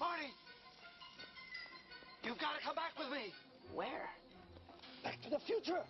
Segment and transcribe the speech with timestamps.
[0.00, 0.32] Marty!
[2.24, 3.34] You've got to come back with me!
[3.74, 4.08] Where?
[5.04, 5.84] Back to the future!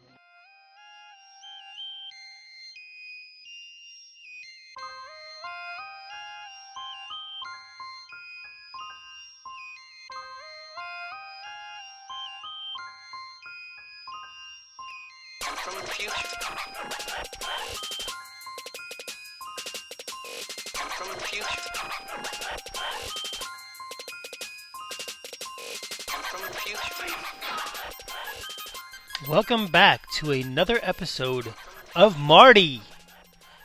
[29.30, 31.54] Welcome back to another episode
[31.94, 32.82] of Marty.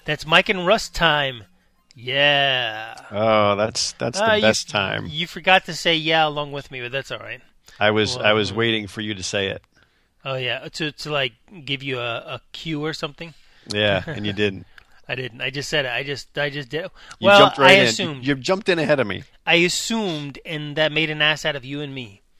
[0.05, 1.45] That's Mike and Russ time.
[1.95, 2.95] Yeah.
[3.09, 5.07] Oh, that's that's the Uh, you- best time.
[5.09, 7.41] You forgot to say yeah along with me, but that's all right.
[7.79, 9.63] I was I was Well- waiting for you to say it.
[10.23, 11.33] Oh yeah, to to like
[11.65, 13.33] give you a, a cue or something.
[13.73, 14.67] Yeah, and you didn't.
[15.07, 15.41] I didn't.
[15.41, 15.91] I just said it.
[15.91, 16.83] I just I just did.
[17.19, 17.87] You well, jumped right I in.
[17.87, 18.23] assumed.
[18.25, 19.23] You, you jumped in ahead of me.
[19.47, 22.21] I assumed, and that made an ass out of you and me.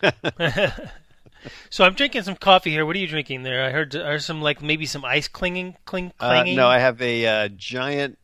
[1.70, 2.84] so I'm drinking some coffee here.
[2.86, 3.64] What are you drinking there?
[3.64, 7.00] I heard, I heard some like maybe some ice clinging, cling, Uh, no, I have
[7.02, 8.18] a uh, giant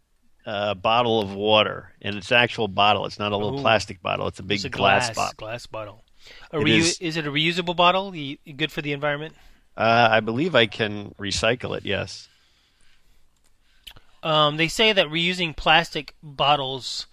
[0.47, 3.07] uh, bottle of water, and it's an actual bottle.
[3.07, 3.63] It's not a little Ooh.
[3.63, 4.27] plastic bottle.
[4.29, 5.35] It's a big It's a glass, glass bottle.
[5.37, 6.05] glass bottle.
[6.53, 8.11] A It reu- is- is it a reusable bottle?
[8.13, 9.35] Good for the environment?
[9.77, 11.85] Uh, I believe I can recycle it.
[11.85, 12.29] Yes.
[14.23, 17.07] Um, they say that reusing plastic bottles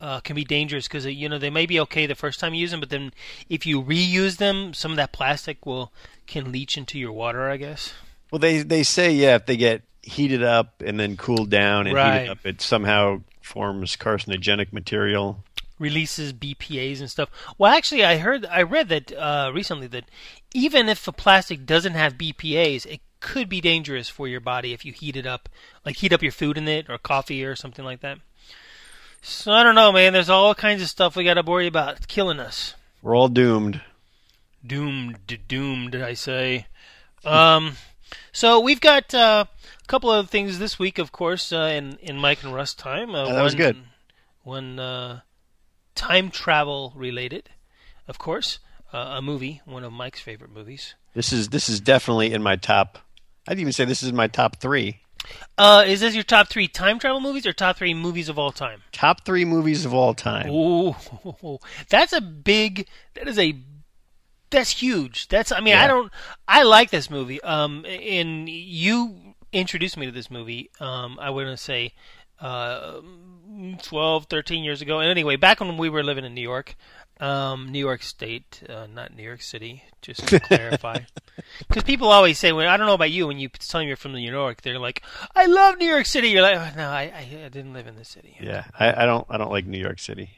[0.00, 2.60] uh, can be dangerous because you know they may be okay the first time you
[2.60, 3.12] use them, but then
[3.48, 5.92] if you reuse them, some of that plastic will
[6.26, 7.48] can leach into your water.
[7.48, 7.92] I guess.
[8.30, 11.96] Well, they they say yeah, if they get heated up and then cooled down and
[11.96, 12.14] Right.
[12.20, 15.42] heated up, it somehow forms carcinogenic material.
[15.78, 17.28] releases BPA's and stuff.
[17.58, 20.04] Well, actually, I heard, I read that uh, recently that
[20.54, 24.84] even if a plastic doesn't have BPA's, it could be dangerous for your body if
[24.86, 25.48] you heat it up,
[25.84, 28.18] like heat up your food in it or coffee or something like that.
[29.28, 30.12] So I don't know, man.
[30.12, 32.74] There's all kinds of stuff we got to worry about It's killing us.
[33.02, 33.80] We're all doomed.
[34.64, 36.66] Doomed, doomed, I say.
[37.24, 37.72] Um,
[38.30, 39.46] so we've got uh,
[39.82, 43.16] a couple of things this week, of course, uh, in in Mike and Russ time.
[43.16, 43.76] Uh, Yeah, that was good.
[44.44, 45.20] One uh,
[45.96, 47.50] time travel related,
[48.06, 48.60] of course,
[48.92, 50.94] uh, a movie, one of Mike's favorite movies.
[51.14, 52.98] This is this is definitely in my top.
[53.48, 55.00] I'd even say this is my top three.
[55.58, 58.52] Uh, is this your top three time travel movies or top three movies of all
[58.52, 58.82] time?
[58.92, 60.50] Top three movies of all time.
[60.50, 60.94] Ooh,
[61.88, 62.88] that's a big.
[63.14, 63.58] That is a.
[64.50, 65.28] That's huge.
[65.28, 65.52] That's.
[65.52, 66.12] I mean, I don't.
[66.46, 67.40] I like this movie.
[67.42, 70.70] Um, and you introduced me to this movie.
[70.80, 71.94] Um, I to say,
[72.40, 73.00] uh,
[73.82, 75.00] 12, 13 years ago.
[75.00, 76.76] And anyway, back when we were living in New York,
[77.20, 80.98] um, New York State, uh, not New York City, just to clarify.
[81.68, 83.96] Because people always say, when I don't know about you, when you tell them you're
[83.96, 85.02] from New York, they're like,
[85.34, 88.06] "I love New York City." You're like, oh, "No, I, I, didn't live in the
[88.06, 90.30] city." Yeah, I, I don't I don't like New York City.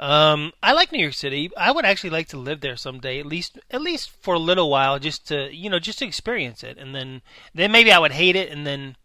[0.00, 1.50] Um, I like New York City.
[1.58, 4.70] I would actually like to live there someday, at least at least for a little
[4.70, 7.20] while, just to you know just to experience it, and then
[7.54, 8.96] then maybe I would hate it, and then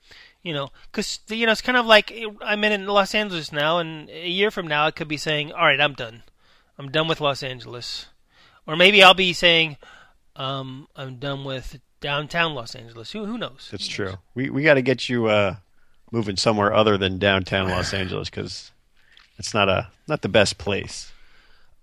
[0.42, 4.10] you know because you know it's kind of like I'm in Los Angeles now, and
[4.10, 6.24] a year from now I could be saying, all right, I'm done,
[6.78, 8.08] I'm done with Los Angeles,
[8.68, 9.78] or maybe I'll be saying,
[10.36, 13.12] um, I'm done with downtown Los Angeles.
[13.12, 13.70] Who who knows?
[13.72, 14.06] That's Who true.
[14.08, 14.18] knows?
[14.34, 15.56] We we got to get you uh,
[16.12, 18.72] moving somewhere other than downtown Los Angeles because
[19.38, 21.12] it's not a not the best place.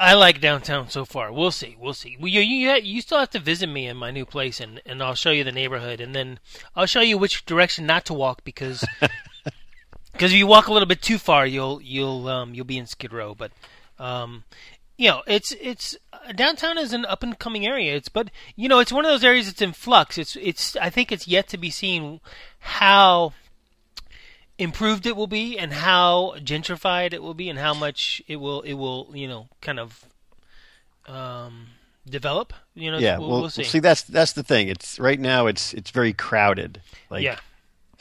[0.00, 1.32] I like downtown so far.
[1.32, 1.76] We'll see.
[1.78, 2.16] We'll see.
[2.18, 5.00] Well, you you you still have to visit me in my new place, and, and
[5.02, 6.40] I'll show you the neighborhood, and then
[6.74, 8.84] I'll show you which direction not to walk because
[10.12, 12.86] because if you walk a little bit too far, you'll you'll um you'll be in
[12.86, 13.34] Skid Row.
[13.34, 13.52] But
[13.98, 14.42] um,
[14.96, 17.94] you know, it's it's uh, downtown is an up and coming area.
[17.94, 20.18] It's but you know, it's one of those areas that's in flux.
[20.18, 22.20] It's it's I think it's yet to be seen
[22.58, 23.32] how
[24.58, 28.60] improved it will be and how gentrified it will be and how much it will
[28.62, 30.04] it will you know kind of
[31.08, 31.66] um
[32.08, 34.68] develop you know yeah, we'll, well, we'll see, see that's that's the thing.
[34.68, 36.80] It's right now it's it's very crowded.
[37.10, 37.38] Like yeah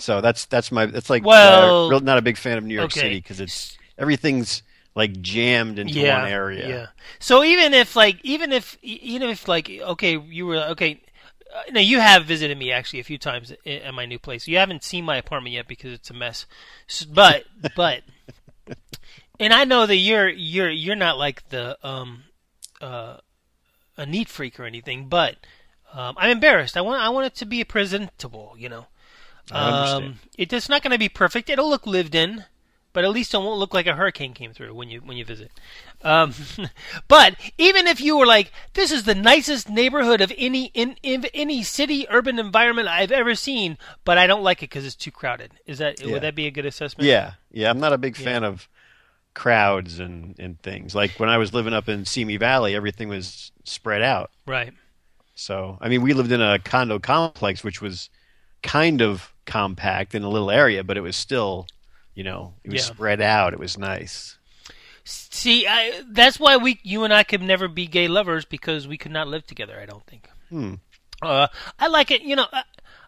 [0.02, 2.74] so that's that's my it's like Well- uh, real, not a big fan of New
[2.74, 3.02] York okay.
[3.02, 4.64] City because it's everything's
[4.96, 6.68] like jammed into yeah one area.
[6.68, 6.88] yeah
[7.20, 11.02] so even if like even if even if like okay you were okay
[11.56, 14.58] uh, now you have visited me actually a few times at my new place you
[14.58, 16.46] haven't seen my apartment yet because it's a mess
[17.10, 17.44] but
[17.76, 18.02] but
[19.40, 22.24] and I know that you're you're you're not like the um
[22.82, 23.18] uh
[23.98, 25.36] a neat freak or anything, but
[25.94, 26.76] um, I'm embarrassed.
[26.76, 28.88] I want I want it to be presentable, you know.
[29.52, 31.50] Um, it's not going to be perfect.
[31.50, 32.46] It'll look lived in,
[32.94, 35.26] but at least it won't look like a hurricane came through when you when you
[35.26, 35.52] visit.
[36.04, 36.34] Um,
[37.08, 41.26] but even if you were like, this is the nicest neighborhood of any in, in
[41.34, 45.12] any city urban environment I've ever seen, but I don't like it because it's too
[45.12, 45.52] crowded.
[45.66, 46.12] Is that Yeah.
[46.14, 47.08] would that be a good assessment?
[47.08, 47.70] Yeah, yeah.
[47.70, 48.68] I'm not a big fan of
[49.34, 50.94] crowds and and things.
[50.94, 54.32] Like when I was living up in Simi Valley, everything was spread out.
[54.46, 54.74] Right.
[55.36, 58.10] So I mean, we lived in a condo complex, which was
[58.64, 61.68] kind of compact in a little area, but it was still,
[62.22, 62.94] you know, it was Yeah.
[62.94, 63.52] spread out.
[63.52, 64.38] It was nice.
[65.04, 68.96] See, I, that's why we, you and I, could never be gay lovers because we
[68.96, 69.80] could not live together.
[69.82, 70.30] I don't think.
[70.50, 70.76] Hmm.
[71.20, 71.48] Uh,
[71.80, 72.22] I like it.
[72.22, 72.62] You know, I,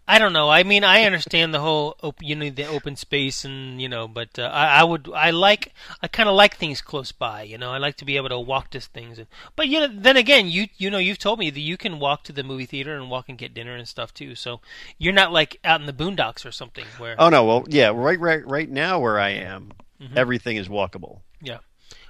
[0.06, 0.50] I don't know.
[0.50, 4.08] I mean, I understand the whole, op- you know, the open space and you know,
[4.08, 7.44] but uh, I, I would, I like, I kind of like things close by.
[7.44, 9.18] You know, I like to be able to walk to things.
[9.18, 12.00] And, but you know, then again, you, you know, you've told me that you can
[12.00, 14.36] walk to the movie theater and walk and get dinner and stuff too.
[14.36, 14.60] So
[14.98, 17.16] you're not like out in the boondocks or something where.
[17.18, 19.72] Oh no, well, yeah, right, right, right now where I am,
[20.02, 20.18] Mm-hmm.
[20.18, 21.20] everything is walkable.
[21.42, 21.60] Yeah.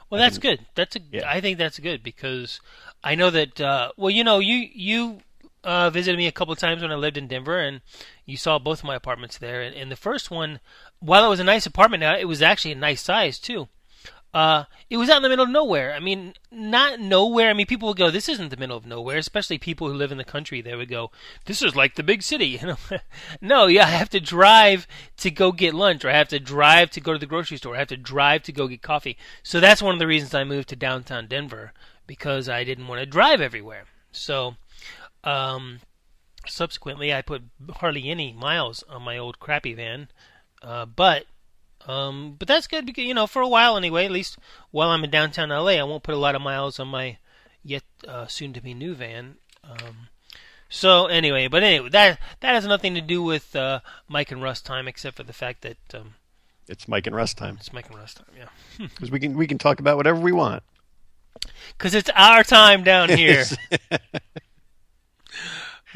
[0.09, 0.65] Well, that's good.
[0.73, 0.99] That's a.
[1.11, 1.29] Yeah.
[1.29, 2.59] I think that's good because
[3.03, 3.59] I know that.
[3.61, 5.19] Uh, well, you know, you you
[5.63, 7.81] uh, visited me a couple times when I lived in Denver, and
[8.25, 9.61] you saw both of my apartments there.
[9.61, 10.59] And, and the first one,
[10.99, 13.67] while it was a nice apartment, it was actually a nice size too.
[14.33, 15.93] Uh, it was out in the middle of nowhere.
[15.93, 17.51] I mean, not nowhere.
[17.51, 20.11] I mean, people would go, "This isn't the middle of nowhere." Especially people who live
[20.11, 21.11] in the country, they would go,
[21.45, 22.77] "This is like the big city." You know,
[23.41, 24.87] no, yeah, I have to drive
[25.17, 27.75] to go get lunch, or I have to drive to go to the grocery store.
[27.75, 29.17] I have to drive to go get coffee.
[29.43, 31.71] So that's one of the reasons I moved to downtown Denver
[32.07, 33.85] because I didn't want to drive everywhere.
[34.11, 34.55] So,
[35.23, 35.79] um,
[36.47, 37.43] subsequently, I put
[37.77, 40.07] hardly any miles on my old crappy van,
[40.61, 41.25] uh, but
[41.87, 44.05] um, but that's good because you know for a while anyway.
[44.05, 44.37] At least
[44.71, 47.17] while I'm in downtown LA, I won't put a lot of miles on my
[47.63, 49.35] yet uh, soon to be new van.
[49.63, 50.07] Um,
[50.69, 54.61] so anyway, but anyway, that that has nothing to do with uh, Mike and Russ
[54.61, 56.15] time, except for the fact that um,
[56.67, 58.27] It's Mike and Russ time it's Mike and Russ time.
[58.37, 58.47] Yeah,
[58.87, 60.63] because we can we can talk about whatever we want.
[61.77, 63.43] because it's our time down here.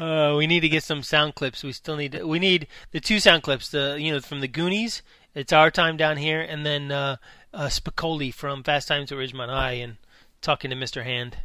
[0.00, 1.62] Uh, we need to get some sound clips.
[1.64, 3.68] We still need to, we need the two sound clips.
[3.68, 5.02] The you know from the Goonies.
[5.34, 7.16] It's our time down here, and then uh,
[7.52, 9.96] uh, Spicoli from Fast Times at Ridgemont High, and
[10.40, 11.04] talking to Mr.
[11.04, 11.38] Hand.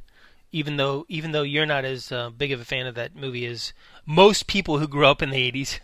[0.51, 3.45] Even though even though you're not as uh, big of a fan of that movie
[3.45, 3.73] as
[4.05, 5.79] most people who grew up in the '80s,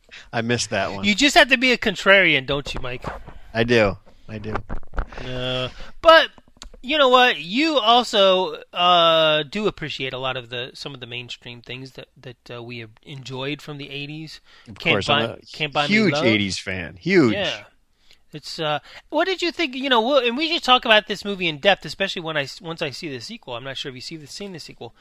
[0.32, 1.04] I missed that one.
[1.04, 3.04] you just have to be a contrarian, don't you, Mike?
[3.54, 3.96] I do.
[4.28, 4.54] I do.
[5.24, 5.70] Uh,
[6.02, 6.28] but
[6.82, 7.38] you know what?
[7.38, 12.08] You also uh, do appreciate a lot of the some of the mainstream things that
[12.16, 14.40] that uh, we have enjoyed from the '80s.
[14.68, 16.24] Of Can't course, buy, I'm a can't buy me huge love.
[16.24, 16.96] '80s fan.
[16.96, 17.34] Huge.
[17.34, 17.64] Yeah.
[18.32, 19.74] It's uh, what did you think?
[19.74, 22.46] You know, we'll, and we should talk about this movie in depth, especially when I
[22.60, 23.54] once I see the sequel.
[23.54, 24.94] I'm not sure if you see the seen the sequel.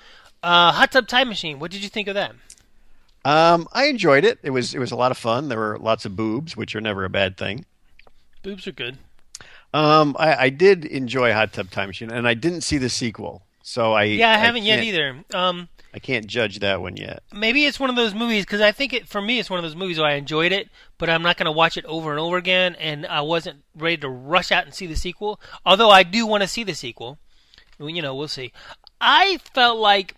[0.44, 1.60] Uh, Hot Tub Time Machine.
[1.60, 2.34] What did you think of that?
[3.26, 4.40] Um, I enjoyed it.
[4.44, 5.50] It was it was a lot of fun.
[5.50, 7.66] There were lots of boobs, which are never a bad thing.
[8.44, 9.00] Boobs are good.
[9.76, 13.44] Um, I, I did enjoy Hot Tub Time Machine, and I didn't see the sequel,
[13.62, 15.24] so I Yeah, I haven't yet either.
[15.34, 17.24] Um, I can't judge that one yet.
[17.34, 19.64] maybe it's one of those movies because I think it for me it's one of
[19.64, 22.20] those movies where I enjoyed it, but I'm not going to watch it over and
[22.22, 25.42] over again, and I wasn't ready to rush out and see the sequel.
[25.66, 27.18] Although I do want to see the sequel.
[27.78, 28.54] You know, we'll see.
[29.02, 30.16] I felt like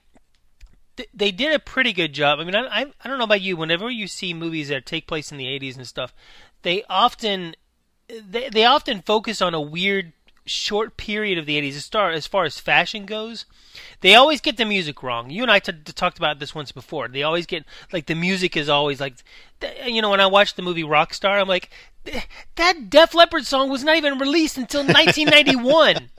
[0.97, 2.39] th- they did a pretty good job.
[2.39, 3.57] I mean, I, I I don't know about you.
[3.57, 6.13] Whenever you see movies that take place in the '80s and stuff,
[6.61, 7.55] they often
[8.09, 10.13] they they often focus on a weird
[10.45, 13.45] short period of the 80s as far as far as fashion goes.
[14.01, 15.29] They always get the music wrong.
[15.29, 17.07] You and i t- talked about this once before.
[17.09, 19.15] They always get like the music is always like
[19.59, 21.69] th- you know when i watched the movie rockstar i'm like
[22.55, 26.09] that def leppard song was not even released until 1991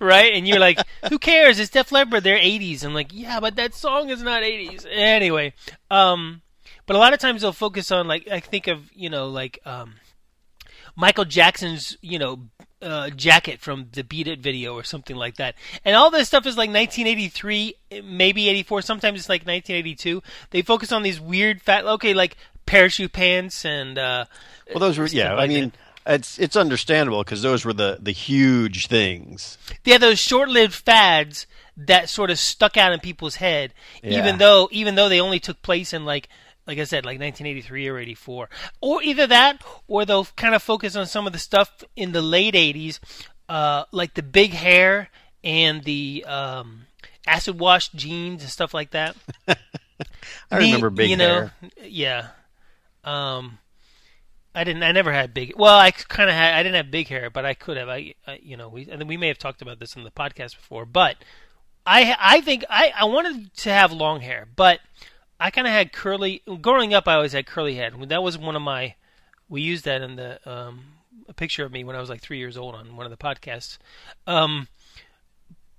[0.00, 0.32] right?
[0.34, 0.78] And you're like
[1.08, 1.58] who cares?
[1.58, 2.22] It's def leppard.
[2.22, 5.54] They're 80s i'm like yeah but that song is not 80s anyway
[5.90, 6.42] um
[6.86, 9.58] but a lot of times they'll focus on like i think of you know like
[9.64, 9.94] um
[11.00, 12.40] Michael Jackson's, you know,
[12.82, 15.54] uh, jacket from the Beat It video or something like that.
[15.84, 18.82] And all this stuff is like 1983, maybe 84.
[18.82, 20.22] Sometimes it's like 1982.
[20.50, 23.98] They focus on these weird fat, okay, like parachute pants and.
[23.98, 24.26] Uh,
[24.70, 25.32] Well, those were yeah.
[25.32, 25.72] I like mean,
[26.06, 29.58] it's it's understandable because those were the the huge things.
[29.84, 34.18] they had those short-lived fads that sort of stuck out in people's head, Yeah.
[34.18, 36.28] even though even though they only took place in like
[36.70, 38.48] like I said, like 1983 or 84,
[38.80, 42.22] or either that, or they'll kind of focus on some of the stuff in the
[42.22, 43.00] late 80s,
[43.48, 45.08] uh, like the big hair
[45.42, 46.86] and the um,
[47.26, 49.16] acid wash jeans and stuff like that.
[49.48, 51.52] I Me- remember big you know, hair.
[51.82, 52.28] Yeah.
[53.02, 53.58] Um,
[54.54, 54.84] I didn't.
[54.84, 55.54] I never had big.
[55.56, 56.54] Well, I kind of had.
[56.54, 57.88] I didn't have big hair, but I could have.
[57.88, 58.84] I, I you know, we.
[58.84, 61.16] Think we may have talked about this in the podcast before, but
[61.84, 62.14] I.
[62.16, 62.92] I think I.
[62.96, 64.78] I wanted to have long hair, but
[65.40, 66.42] I kind of had curly.
[66.60, 67.94] Growing up, I always had curly head.
[68.08, 68.94] That was one of my.
[69.48, 70.84] We used that in the um,
[71.28, 73.16] a picture of me when I was like three years old on one of the
[73.16, 73.78] podcasts.
[74.26, 74.68] Um,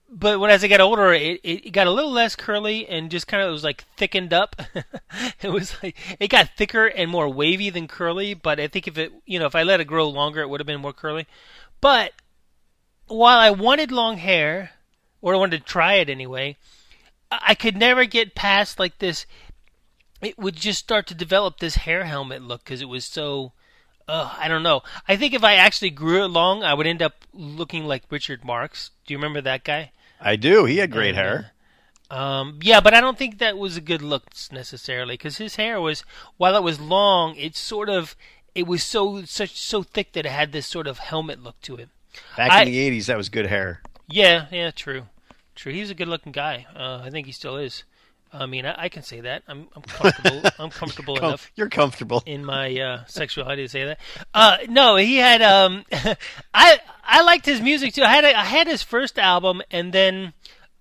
[0.09, 3.27] but when as I got older, it, it got a little less curly and just
[3.27, 4.55] kind of was like thickened up.
[5.41, 8.33] it was like it got thicker and more wavy than curly.
[8.33, 10.59] But I think if it, you know, if I let it grow longer, it would
[10.59, 11.27] have been more curly.
[11.79, 12.11] But
[13.07, 14.71] while I wanted long hair,
[15.21, 16.57] or I wanted to try it anyway,
[17.31, 19.25] I I could never get past like this.
[20.21, 23.53] It would just start to develop this hair helmet look because it was so.
[24.07, 24.81] Uh, I don't know.
[25.07, 28.43] I think if I actually grew it long, I would end up looking like Richard
[28.43, 28.91] Marx.
[29.05, 29.91] Do you remember that guy?
[30.19, 30.65] I do.
[30.65, 31.51] He had great And, uh, hair.
[32.09, 35.79] Um, yeah, but I don't think that was a good look necessarily because his hair
[35.79, 36.03] was,
[36.35, 38.17] while it was long, it sort of,
[38.53, 41.75] it was so such so thick that it had this sort of helmet look to
[41.77, 41.87] it.
[42.35, 43.81] Back I- in the '80s, that was good hair.
[44.09, 45.03] Yeah, yeah, true,
[45.55, 45.71] true.
[45.71, 46.65] He's a good-looking guy.
[46.75, 47.85] Uh, I think he still is.
[48.33, 49.43] I mean, I, I can say that.
[49.47, 50.41] I'm, I'm comfortable.
[50.59, 52.23] I'm comfortable Com- enough You're comfortable.
[52.25, 53.99] in my uh, sexuality to say that.
[54.33, 55.41] Uh, no, he had.
[55.41, 55.85] Um,
[56.53, 58.03] I I liked his music too.
[58.03, 60.33] I had a, I had his first album, and then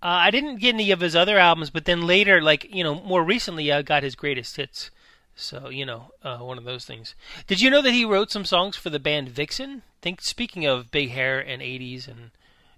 [0.02, 1.70] uh, I didn't get any of his other albums.
[1.70, 4.90] But then later, like you know, more recently, I got his greatest hits.
[5.34, 7.14] So you know, uh, one of those things.
[7.46, 9.82] Did you know that he wrote some songs for the band Vixen?
[10.02, 12.30] Think speaking of big hair and '80s, and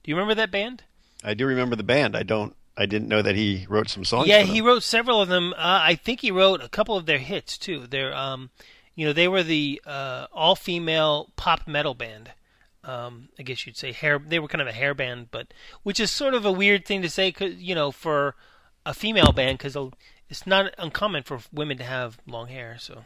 [0.03, 0.85] do you remember that band?
[1.23, 2.17] I do remember the band.
[2.17, 2.57] I don't.
[2.77, 4.29] I didn't know that he wrote some songs.
[4.29, 5.53] Yeah, he wrote several of them.
[5.53, 7.87] Uh, I think he wrote a couple of their hits too.
[7.87, 8.51] They're, um,
[8.95, 12.31] you know, they were the uh, all-female pop metal band.
[12.85, 14.19] Um, I guess you'd say hair.
[14.19, 15.49] They were kind of a hair band, but
[15.83, 18.35] which is sort of a weird thing to say, 'cause, you know, for
[18.85, 19.77] a female band because
[20.29, 22.77] it's not uncommon for women to have long hair.
[22.81, 23.05] So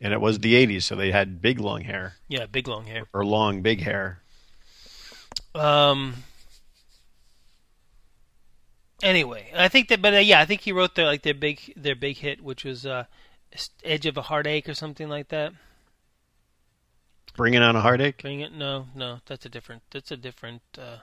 [0.00, 3.04] and it was the '80s, so they had big long hair yeah, big long hair.
[3.12, 4.22] or long big hair.
[5.54, 6.24] Um.
[9.02, 11.72] Anyway, I think that, but uh, yeah, I think he wrote their like their big
[11.76, 13.04] their big hit, which was uh,
[13.84, 15.52] "Edge of a Heartache" or something like that.
[17.36, 18.20] Bringing on a heartache.
[18.22, 18.52] Bring it?
[18.52, 19.82] No, no, that's a different.
[19.92, 20.98] That's a different, uh,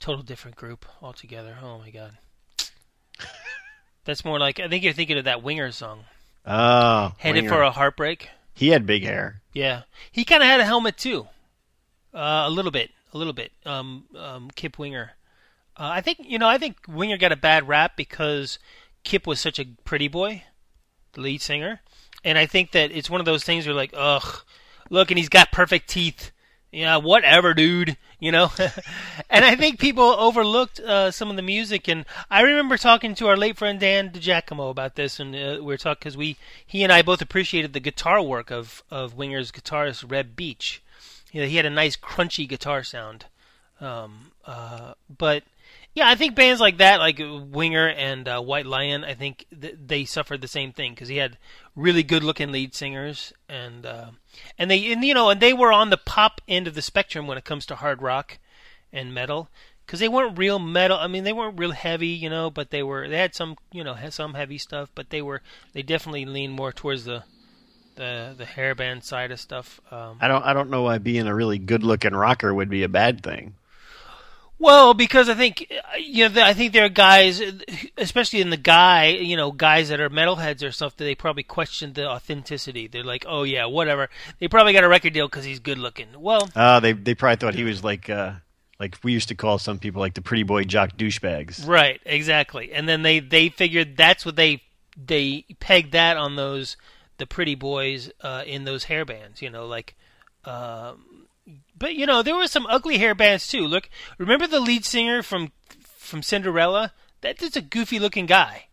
[0.00, 1.58] total different group altogether.
[1.62, 2.16] Oh my god.
[4.06, 6.04] That's more like I think you're thinking of that Winger song,
[6.46, 7.54] Oh, "Headed Winger.
[7.54, 9.40] for a Heartbreak." He had big hair.
[9.52, 9.82] Yeah,
[10.12, 11.26] he kind of had a helmet too,
[12.14, 13.52] uh, a little bit, a little bit.
[13.66, 15.12] Um, um, Kip Winger.
[15.76, 16.48] Uh, I think you know.
[16.48, 18.58] I think Winger got a bad rap because
[19.02, 20.44] Kip was such a pretty boy,
[21.12, 21.80] the lead singer,
[22.22, 24.44] and I think that it's one of those things where like, ugh,
[24.90, 26.30] look, and he's got perfect teeth.
[26.70, 27.96] Yeah, whatever, dude.
[28.18, 28.50] You know,
[29.30, 31.88] and I think people overlooked uh, some of the music.
[31.88, 35.66] And I remember talking to our late friend Dan DiGiacomo about this, and uh, we
[35.66, 39.52] were talking because we, he and I both appreciated the guitar work of of Winger's
[39.52, 40.82] guitarist Reb Beach.
[41.32, 43.26] You know, he had a nice crunchy guitar sound.
[43.80, 45.42] Um, uh, but
[45.94, 49.76] yeah, I think bands like that, like Winger and uh, White Lion, I think th-
[49.86, 51.38] they suffered the same thing because he had
[51.76, 54.06] really good-looking lead singers, and uh,
[54.58, 57.26] and they and you know and they were on the pop end of the spectrum
[57.26, 58.38] when it comes to hard rock
[58.92, 59.48] and metal
[59.86, 60.98] because they weren't real metal.
[60.98, 63.84] I mean, they weren't real heavy, you know, but they were they had some you
[63.84, 65.42] know some heavy stuff, but they were
[65.74, 67.22] they definitely leaned more towards the
[67.94, 69.80] the the hair band side of stuff.
[69.90, 70.44] Um, I don't.
[70.44, 73.54] I don't know why being a really good-looking rocker would be a bad thing.
[74.58, 77.42] Well, because I think uh, you know, I think there are guys,
[77.98, 81.42] especially in the guy, you know, guys that are metalheads or stuff that they probably
[81.42, 82.86] question the authenticity.
[82.86, 84.08] They're like, oh yeah, whatever.
[84.38, 86.08] They probably got a record deal because he's good looking.
[86.16, 88.34] Well, Uh, they they probably thought he was like uh,
[88.78, 91.66] like we used to call some people like the pretty boy jock douchebags.
[91.66, 92.72] right, exactly.
[92.72, 94.62] And then they they figured that's what they
[94.96, 96.76] they pegged that on those
[97.18, 99.42] the pretty boys uh, in those hair bands.
[99.42, 99.96] You know, like.
[100.46, 101.13] Um,
[101.78, 103.66] but you know there were some ugly hair bands too.
[103.66, 103.88] Look,
[104.18, 105.52] remember the lead singer from
[105.96, 106.92] from Cinderella?
[107.22, 108.66] That is a goofy looking guy.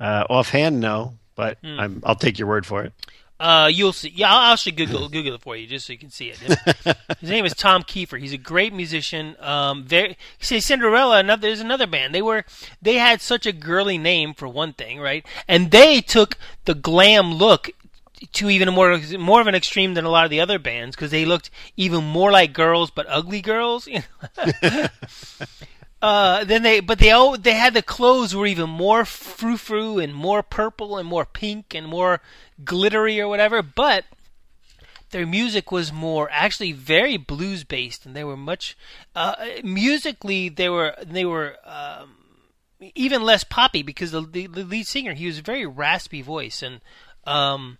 [0.00, 1.78] Uh, offhand, no, but Hmm.
[1.78, 2.92] I'm, I'll take your word for it.
[3.38, 4.12] Uh, you'll see.
[4.14, 6.38] Yeah, I'll, actually Google Google it for you just so you can see it.
[7.20, 8.20] His name is Tom Keifer.
[8.20, 9.34] He's a great musician.
[9.40, 10.16] Um, very.
[10.38, 11.18] See, Cinderella.
[11.18, 12.14] Another, there's another band.
[12.14, 12.44] They were
[12.80, 15.26] they had such a girly name for one thing, right?
[15.48, 16.36] And they took
[16.66, 17.70] the glam look
[18.32, 21.10] to even more more of an extreme than a lot of the other bands because
[21.10, 23.88] they looked even more like girls but ugly girls.
[26.02, 30.00] Uh, then they, but they all they had the clothes were even more frou frou
[30.00, 32.20] and more purple and more pink and more
[32.64, 33.62] glittery or whatever.
[33.62, 34.04] But
[35.10, 38.76] their music was more actually very blues based, and they were much
[39.14, 42.16] uh, musically they were they were um,
[42.96, 46.64] even less poppy because the, the the lead singer he was a very raspy voice
[46.64, 46.80] and
[47.24, 47.78] um,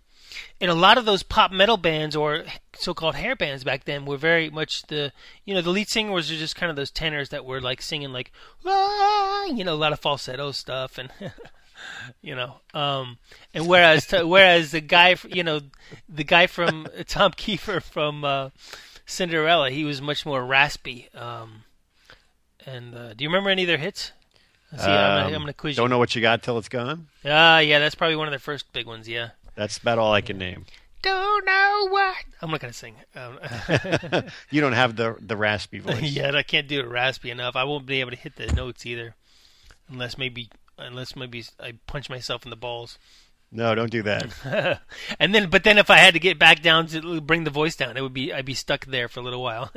[0.61, 2.43] and a lot of those pop metal bands or
[2.75, 5.11] so-called hair bands back then were very much the
[5.45, 8.11] you know the lead singers was just kind of those tenors that were like singing
[8.11, 8.31] like
[8.65, 11.09] ah, you know a lot of falsetto stuff and
[12.21, 13.17] you know um
[13.53, 15.59] and whereas whereas the guy you know
[16.09, 18.49] the guy from Tom Keifer from uh,
[19.05, 21.63] Cinderella he was much more raspy um
[22.65, 24.13] And uh, do you remember any of their hits?
[24.77, 25.89] See, I'm, Um, gonna, I'm gonna quiz Don't you.
[25.89, 27.07] know what you got till it's gone.
[27.25, 29.07] Ah, yeah, that's probably one of their first big ones.
[29.07, 29.29] Yeah.
[29.55, 30.65] That's about all I can name.
[31.01, 32.15] Don't know what.
[32.41, 32.95] I'm not gonna sing.
[33.15, 33.37] Um,
[34.51, 36.01] You don't have the the raspy voice.
[36.01, 37.55] yeah, I can't do it raspy enough.
[37.55, 39.15] I won't be able to hit the notes either,
[39.89, 42.97] unless maybe unless maybe I punch myself in the balls.
[43.51, 44.79] No, don't do that.
[45.19, 47.75] and then, but then if I had to get back down to bring the voice
[47.75, 49.71] down, it would be I'd be stuck there for a little while.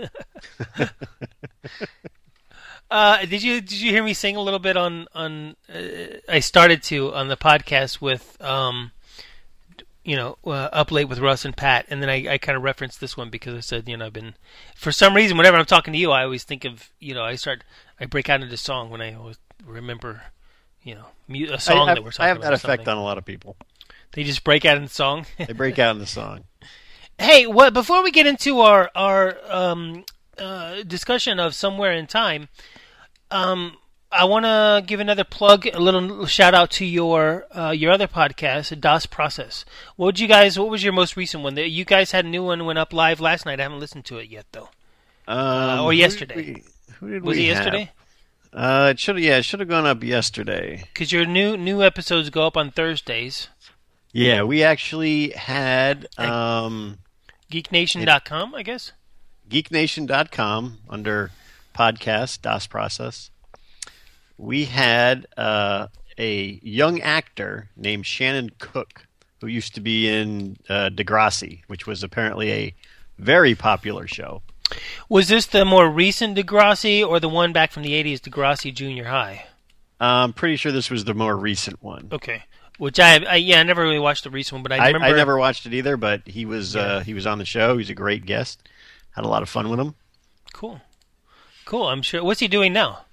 [2.90, 5.56] uh, did you did you hear me sing a little bit on on?
[5.68, 8.92] Uh, I started to on the podcast with um,
[10.06, 12.62] you know, uh, up late with Russ and Pat, and then I, I kind of
[12.62, 14.34] referenced this one because I said, you know, I've been
[14.76, 17.34] for some reason whenever I'm talking to you, I always think of you know, I
[17.34, 17.64] start
[18.00, 20.22] I break out into song when I always remember.
[20.82, 22.50] You know, mu- a song I, that we're talking I have about.
[22.50, 22.92] that effect something.
[22.92, 23.56] on a lot of people.
[24.12, 25.26] They just break out in song.
[25.36, 26.44] They break out in the song.
[27.18, 30.04] Hey, what before we get into our our um,
[30.38, 32.50] uh, discussion of somewhere in time,
[33.30, 33.78] um,
[34.18, 38.06] I want to give another plug, a little shout out to your uh, your other
[38.08, 39.64] podcast, Das Process.
[39.96, 40.58] What would you guys?
[40.58, 41.56] What was your most recent one?
[41.56, 43.60] You guys had a new one went up live last night.
[43.60, 44.68] I haven't listened to it yet though.
[45.28, 46.34] Um, or who did yesterday.
[46.36, 46.64] we-
[47.00, 47.64] Who did Was we it have?
[47.64, 47.92] yesterday?
[48.52, 50.84] Uh, it should yeah, it should have gone up yesterday.
[50.92, 53.48] Because your new new episodes go up on Thursdays.
[54.12, 56.98] Yeah, we actually had um,
[57.52, 58.92] GeekNation.com, I guess.
[59.50, 61.30] geeknation.com under
[61.74, 63.30] podcast DOS process.
[64.38, 65.88] We had uh,
[66.18, 69.06] a young actor named Shannon Kook
[69.40, 72.74] who used to be in uh, Degrassi, which was apparently a
[73.18, 74.42] very popular show.
[75.08, 79.04] Was this the more recent Degrassi or the one back from the '80s, Degrassi Junior
[79.04, 79.46] High?
[80.00, 82.08] I'm pretty sure this was the more recent one.
[82.12, 82.42] Okay.
[82.78, 85.06] Which I, I yeah, I never really watched the recent one, but I, I, remember.
[85.06, 86.82] I never watched it either, but he was Yeah.
[86.82, 87.78] uh, he was on the show.
[87.78, 88.68] He's a great guest.
[89.14, 89.94] Had a lot of fun with him.
[90.52, 90.82] Cool,
[91.64, 91.88] cool.
[91.88, 92.22] I'm sure.
[92.22, 93.05] What's he doing now?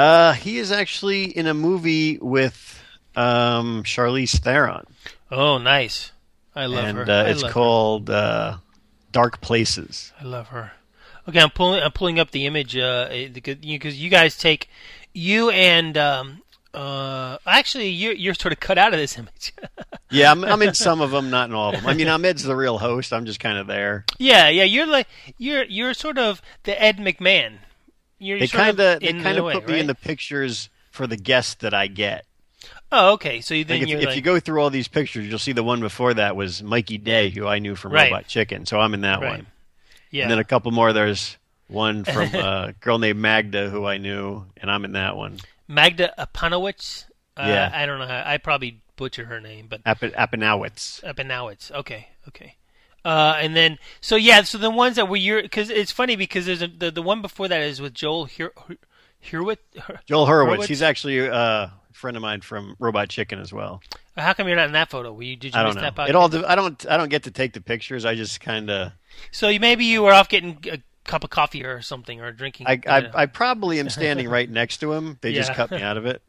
[0.00, 2.82] Uh, he is actually in a movie with
[3.16, 4.86] um, Charlize Theron,
[5.30, 6.12] Oh, nice.
[6.54, 7.04] I love and her.
[7.10, 8.56] uh, it's called uh,
[9.12, 10.12] Dark Places.
[10.20, 10.72] I love her.
[11.28, 11.82] Okay, I'm pulling.
[11.82, 12.76] I'm pulling up the image.
[12.76, 14.68] Uh, because you guys take
[15.12, 16.42] you and um,
[16.74, 19.52] uh, actually you're you're sort of cut out of this image.
[20.10, 21.86] Yeah, I'm, I'm in some of them, not in all of them.
[21.86, 23.12] I mean, Ahmed's the real host.
[23.12, 24.04] I'm just kind of there.
[24.18, 24.64] yeah, yeah.
[24.64, 25.06] You're like
[25.38, 27.58] you're you're sort of the Ed McMahon.
[28.20, 31.16] You're They kind of they kind of way, put me in the pictures for the
[31.16, 32.24] guests that I get.
[32.92, 33.40] Oh, okay.
[33.40, 35.38] So you- then Like if, you're if like you go through all these pictures, you'll
[35.38, 38.10] see the one before that was Mikey Day, who I knew from Right.
[38.12, 38.66] Robot Chicken.
[38.66, 39.30] So I'm in that Right.
[39.38, 39.46] one.
[40.10, 40.22] yeah.
[40.22, 40.92] And then a couple more.
[40.92, 41.36] There's
[41.68, 45.38] one from a girl named Magda, who I knew, and I'm in that one.
[45.66, 47.04] Magda Apanowicz.
[47.36, 47.70] Uh, Yeah.
[47.72, 48.22] I don't know how.
[48.26, 51.02] I probably butchered her name, but App- Appanowitz.
[51.04, 51.70] Apanowicz.
[51.72, 52.56] Okay, okay.
[53.04, 56.46] Uh, and then so yeah, so the ones that were your because it's funny because
[56.46, 58.76] there's a, the the one before that is with Joel Hur, Hur,
[59.24, 59.58] Hurwitz.
[59.80, 60.58] Hur- Joel Hurwitz.
[60.58, 60.66] Hurwitz?
[60.66, 63.82] He's actually uh, a friend of mine from Robot Chicken as well.
[64.16, 65.12] How come you're not in that photo?
[65.12, 66.08] Were you, did you I miss that podcast?
[66.10, 66.46] It all.
[66.46, 66.86] I don't.
[66.90, 68.04] I don't get to take the pictures.
[68.04, 68.92] I just kind of.
[69.30, 72.66] so you, maybe you were off getting a cup of coffee or something or drinking.
[72.66, 73.22] I, uh, I.
[73.22, 75.18] I probably am standing right next to him.
[75.22, 76.22] They just cut me out of it.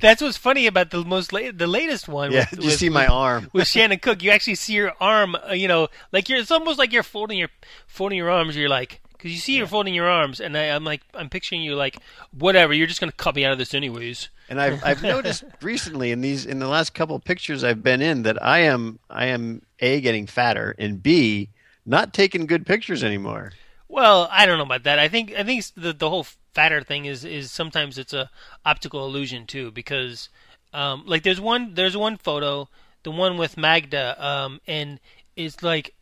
[0.00, 2.32] That's what's funny about the most la- the latest one.
[2.32, 2.46] Yeah.
[2.50, 3.48] with, you with- see my arm?
[3.52, 5.34] with Shannon Kook, you actually see your arm.
[5.36, 6.38] Uh, you know, like you're.
[6.38, 7.50] It's almost like you're folding your
[7.86, 8.56] folding your arms.
[8.56, 11.62] You're like, because you see you're folding your arms, and I, I'm like, I'm picturing
[11.62, 11.98] you like,
[12.36, 12.72] whatever.
[12.72, 14.28] You're just gonna cut me out of this anyways.
[14.48, 18.02] And I've I've noticed recently in these in the last couple of pictures I've been
[18.02, 21.50] in that I am I am a getting fatter and b
[21.86, 23.52] not taking good pictures anymore.
[23.88, 24.98] Well, I don't know about that.
[24.98, 28.30] I think I think the the whole fatter thing is is sometimes it's a
[28.64, 30.28] optical illusion too because
[30.72, 32.68] um, like there's one there's one photo
[33.02, 35.00] the one with Magda um, and
[35.36, 35.94] it's like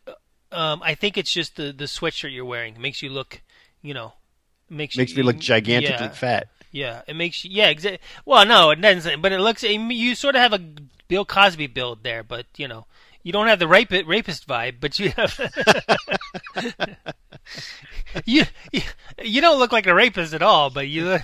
[0.51, 3.41] um, I think it's just the the sweatshirt you're wearing it makes you look
[3.81, 4.13] you know
[4.69, 6.47] makes Makes you, me look gigantically yeah, fat.
[6.71, 10.35] yeah it makes you yeah exactly well no it doesn't but it looks you sort
[10.35, 10.61] of have a
[11.07, 12.85] Bill Cosby build there but you know
[13.23, 15.39] you don't have the rape, rapist vibe, but you have
[18.25, 18.81] you, you
[19.23, 21.19] you don't look like a rapist at all, but you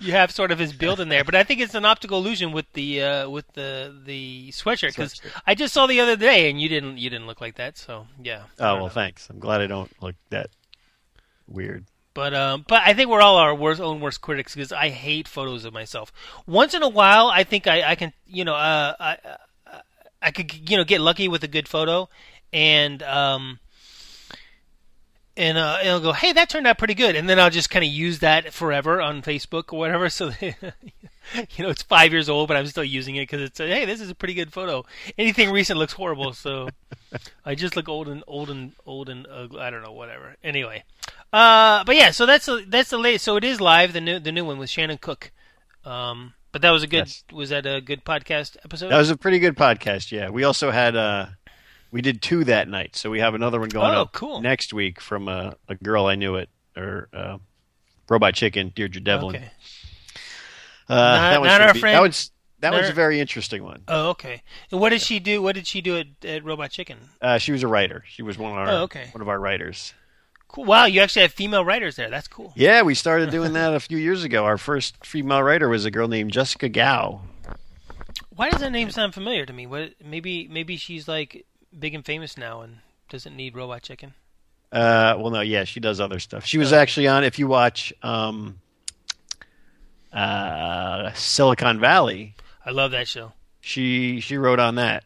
[0.00, 1.24] you have sort of his build in there.
[1.24, 5.20] But I think it's an optical illusion with the uh, with the the sweatshirt because
[5.46, 7.76] I just saw the other day and you didn't you didn't look like that.
[7.76, 8.44] So yeah.
[8.58, 8.88] Oh well, know.
[8.88, 9.28] thanks.
[9.30, 10.50] I'm glad I don't look that
[11.48, 11.86] weird.
[12.14, 15.26] But um, but I think we're all our worst own worst critics because I hate
[15.26, 16.12] photos of myself.
[16.46, 19.18] Once in a while, I think I, I can you know uh, I
[20.24, 22.08] I- could you know get lucky with a good photo,
[22.52, 23.58] and um
[25.36, 27.84] and uh, it'll go hey that turned out pretty good, and then I'll just kind
[27.84, 30.08] of use that forever on Facebook or whatever.
[30.14, 30.30] So
[31.56, 33.86] you know, it's five years old, but I'm still using it because it's a, hey,
[33.86, 34.84] this is a pretty good photo.
[35.16, 36.68] Anything recent looks horrible, so
[37.46, 39.58] I just look old and old and old and ugly.
[39.60, 40.36] I don't know, whatever.
[40.44, 40.84] Anyway,
[41.32, 43.24] uh, but yeah, so that's the that's the latest.
[43.24, 45.32] So it is live, the new the new one with Shannon Kook.
[45.84, 47.08] Um, but that was a good.
[47.08, 47.24] Yes.
[47.32, 48.88] Was that a good podcast episode?
[48.90, 50.12] That was a pretty good podcast.
[50.12, 51.26] Yeah, we also had uh,
[51.90, 54.40] we did two that night, so we have another one going Oh, up cool.
[54.40, 57.38] next week from a, a girl I knew at or uh,
[58.08, 59.36] Robot Chicken, Deirdre Devlin.
[59.36, 59.50] okay.
[60.88, 63.18] Uh, Not- that was not our be- friend- That was that was not- a very
[63.20, 63.82] interesting one.
[63.88, 64.42] Oh, okay.
[64.70, 65.42] And what did she do?
[65.42, 66.98] What did she do at, at Robot Chicken?
[67.20, 68.04] Uh, she was a writer.
[68.06, 69.08] She was one of our Oh, okay.
[69.12, 69.92] one of our writers.
[70.48, 70.64] Cool.
[70.66, 72.10] Wow, you actually have female writers there.
[72.10, 72.52] That's cool.
[72.54, 74.44] Yeah, we started doing that a few years ago.
[74.44, 77.22] Our first female writer was a girl named Jessica Gao.
[78.36, 79.66] Why does that name sound familiar to me?
[79.66, 79.94] What?
[80.04, 81.44] Maybe maybe she's like
[81.76, 82.78] big and famous now and
[83.08, 84.14] doesn't need Robot Chicken.
[84.72, 86.44] Uh, well, no, yeah, she does other stuff.
[86.44, 86.76] She was Oh.
[86.78, 87.22] actually on.
[87.24, 88.58] If you watch um,
[90.12, 93.32] uh, Silicon Valley, I love that show.
[93.60, 95.04] she she wrote on that.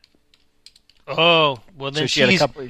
[1.07, 2.67] Oh, well So then she had a she's couple.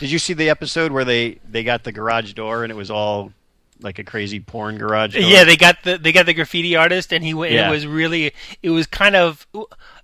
[0.00, 2.90] Did you see the episode where they they got the garage door and it was
[2.90, 3.32] all
[3.80, 5.14] like a crazy porn garage?
[5.14, 5.22] Door?
[5.22, 5.44] yeah.
[5.44, 7.52] They got the they got the graffiti artist and he went.
[7.52, 7.68] Yeah.
[7.68, 9.46] It was really it was kind of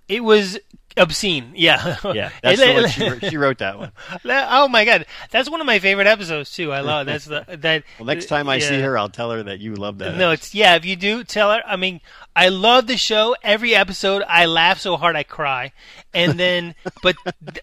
[0.07, 0.57] it was
[0.99, 1.53] obscene.
[1.55, 1.97] Yeah.
[2.13, 2.29] yeah.
[2.43, 3.91] That's the one she, wrote- she wrote that one.
[4.25, 6.71] oh my god, that's one of my favorite episodes too.
[6.71, 7.83] I love that's the that.
[7.97, 10.17] Well, next time I see her, I'll tell her that you love that.
[10.17, 10.75] No, it's yeah.
[10.75, 11.61] If you do, tell her.
[11.65, 12.01] I mean,
[12.35, 13.35] I love the show.
[13.43, 15.71] Every episode, I laugh so hard I cry.
[16.13, 17.15] And then, but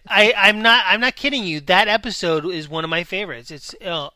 [0.07, 0.83] I, I'm not.
[0.87, 1.59] I'm not kidding you.
[1.61, 3.51] That episode is one of my favorites.
[3.51, 4.09] It's uh,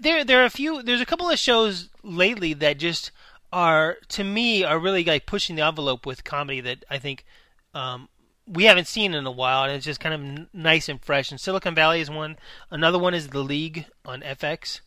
[0.00, 0.24] there.
[0.24, 0.82] There are a few.
[0.82, 3.10] There's a couple of shows lately that just
[3.52, 7.24] are to me are really like pushing the envelope with comedy that I think.
[7.72, 8.08] Um,
[8.46, 11.30] we haven't seen in a while, and it's just kind of n- nice and fresh.
[11.30, 12.36] And Silicon Valley is one.
[12.70, 14.80] Another one is The League on FX.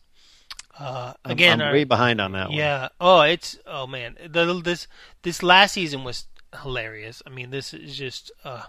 [0.78, 2.56] Uh, I'm- again, I'm our- way behind on that one.
[2.58, 2.88] yeah.
[3.00, 4.16] Oh, it's oh man.
[4.24, 4.86] The, this
[5.22, 6.26] this last season was
[6.62, 7.22] hilarious.
[7.26, 8.30] I mean, this is just.
[8.44, 8.62] Uh,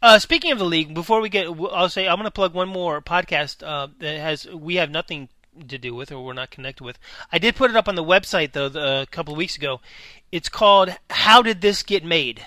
[0.00, 2.68] uh, speaking of the league, before we get, I'll say I'm going to plug one
[2.68, 5.28] more podcast uh, that has we have nothing
[5.68, 6.98] to do with or we're not connected with.
[7.30, 9.80] I did put it up on the website though the, a couple of weeks ago.
[10.32, 12.44] It's called "How Did This Get Made,"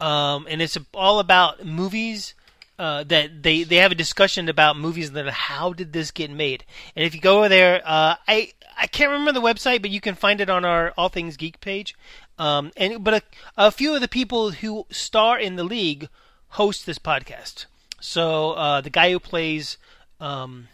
[0.00, 2.34] um, and it's all about movies
[2.78, 6.64] uh, that they they have a discussion about movies that how did this get made?
[6.96, 10.00] And if you go over there, uh, I I can't remember the website, but you
[10.00, 11.94] can find it on our All Things Geek page.
[12.38, 13.22] Um, and but a,
[13.66, 16.08] a few of the people who star in the league
[16.48, 17.66] host this podcast.
[18.00, 19.76] So uh, the guy who plays,
[20.18, 20.68] um,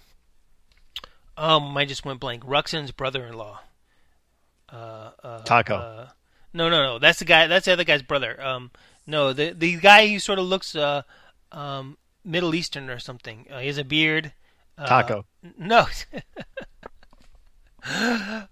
[1.36, 2.44] um, I just went blank.
[2.44, 3.60] Ruxin's brother-in-law.
[4.72, 5.74] Uh, uh, Taco.
[5.74, 6.08] Uh,
[6.52, 6.98] no, no, no.
[7.00, 7.48] That's the guy.
[7.48, 8.40] That's the other guy's brother.
[8.40, 8.70] Um,
[9.06, 11.02] no, the the guy who sort of looks uh,
[11.52, 13.46] um, Middle Eastern or something.
[13.50, 14.32] Uh, he has a beard.
[14.78, 15.26] Uh, Taco.
[15.58, 15.86] No.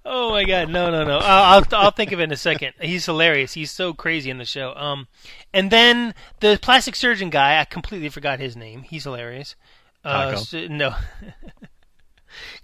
[0.05, 1.19] oh my god, no, no, no.
[1.19, 2.75] I'll, I'll I'll think of it in a second.
[2.81, 3.55] He's hilarious.
[3.55, 4.75] He's so crazy in the show.
[4.77, 5.09] Um,
[5.53, 7.61] and then the plastic surgeon guy.
[7.61, 8.83] I completely forgot his name.
[8.83, 9.57] He's hilarious.
[10.05, 10.37] Uh, Taco.
[10.43, 10.95] so- no.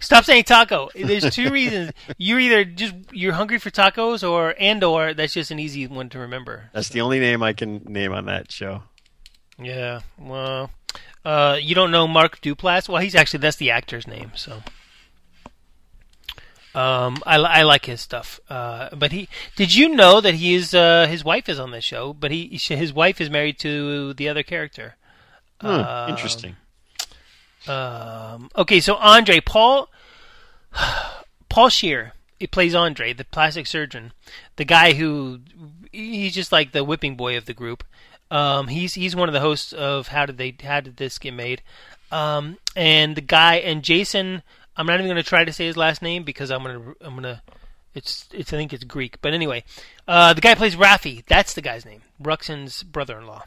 [0.01, 0.89] Stop saying taco.
[0.93, 1.91] There's two reasons.
[2.17, 6.09] You're either just you're hungry for tacos, or and or that's just an easy one
[6.09, 6.69] to remember.
[6.73, 8.83] That's the only name I can name on that show.
[9.61, 9.99] Yeah.
[10.19, 10.71] Well,
[11.23, 12.89] uh, you don't know Mark Duplass?
[12.89, 14.31] Well, he's actually that's the actor's name.
[14.35, 14.63] So,
[16.73, 18.39] um, I, I like his stuff.
[18.49, 21.83] Uh, but he did you know that he is uh, his wife is on this
[21.83, 22.13] show?
[22.13, 24.95] But he his wife is married to the other character.
[25.59, 26.55] Hmm, Um, interesting.
[27.67, 29.87] Um, okay, so Andre Paul
[31.49, 34.13] Paul Scheer he plays Andre, the plastic surgeon,
[34.55, 35.41] the guy who
[35.91, 37.83] he's just like the whipping boy of the group.
[38.31, 41.35] Um, he's he's one of the hosts of How Did They How Did This Get
[41.35, 41.61] Made?
[42.11, 44.41] Um, and the guy and Jason,
[44.75, 47.13] I'm not even going to try to say his last name because I'm gonna I'm
[47.13, 47.43] gonna
[47.93, 49.63] it's it's I think it's Greek, but anyway,
[50.07, 51.23] uh, the guy plays Rafi.
[51.27, 53.43] That's the guy's name, Ruxin's brother-in-law.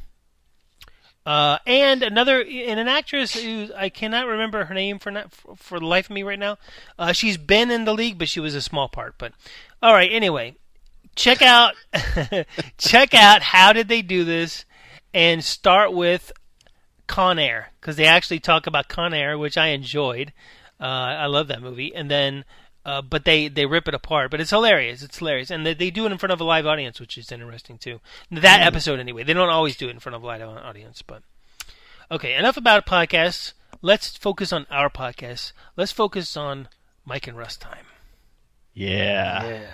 [1.26, 5.56] Uh, and another, and an actress who I cannot remember her name for not, for,
[5.56, 6.58] for the life of me right now.
[6.98, 9.14] Uh, she's been in the league, but she was a small part.
[9.16, 9.32] But
[9.82, 10.56] all right, anyway,
[11.16, 11.74] check out,
[12.78, 14.66] check out how did they do this,
[15.14, 16.30] and start with
[17.06, 20.32] Con Air because they actually talk about Con Air, which I enjoyed.
[20.78, 22.44] Uh, I love that movie, and then.
[22.84, 25.02] Uh, but they, they rip it apart, but it's hilarious.
[25.02, 27.32] It's hilarious, and they, they do it in front of a live audience, which is
[27.32, 28.00] interesting too.
[28.30, 29.24] That episode, anyway.
[29.24, 31.22] They don't always do it in front of a live audience, but
[32.10, 32.34] okay.
[32.34, 33.54] Enough about podcasts.
[33.80, 35.52] Let's focus on our podcast.
[35.76, 36.68] Let's focus on
[37.06, 37.86] Mike and Russ time.
[38.74, 39.66] Yeah.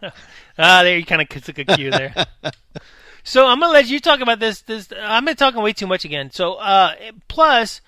[0.00, 0.10] Yeah.
[0.58, 2.14] ah, there you kind of took a cue there.
[3.24, 4.62] so I'm gonna let you talk about this.
[4.62, 6.30] This I'm been talking way too much again.
[6.30, 6.94] So uh,
[7.28, 7.80] plus,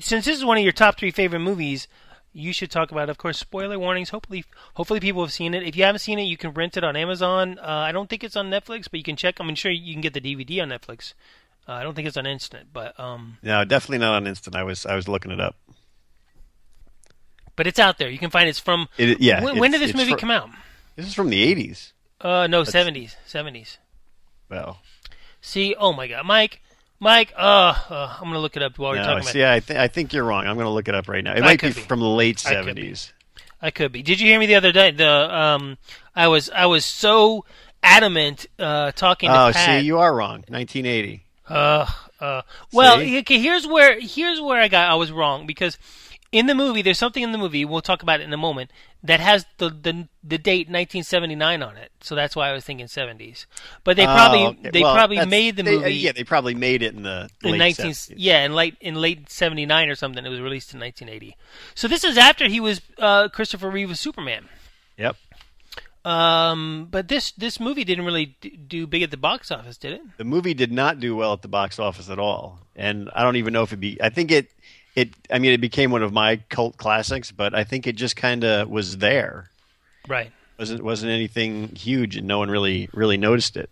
[0.00, 1.86] since this is one of your top three favorite movies,
[2.32, 3.08] you should talk about.
[3.08, 3.10] it.
[3.10, 4.10] Of course, spoiler warnings.
[4.10, 5.62] Hopefully, hopefully people have seen it.
[5.62, 7.58] If you haven't seen it, you can rent it on Amazon.
[7.58, 9.38] Uh, I don't think it's on Netflix, but you can check.
[9.40, 11.14] I'm sure you can get the DVD on Netflix.
[11.68, 14.56] Uh, I don't think it's on Instant, but um, No, definitely not on instant.
[14.56, 15.56] I was I was looking it up.
[17.56, 18.08] but it's out there.
[18.08, 18.50] You can find it.
[18.50, 18.88] It's from.
[18.96, 19.44] It, yeah.
[19.44, 20.48] when, when did this movie come out?
[20.96, 21.92] This is from the eighties.
[22.20, 23.78] Uh, no, seventies, seventies.
[24.48, 24.78] Well,
[25.40, 26.60] See, oh my God, Mike,
[27.00, 27.32] Mike.
[27.36, 29.32] Uh, uh I'm gonna look it up while we're no, talking about.
[29.32, 30.46] see, I, th- I think you're wrong.
[30.46, 31.32] I'm going to look it up right now.
[31.32, 31.72] It I might be, be.
[31.72, 32.98] from the late I could.
[33.62, 34.02] I could be.
[34.02, 34.90] Did you hear me the other day?
[34.90, 35.78] The um,
[36.14, 37.44] I was I was so
[37.82, 39.80] adamant uh talking to Oh, Pat.
[39.80, 40.44] see, you are wrong.
[40.48, 41.24] 1980.
[41.48, 41.86] Uh,
[42.20, 43.18] uh, well, See?
[43.18, 43.40] okay.
[43.40, 45.78] Here's where here's where I got I was wrong because
[46.32, 48.70] in the movie there's something in the movie we'll talk about it in a moment
[49.02, 51.90] that has the the, the date 1979 on it.
[52.00, 53.46] So that's why I was thinking 70s.
[53.82, 54.70] But they probably Oh, okay.
[54.70, 57.28] they Well, probably made the they- uh, movie yeah, they probably made it in the
[57.42, 58.14] in late 19 70s.
[58.16, 60.24] yeah in late in late 79 or something.
[60.24, 61.36] It was released in 1980.
[61.74, 64.48] So this is after he was uh, Christopher Reeve was Superman.
[64.98, 65.16] Yep.
[66.04, 70.00] Um, but this this movie didn't really do big at the box office, did it?
[70.16, 73.36] The movie did not do well at the box office at all, and I don't
[73.36, 74.00] even know if it be.
[74.00, 74.50] I think it,
[74.96, 75.10] it.
[75.30, 78.44] I mean, it became one of my cult classics, but I think it just kind
[78.44, 79.50] of was there.
[80.08, 80.30] Right.
[80.58, 83.70] wasn't wasn't anything huge, and no one really really noticed it.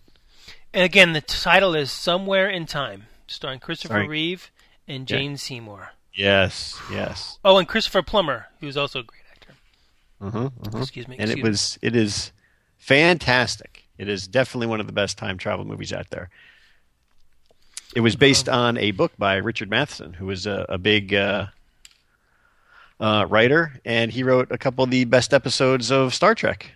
[0.73, 4.07] And again, the title is Somewhere in Time, starring Christopher Sorry.
[4.07, 4.51] Reeve
[4.87, 5.17] and Yeah.
[5.17, 5.91] Jane Seymour.
[6.13, 9.53] Yes, yes, Oh, and Christopher Plummer, who's also a great actor.
[10.21, 11.15] mm-hmm, Excuse me.
[11.17, 12.31] and it was it is
[12.77, 13.85] fantastic.
[13.97, 16.29] It is definitely one of the best time travel movies out there.
[17.95, 21.47] It was based on a book by Richard Matheson, who was a, a big uh,
[22.99, 26.71] uh, writer, and he wrote a couple of the best episodes of Star Trek.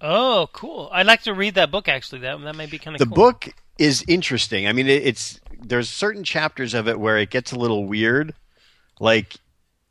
[0.00, 0.88] Oh, cool.
[0.92, 1.88] I'd like to read that book.
[1.88, 3.14] Actually, that that might be kind of The cool.
[3.32, 4.66] book is interesting.
[4.66, 8.32] I mean, it, it's there's certain chapters of it where it gets a little weird.
[8.98, 9.34] Like,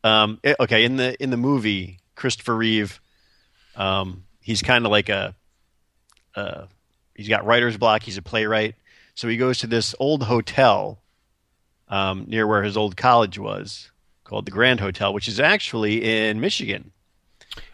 [0.04, 2.99] um, it- okay, in the in the movie, Christopher Reeve,
[3.75, 5.36] um, he's kind of like a,
[6.36, 6.65] uh,
[7.13, 8.02] he's got writer's block.
[8.04, 8.75] He's a playwright,
[9.19, 11.01] so he goes to this old hotel
[11.89, 13.91] um, near where his old college was,
[14.23, 16.93] called the Grand Hotel, which is actually in Michigan.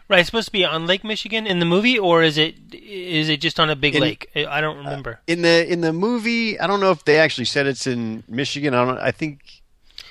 [0.08, 3.28] Right, it's supposed to be on Lake Michigan in the movie, or is it is
[3.28, 4.28] it just on a big In- lake?
[4.34, 5.20] I don't remember.
[5.28, 8.74] in the in the movie, I don't know if they actually said it's in Michigan.
[8.74, 8.98] I don't.
[8.98, 9.62] I think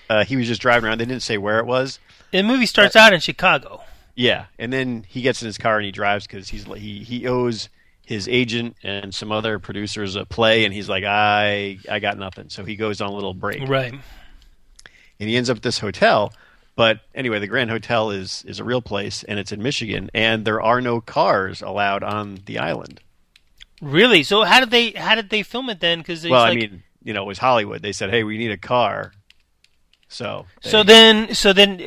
[0.09, 0.99] uh, he was just driving around.
[0.99, 1.99] They didn't say where it was.
[2.31, 3.81] the movie starts out in Chicago.
[4.15, 7.27] Yeah, and then he gets in his car and he drives because he's he he
[7.27, 7.67] owes
[8.05, 12.49] his agent and some other producers a play, and he's like, I I got nothing.
[12.49, 13.93] So he goes on a little break, Right.
[15.19, 16.33] and he ends up at this hotel.
[16.75, 20.45] But anyway, the Grand Hotel is is a real place, and it's in Michigan, and
[20.45, 22.99] there are no cars allowed on the island.
[23.81, 24.23] Really?
[24.23, 25.99] So how did they how did they film it then?
[25.99, 27.81] Because well, like, I mean, you know, it was Hollywood.
[27.81, 29.13] They said, "Hey, we need a car."
[30.07, 31.79] So, So then, so then,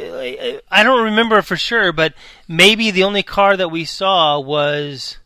[0.71, 2.15] I don't remember for sure, but
[2.49, 5.19] maybe the only car that we saw was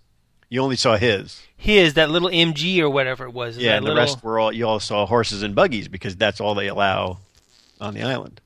[0.52, 1.40] you only saw his.
[1.56, 3.56] his, that little MG or whatever it was.
[3.56, 6.40] Yeah, and the little- rest were all you all saw horses and buggies because that's
[6.42, 7.20] all they allow
[7.80, 8.42] on the island.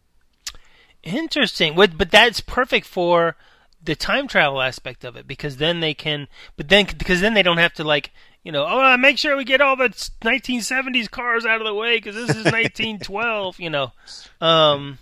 [1.02, 1.74] Interesting.
[1.74, 3.36] What- But that's perfect for
[3.82, 7.42] the time travel aspect of it because then they can, but then because then they
[7.42, 8.10] don't have to like,
[8.44, 9.88] you know, oh, uh, make sure we get all the
[10.22, 13.58] 1970s cars out of the way because this is 1912.
[13.60, 13.92] You know,
[14.40, 14.98] um,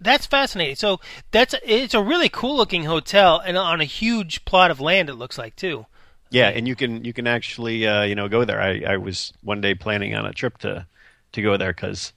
[0.00, 0.76] that's fascinating.
[0.76, 0.98] So
[1.30, 5.10] that's it's a really cool looking hotel and on a huge plot of land.
[5.10, 5.84] It looks like too.
[6.32, 8.60] Yeah, and you can you can actually uh, you know go there.
[8.60, 10.86] I, I was one day planning on a trip to
[11.32, 12.12] to go there because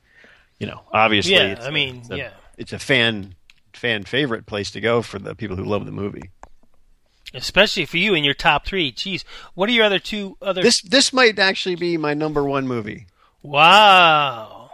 [0.60, 2.30] you know obviously Yeah, it's I a- mean, it's a, yeah.
[2.58, 3.36] it's a fan
[3.74, 6.32] fan favorite place to go for the people who love the movie.
[7.34, 8.92] Especially for you in your top three.
[8.94, 9.24] Jeez,
[9.56, 10.62] what are your other two other?
[10.62, 13.08] This this might actually be my number one movie.
[13.42, 14.72] wow.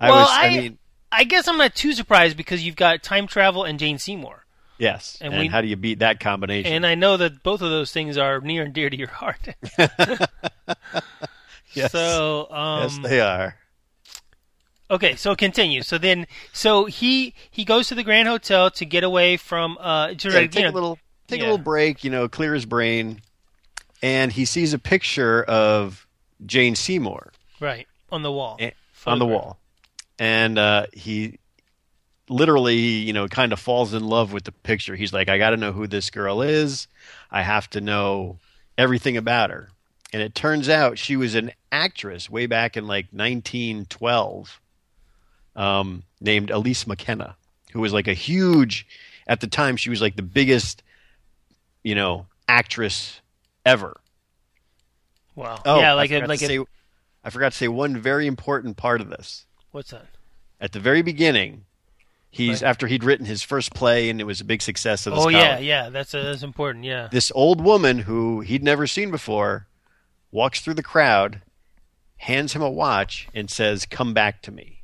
[0.00, 0.78] I well, was I, I, mean
[1.12, 4.44] I guess I'm not too surprised because you've got time travel and Jane Seymour,
[4.78, 6.72] yes, and and, we- how do you beat that combination?
[6.72, 9.48] and I know that both of those things are near and dear to your heart.
[11.74, 13.56] yes, So, um, yes they are.
[14.90, 15.82] okay, so continue.
[15.82, 20.14] So then, so he he goes to the Grand Hotel to get away from uh
[20.14, 21.44] to Yeah, you take know, a little take yeah.
[21.46, 23.20] a little break, you know, clear his brain,
[24.02, 26.06] and he sees a picture of
[26.44, 28.70] Jane Seymour right on the wall eh,
[29.06, 29.58] on the wall,
[30.18, 31.38] and uh, he
[32.28, 34.96] literally, you know, kind of falls in love with the picture.
[34.96, 36.88] He's like, I got to know who this girl is.
[37.30, 38.38] I have to know
[38.76, 39.68] everything about her.
[40.12, 44.60] And it turns out she was an actress way back in like 1912,
[45.54, 47.36] um, named Elise McKenna,
[47.72, 48.86] who was like a huge.
[49.26, 50.82] At the time, she was like the biggest,
[51.82, 53.20] you know, actress
[53.64, 54.00] ever.
[55.34, 55.60] Wow.
[55.64, 56.64] Oh, yeah, I like a, like a, say,
[57.22, 59.44] I forgot to say one very important part of this.
[59.72, 60.06] what's that?
[60.60, 61.65] At the very beginning,
[62.36, 65.18] He's after he'd written his first play and it was a big success at the
[65.18, 65.32] Oh Scala.
[65.42, 65.88] yeah, yeah.
[65.88, 66.84] That's uh, that's important.
[66.84, 67.08] Yeah.
[67.10, 69.66] This old woman who he'd never seen before
[70.30, 71.40] walks through the crowd,
[72.18, 74.82] hands him a watch, and says, "Come back to me."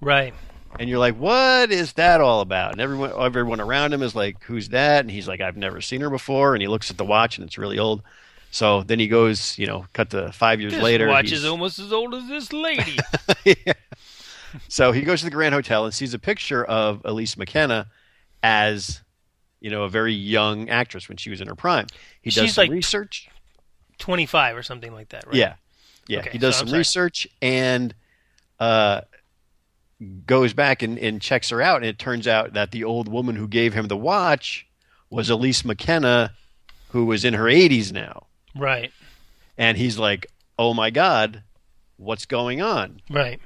[0.00, 0.32] Right.
[0.78, 4.42] And you're like, "What is that all about?" And everyone, everyone around him is like,
[4.44, 7.04] "Who's that?" And he's like, "I've never seen her before." And he looks at the
[7.04, 8.02] watch, and it's really old.
[8.52, 11.08] So then he goes, you know, cut to five years This later.
[11.08, 12.96] watch is almost as old as this lady.
[13.44, 13.72] Yeah.
[14.68, 17.86] So he goes to the Grand Hotel and sees a picture of Elise McKenna
[18.42, 19.00] as,
[19.60, 21.86] you know, a very young actress when she was in her prime.
[22.22, 23.28] He does She's some like research.
[23.98, 25.26] Twenty five or something like that.
[25.26, 25.36] Right.
[25.36, 25.54] Yeah,
[26.06, 26.18] yeah.
[26.18, 27.94] Okay, he does so some research and
[28.60, 29.00] uh,
[30.26, 33.36] goes back and, and checks her out, and it turns out that the old woman
[33.36, 34.66] who gave him the watch
[35.08, 36.32] was Elise McKenna,
[36.90, 38.26] who was in her 80s now.
[38.54, 38.92] Right.
[39.56, 40.26] And he's like,
[40.58, 41.42] "Oh my God,
[41.96, 43.40] what's going on?" Right.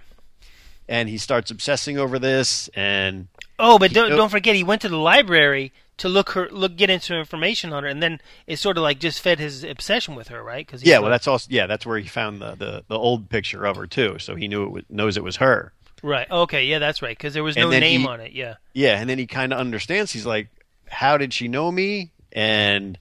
[0.91, 3.29] And he starts obsessing over this, and
[3.61, 6.91] Oh, but don't, don't forget he went to the library to look her look get
[6.91, 10.29] into information on her, and then it sort of like just fed his obsession with
[10.29, 10.67] her, right?
[10.67, 13.65] Cause yeah, well, that's also yeah, that's where he found the, the, the old picture
[13.67, 14.19] of her too.
[14.19, 15.73] So he knew it was, knows it was her.
[16.03, 16.29] right.
[16.29, 17.17] Okay, yeah, that's right.
[17.17, 18.33] Because there was no name he- on it.
[18.33, 18.55] Yeah.
[18.73, 20.11] Yeah, and then he kind of understands.
[20.11, 20.49] He's like,
[20.89, 22.99] "How did she know me?" And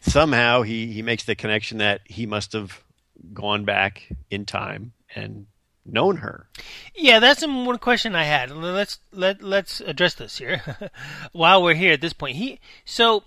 [0.00, 2.82] somehow he he makes the connection that he must have
[3.32, 5.46] gone back in time and
[5.88, 6.48] known her.
[6.94, 8.50] Yeah, that's one question I had.
[8.50, 10.62] Let's let let's address this here
[11.32, 12.36] while we're here at this point.
[12.36, 13.24] He so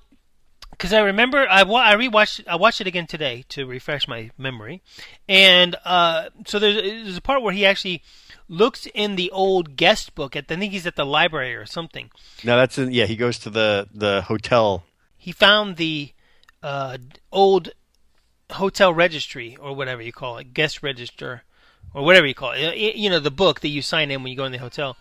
[0.71, 4.31] because I remember I wa- I rewatched I watched it again today to refresh my
[4.37, 4.81] memory,
[5.27, 8.01] and uh, so there's there's a part where he actually
[8.47, 12.09] looks in the old guest book at I think he's at the library or something.
[12.43, 13.05] No, that's in, yeah.
[13.05, 14.83] He goes to the the hotel.
[15.17, 16.13] He found the
[16.63, 16.97] uh,
[17.31, 17.69] old
[18.51, 21.43] hotel registry or whatever you call it, guest register
[21.93, 22.75] or whatever you call it.
[22.75, 24.97] You know, the book that you sign in when you go in the hotel.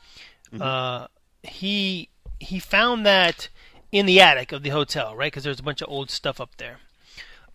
[0.61, 1.07] Uh,
[1.43, 3.49] he he found that
[3.93, 5.31] in the attic of the hotel, right?
[5.31, 6.79] Because there's a bunch of old stuff up there.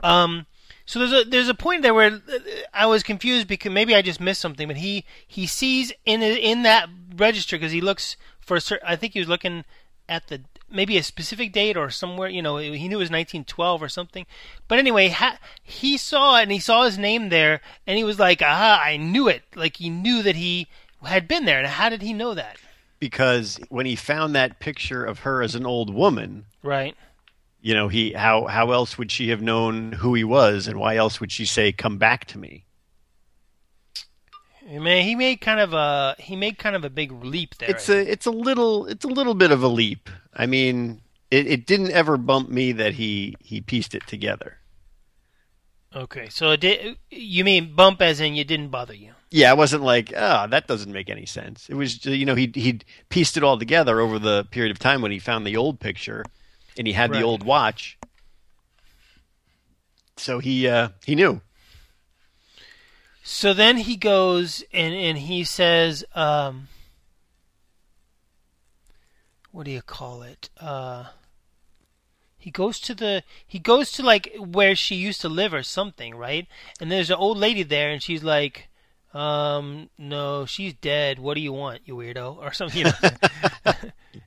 [0.02, 0.46] Um,
[0.86, 2.40] so there's a there's a point there where uh,
[2.74, 6.64] I was confused because maybe I just missed something, but he he sees in in
[6.64, 8.88] that register because he looks for a certain.
[8.88, 9.66] I think he was looking
[10.08, 12.30] at the maybe a specific date or somewhere.
[12.30, 14.26] You know, he knew it was 1912 or something.
[14.68, 18.20] But anyway, ha, he saw it and he saw his name there, and he was
[18.20, 20.68] like, "Ah, I knew it!" Like he knew that he
[21.04, 21.60] had been there.
[21.60, 22.58] And how did he know that?
[22.98, 26.96] because when he found that picture of her as an old woman, Right.
[27.62, 30.96] you know, he how how else would she have known who he was, and why
[30.96, 32.64] else would she say, "Come back to me"?
[34.66, 37.70] Man, he made kind of a he made kind of a big leap there.
[37.70, 40.10] It's I a it's a little it's a little bit of a leap.
[40.34, 44.58] I mean, it, it didn't ever bump me that he he pieced it together.
[45.96, 49.14] Okay, so it did, you mean bump as in you didn't bother you?
[49.32, 51.70] Yeah, I wasn't like, oh, that doesn't make any sense.
[51.70, 55.02] It was, you know, he he pieced it all together over the period of time
[55.02, 56.26] when he found the old picture,
[56.78, 57.20] and he had Right.
[57.20, 57.98] the old watch.
[60.18, 61.42] So he uh, he knew.
[63.28, 66.68] So then he goes and and he says, um,
[69.52, 70.52] what do you call it?
[70.62, 71.06] Uh,
[72.38, 76.14] he goes to the he goes to like where she used to live or something,
[76.14, 76.46] right?
[76.80, 78.70] And there's an old lady there, and she's like.
[79.14, 81.20] Um, no, she's dead.
[81.20, 82.80] What do you want, you weirdo, or something?
[82.80, 82.92] You know?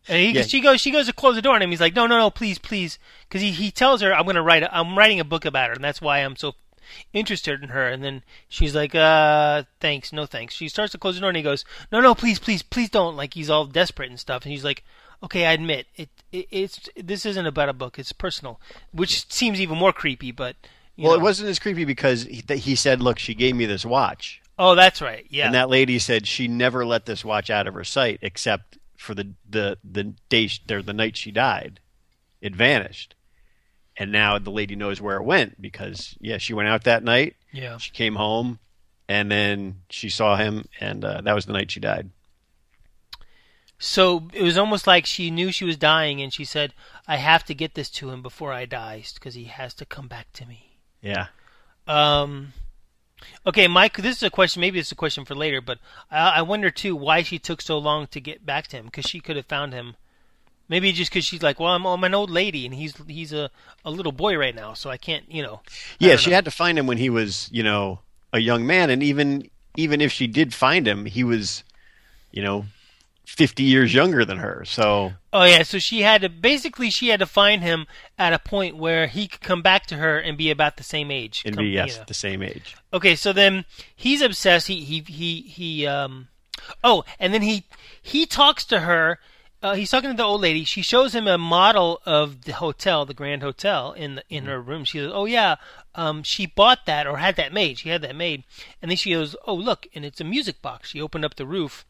[0.08, 0.42] and he, Yeah.
[0.44, 1.68] she goes, she goes to close the door on him.
[1.68, 4.62] He's like, no, no, no, please, please, because he, he tells her, I'm gonna write,
[4.62, 6.54] a, I'm writing a book about her, and that's why I'm so
[7.12, 7.88] interested in her.
[7.88, 10.54] And then she's like, uh, thanks, no thanks.
[10.54, 13.16] She starts to close the door, and he goes, no, no, please, please, please don't.
[13.16, 14.42] Like he's all desperate and stuff.
[14.44, 14.84] And he's like,
[15.22, 17.98] okay, I admit it, it it's this isn't about a book.
[17.98, 18.60] It's personal,
[18.92, 20.30] which seems even more creepy.
[20.32, 20.56] But
[20.96, 21.18] you Well, know.
[21.20, 24.40] it wasn't as creepy because he, that he said, "Look, she gave me this watch,"
[24.58, 25.26] Oh, that's right.
[25.30, 25.46] Yeah.
[25.46, 29.14] and that lady said she never let this watch out of her sight except for
[29.14, 31.80] the the the day sh- or the night she died.
[32.40, 33.14] It vanished,
[33.98, 37.36] and now the lady knows where it went because yeah, she went out that night.
[37.52, 37.76] yeah.
[37.78, 38.60] She came home,
[39.08, 42.10] and then she saw him, and uh, that was the night she died.
[43.78, 46.74] So it was almost like she knew she was dying, and she said,
[47.06, 50.08] "I have to get this to him before I die, because he has to come
[50.08, 51.26] back to me." Yeah.
[51.86, 52.52] Um,
[53.46, 54.60] okay, Mike, this is a question.
[54.60, 55.78] Maybe it's a question for later, but
[56.10, 59.06] I, I wonder too why she took so long to get back to him because
[59.06, 59.96] she could have found him.
[60.68, 63.50] Maybe just because she's like, well, I'm, I'm an old lady and he's he's a,
[63.84, 65.60] a little boy right now, so I can't, you know.
[65.98, 66.36] Yeah, she know.
[66.36, 68.00] had to find him when he was, you know,
[68.32, 71.64] a young man, and even even if she did find him, he was,
[72.30, 72.66] you know,
[73.24, 74.62] fifty years younger than her.
[74.66, 77.86] So Oh yeah, so she had to basically she had to find him
[78.18, 81.10] at a point where he could come back to her and be about the same
[81.10, 81.42] age.
[81.46, 82.04] and Come- be you yes, know.
[82.06, 82.76] the same age.
[82.92, 83.64] Okay, so then
[83.96, 84.66] he's obsessed.
[84.66, 86.28] He he he he um
[86.84, 87.64] Oh, and then he
[88.02, 89.18] he talks to her.
[89.60, 90.62] Uh, he's talking to the old lady.
[90.62, 94.60] She shows him a model of the hotel, the Grand Hotel, in the, in her
[94.60, 94.84] room.
[94.84, 95.56] She says, "Oh yeah,
[95.96, 97.78] um, she bought that or had that made.
[97.78, 98.44] She had that made."
[98.80, 101.46] And then she goes, "Oh look, and it's a music box." She opened up the
[101.46, 101.84] roof,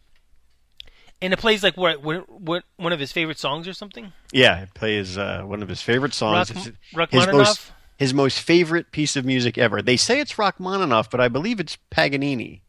[1.21, 4.15] and it plays like what what, what one of his favorite songs or something.
[4.33, 6.51] Yeah, it plays uh, one of his favorite songs.
[6.51, 7.33] It's his Rachmaninoff?
[7.35, 9.83] most his most favorite piece of music ever.
[9.83, 12.63] They say it's Rachmaninoff, but I believe it's Paganini.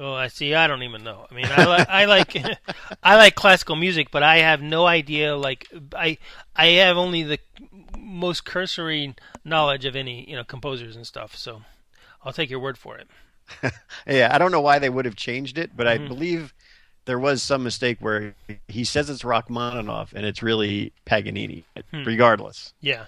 [0.00, 0.54] Oh, I see.
[0.54, 1.26] I don't even know.
[1.30, 2.36] I mean, I like I like
[3.02, 5.36] I like classical music, but I have no idea.
[5.36, 6.18] Like I
[6.54, 7.38] I have only the
[7.98, 11.34] most cursory knowledge of any you know composers and stuff.
[11.36, 11.62] So
[12.24, 13.08] I'll take your word for it.
[14.06, 16.04] Yeah, I don't know why they would have changed it, but Mm-hmm.
[16.04, 16.54] I believe
[17.06, 18.34] there was some mistake where
[18.68, 22.74] he says it's Rachmaninoff and it's really Paganini, regardless.
[22.80, 23.06] Yeah.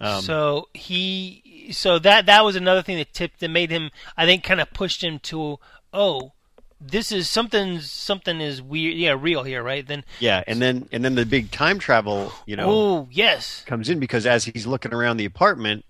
[0.00, 4.24] Um, so he so that that was another thing that tipped that made him I
[4.24, 5.58] think kind of pushed him to
[5.92, 6.32] oh
[6.80, 11.04] this is something something is weird yeah real here right then yeah, and then and
[11.04, 14.94] then the big time travel, you know, oh yes comes in because as he's looking
[14.94, 15.84] around the apartment,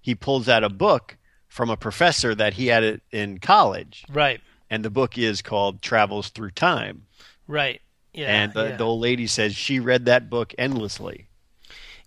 [0.00, 1.16] he pulls out a book
[1.48, 4.40] from a professor that he had it in college, right
[4.70, 7.06] and the book is called Travels Through Time.
[7.46, 7.82] right
[8.14, 8.76] yeah and the, yeah.
[8.76, 11.28] the old lady says she read that book endlessly.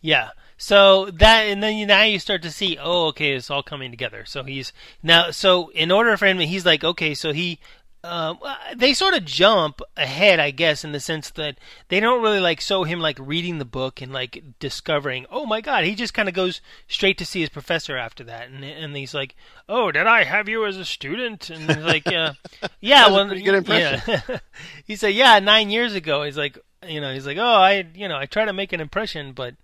[0.01, 0.29] Yeah.
[0.58, 3.91] So that, and then you, now you start to see, oh, okay, it's all coming
[3.91, 4.24] together.
[4.26, 4.72] So he's
[5.03, 7.60] now, so in order for him, he's like, okay, so he,
[8.06, 8.39] um,
[8.76, 11.58] they sort of jump ahead, I guess, in the sense that
[11.89, 15.60] they don't really like show him like reading the book and like discovering, oh my
[15.60, 18.95] god, he just kind of goes straight to see his professor after that, and and
[18.95, 19.36] he's like,
[19.68, 21.49] oh, did I have you as a student?
[21.49, 22.34] And he's like, yeah,
[22.80, 24.01] yeah, That was a well, good impression.
[24.30, 24.39] yeah.
[24.86, 26.24] he said, yeah, nine years ago.
[26.24, 28.82] He's like, you know, he's like, oh, I, you know, I try to make an
[28.82, 29.56] impression, but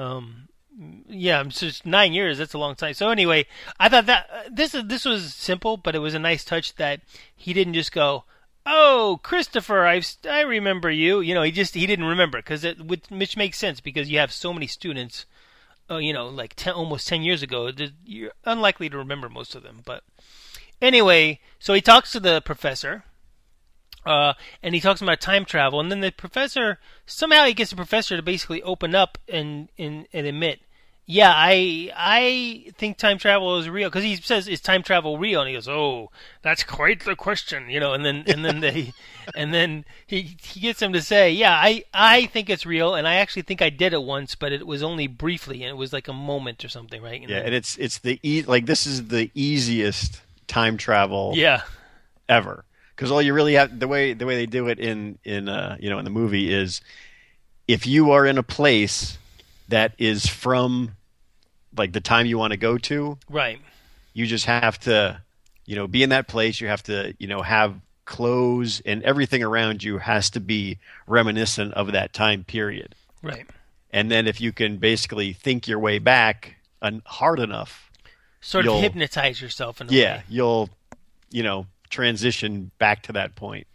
[0.00, 0.48] um,
[1.08, 2.38] yeah, it's just nine years.
[2.38, 2.94] That's a long time.
[2.94, 3.46] So anyway,
[3.78, 6.74] I thought that uh, this is this was simple, but it was a nice touch
[6.76, 7.00] that
[7.36, 8.24] he didn't just go,
[8.64, 12.80] "Oh, Christopher, I I remember you." You know, he just he didn't remember because it
[12.80, 15.26] would which makes sense because you have so many students.
[15.90, 17.68] Uh, you know, like 10, almost ten years ago,
[18.04, 19.80] you're unlikely to remember most of them.
[19.84, 20.04] But
[20.80, 23.02] anyway, so he talks to the professor,
[24.06, 24.32] uh,
[24.62, 28.16] and he talks about time travel, and then the professor somehow he gets the professor
[28.16, 30.60] to basically open up and and, and admit,
[31.06, 35.40] yeah, I I think time travel is real because he says is time travel real,
[35.40, 36.10] and he goes, oh,
[36.42, 38.92] that's quite the question, you know, and then and then they
[39.34, 43.08] and then he he gets him to say, yeah, I I think it's real, and
[43.08, 45.92] I actually think I did it once, but it was only briefly, and it was
[45.92, 47.20] like a moment or something, right?
[47.20, 51.32] And Yeah, then- and it's it's the e- like this is the easiest time travel
[51.34, 51.62] yeah,
[52.28, 52.64] ever
[53.00, 55.74] because all you really have the way the way they do it in in uh,
[55.80, 56.82] you know in the movie is
[57.66, 59.16] if you are in a place
[59.68, 60.90] that is from
[61.74, 63.58] like the time you want to go to, right,
[64.12, 65.22] you just have to
[65.64, 66.60] you know be in that place.
[66.60, 70.76] You have to you know have clothes and everything around you has to be
[71.06, 72.94] reminiscent of that time period.
[73.22, 73.46] right.
[73.92, 76.56] And then if you can basically think your way back
[77.06, 77.90] hard enough,
[78.42, 80.22] Sort of hypnotize yourself in a yeah, way.
[80.28, 80.70] you'll
[81.30, 83.66] you know transition back to that point.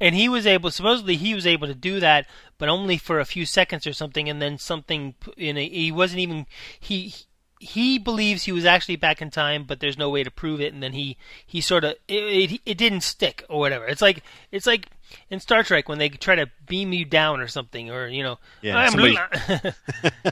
[0.00, 2.26] and he was able supposedly he was able to do that
[2.58, 6.18] but only for a few seconds or something and then something in a, he wasn't
[6.18, 6.44] even
[6.78, 7.14] he
[7.60, 10.72] he believes he was actually back in time but there's no way to prove it
[10.74, 14.22] and then he he sort of it, it, it didn't stick or whatever it's like
[14.50, 14.88] it's like
[15.30, 18.38] in Star Trek when they try to beam you down or something or you know
[18.62, 19.14] Yeah, I'm, somebody-
[19.62, 19.70] lo-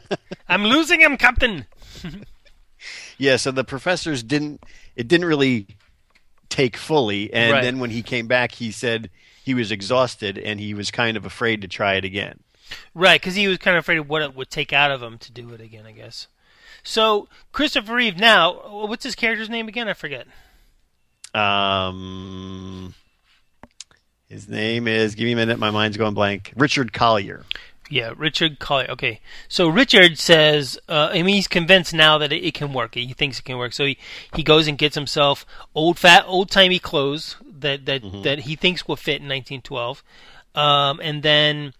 [0.48, 1.66] I'm losing him captain
[3.18, 4.64] Yeah, so the professors didn't
[4.96, 5.66] it didn't really
[6.50, 7.62] take fully and Right.
[7.62, 9.08] then when he came back he said
[9.42, 12.40] he was exhausted and he was kind of afraid to try it again.
[12.94, 15.16] Right, because he was kind of afraid of what it would take out of him
[15.18, 16.28] to do it again, I guess.
[16.82, 18.52] So Christopher Reeve now,
[18.86, 19.88] what's his character's name again?
[19.88, 20.26] I forget.
[21.34, 22.94] Um
[24.28, 26.52] his name is give me a minute, my mind's going blank.
[26.56, 27.44] Richard Collier.
[27.90, 28.88] Yeah, Richard Collier.
[28.92, 32.94] Okay, so Richard says, uh, I mean, he's convinced now that it, it can work.
[32.94, 33.72] He thinks it can work.
[33.72, 33.98] So he,
[34.32, 38.86] he goes and gets himself old fat, old timey clothes that that that he thinks
[38.86, 40.04] will fit in 1912,
[40.54, 41.74] um, and then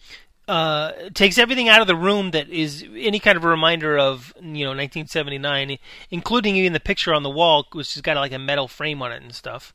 [0.48, 4.34] uh, takes everything out of the room that is any kind of a reminder of
[4.40, 5.78] you know 1979,
[6.10, 9.12] including even the picture on the wall, which has got like a metal frame on
[9.12, 9.72] it and stuff.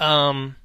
[0.00, 0.56] Um,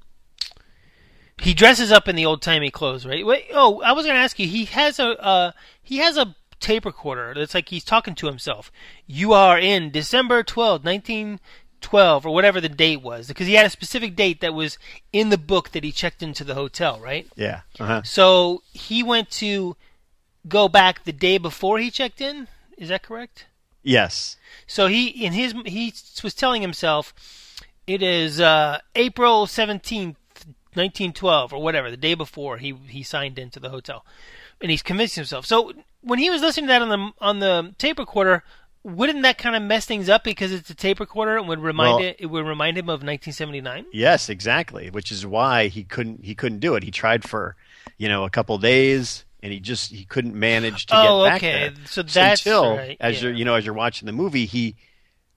[1.38, 3.26] he dresses up in the old timey clothes, right?
[3.26, 4.48] Wait, oh, I was going to ask you.
[4.48, 8.72] He has a uh, he has a tape recorder that's like he's talking to himself.
[9.06, 11.40] You are in December twelfth, nineteen
[11.82, 14.78] twelve, or whatever the date was, because he had a specific date that was
[15.12, 17.28] in the book that he checked into the hotel, right?
[17.36, 17.62] Yeah.
[17.80, 18.02] Uh-huh.
[18.04, 19.76] So he went to
[20.48, 22.48] go back the day before he checked in.
[22.78, 23.46] Is that correct?
[23.84, 24.38] Yes.
[24.66, 27.14] So he in his he was telling himself,
[27.86, 30.18] it is uh, April seventeenth,
[30.76, 34.06] 1912 or whatever, the day before he he signed into the hotel,
[34.62, 35.46] and he's convincing himself.
[35.46, 38.44] So when he was listening to that on the on the tape recorder,
[38.84, 41.96] wouldn't that kind of mess things up because it's a tape recorder and would remind
[41.98, 43.86] Well- it it would remind him of 1979?
[43.92, 44.90] Yes, exactly.
[44.90, 46.84] Which is why he couldn't he couldn't do it.
[46.84, 47.56] He tried for,
[47.98, 51.38] you know, a couple days and he just he couldn't manage to Oh, get back
[51.38, 51.52] okay.
[51.76, 51.86] there.
[51.88, 53.30] So that's until right, as yeah.
[53.30, 54.76] you're you know as you're watching the movie, he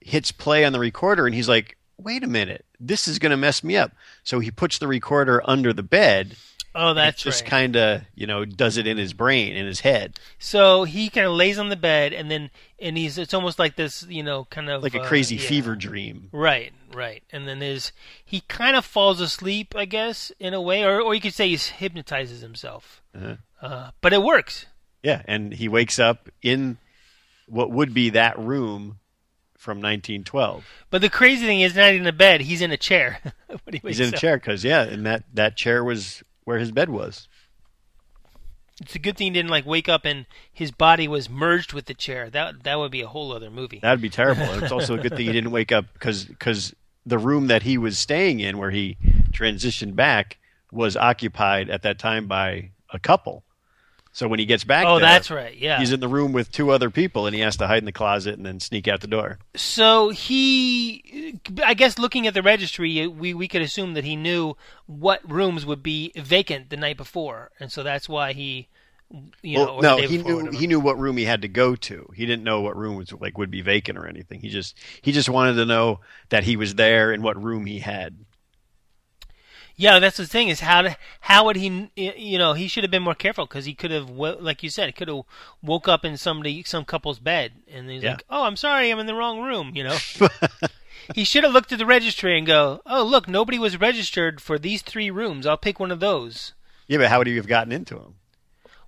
[0.01, 3.37] hits play on the recorder and he's like, "Wait a minute, this is going to
[3.37, 3.91] mess me up."
[4.23, 6.35] So he puts the recorder under the bed.
[6.75, 7.49] Oh, that's just right.
[7.49, 11.25] kind of you know does it in his brain in his head So he kind
[11.25, 14.45] of lays on the bed and then and he's it's almost like this, you know,
[14.45, 15.47] kind of like a uh, crazy yeah.
[15.47, 16.29] fever dream.
[16.31, 17.23] Right, right.
[17.31, 17.91] And then there's
[18.23, 21.49] he kind of falls asleep, I guess, in a way, or or you could say
[21.49, 23.01] he hypnotizes himself.
[23.15, 23.35] Uh-huh.
[23.61, 24.67] Uh, but it works.
[25.03, 26.77] Yeah, and he wakes up in
[27.47, 28.99] what would be that room
[29.59, 30.65] from 1912.
[30.89, 33.19] But the crazy thing is, not in a bed; he's in a chair.
[33.83, 37.27] He's in a chair because yeah, and that that chair was where his bed was.
[38.81, 41.85] It's a good thing he didn't like wake up and his body was merged with
[41.85, 42.29] the chair.
[42.29, 43.79] That that would be a whole other movie.
[43.79, 44.43] That'd be terrible.
[44.43, 46.73] And it's also a good thing he didn't wake up because because
[47.05, 48.97] the room that he was staying in, where he
[49.31, 50.37] transitioned back,
[50.71, 53.43] was occupied at that time by a couple.
[54.11, 55.55] So when he gets back, oh, there, that's right.
[55.55, 55.79] Yeah.
[55.79, 57.91] He's in the room with two other people, and he has to hide in the
[57.91, 59.37] closet and then sneak out the door.
[59.55, 64.55] So he, I guess, looking at the registry, we we could assume that he knew
[64.87, 68.67] what rooms would be vacant the night before, and so that's why he,
[69.43, 71.47] you know, well, or the no, he knew he knew what room he had to
[71.47, 72.09] go to.
[72.15, 74.39] He didn't know what room was like would be vacant or anything.
[74.39, 75.99] He just he just wanted to know
[76.29, 78.17] that he was there and what room he had.
[79.81, 82.91] Yeah, that's the thing is how to, how would he you know he should have
[82.91, 85.21] been more careful because he could have like you said he could have
[85.63, 88.11] woke up in somebody some couple's bed and he's Yeah.
[88.11, 89.97] like oh I'm sorry I'm in the wrong room you know
[91.15, 94.59] he should have looked at the registry and go oh look nobody was registered for
[94.59, 96.53] these three rooms I'll pick one of those
[96.87, 98.15] Yeah, but how would he have gotten into him?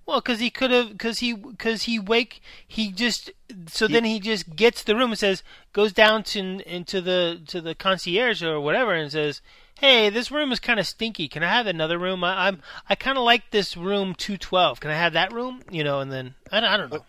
[0.04, 3.30] well because he could have because he because he wake he just
[3.66, 6.38] so then he just gets the room and says goes down to
[6.70, 9.40] into the to the concierge or whatever and says
[9.82, 11.28] hey this room is kind of stinky.
[11.28, 12.24] Can i have another room?
[12.24, 15.60] I, i'm i kind of like this room 212 can i have that room?
[15.70, 17.04] You know and then i, don't- I don't know.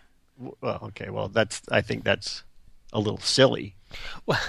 [0.60, 2.42] Well, okay, well that's I think that's
[2.92, 3.76] a little silly.
[4.26, 4.40] Well,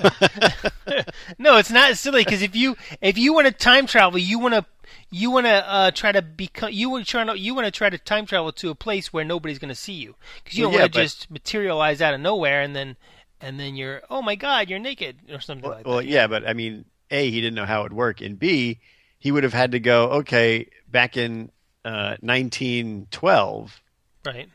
[1.38, 4.54] no it's not silly because if you if you want to time travel you want
[4.54, 4.64] to
[5.10, 7.70] you want to uh, try to become you want to try to you want to
[7.70, 10.64] try to time travel to a place where nobody's going to see you because you
[10.64, 12.96] don't yeah, want to just materialize out of nowhere and then
[13.40, 16.48] and then you're oh my god you're naked or something Well, like well, yeah, but
[16.48, 18.80] I mean, a he didn't know how it would work, and b
[19.18, 20.10] he would have had to go.
[20.10, 21.50] Okay, back in
[21.84, 23.80] uh, 1912,
[24.24, 24.48] right.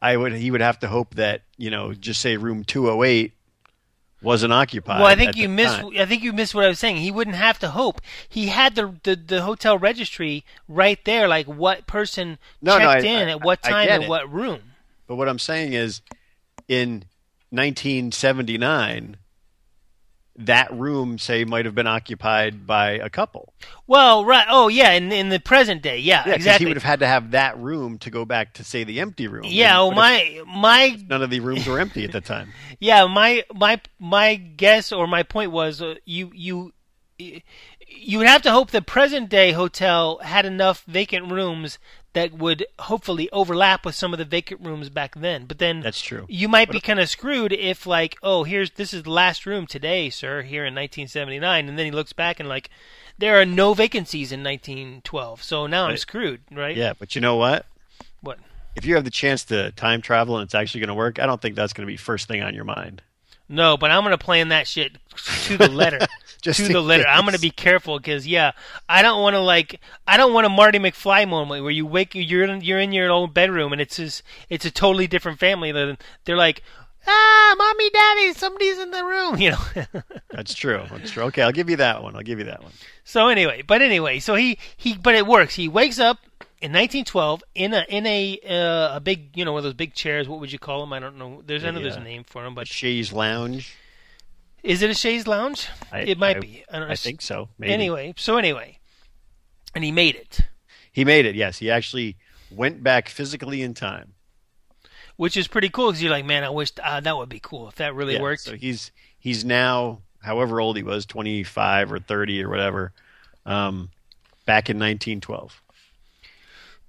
[0.00, 3.32] I would he would have to hope that you know just say room 208
[4.22, 4.98] wasn't occupied.
[5.00, 5.72] Well, I think you the miss.
[5.74, 5.92] time.
[5.98, 6.96] I think you missed what I was saying.
[6.96, 8.00] He wouldn't have to hope.
[8.28, 13.04] He had the the, the hotel registry right there, like what person No, no, checked
[13.04, 14.60] I- in I- at what time and what room.
[15.06, 16.02] But what I'm saying is,
[16.68, 17.04] in
[17.50, 19.16] 1979,
[20.38, 23.52] that room say might have been occupied by a couple.
[23.86, 24.46] Well, right.
[24.48, 24.92] Oh, yeah.
[24.92, 26.66] In in the present day, yeah, Yeah, exactly.
[26.66, 29.26] He would have had to have that room to go back to say the empty
[29.26, 29.44] room.
[29.46, 29.80] yeah.
[29.80, 32.52] Oh, my my None of the rooms were empty at the time.
[32.80, 36.72] Yeah, my my my guess or my point was uh, you you
[37.18, 41.78] you would have to hope the present day hotel had enough vacant rooms
[42.18, 45.44] that would hopefully overlap with some of the vacant rooms back then.
[45.46, 46.26] But then That's true.
[46.28, 49.68] You might be kind of screwed if like, oh, here's this is the last room
[49.68, 52.70] today, sir, here in 1979, and then he looks back and like
[53.18, 55.42] there are no vacancies in 1912.
[55.44, 56.76] So now I'm screwed, right?
[56.76, 57.66] Yeah, but you know what?
[58.20, 58.40] What?
[58.74, 61.26] If you have the chance to time travel and it's actually going to work, I
[61.26, 63.00] don't think that's going to be first thing on your mind.
[63.48, 64.98] No, but I'm gonna plan that shit
[65.44, 65.98] to the letter.
[66.42, 67.04] Just to the letter.
[67.08, 68.52] I'm gonna be careful because yeah,
[68.88, 72.14] I don't want to like I don't want a Marty McFly moment where you wake
[72.14, 75.72] you're in, you're in your own bedroom and it's just, it's a totally different family.
[75.72, 76.62] They're, they're like,
[77.06, 80.02] ah, mommy, daddy, somebody's in the room, you know.
[80.30, 80.82] That's true.
[80.90, 81.24] That's true.
[81.24, 82.14] Okay, I'll give you that one.
[82.14, 82.72] I'll give you that one.
[83.04, 85.54] so anyway, but anyway, so he he but it works.
[85.54, 86.18] He wakes up
[86.60, 89.94] in 1912 in a in a uh, a big you know one of those big
[89.94, 90.28] chairs.
[90.28, 90.92] What would you call them?
[90.92, 91.42] I don't know.
[91.44, 93.76] There's I know there's a name for them, A but chaise lounge.
[94.62, 95.68] is it a chaise lounge?
[95.92, 96.64] I, it might I- be.
[96.70, 96.92] I, don't know.
[96.92, 97.48] I think so.
[97.58, 97.72] Maybe.
[97.72, 98.78] Anyway, so anyway,
[99.74, 100.40] and he made it,
[100.90, 101.34] he made it.
[101.36, 102.16] Yes, he actually
[102.50, 104.14] went back physically in time.
[105.16, 107.68] which is pretty cool because you're like, man, I wish uh, that would be cool
[107.68, 108.42] if that really Yeah, worked.
[108.42, 112.92] So he's he's now however old he was, 25 or 30 or whatever,
[113.46, 113.90] um,
[114.46, 115.62] back in 1912.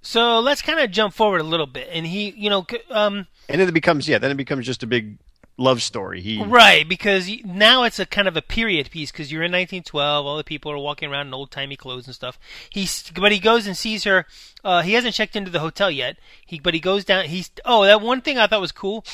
[0.02, 3.60] So let's kind of jump forward a little bit, and he, you know, um, And
[3.60, 5.18] then it becomes yeah, then it becomes just a big
[5.60, 6.20] love story.
[6.20, 10.26] He Right, because now it's a kind of a period piece because you're in 1912.
[10.26, 12.38] All the people are walking around in old timey clothes and stuff.
[12.70, 14.26] He's, but he goes and sees her.
[14.64, 16.16] Uh, he hasn't checked into the hotel yet.
[16.44, 17.26] He, but he goes down.
[17.26, 19.04] He's oh, that one thing I thought was cool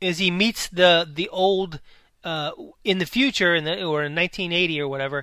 [0.00, 1.80] is he meets the the old
[2.24, 2.52] uh,
[2.84, 5.16] in the future in the or in 1980 or whatever,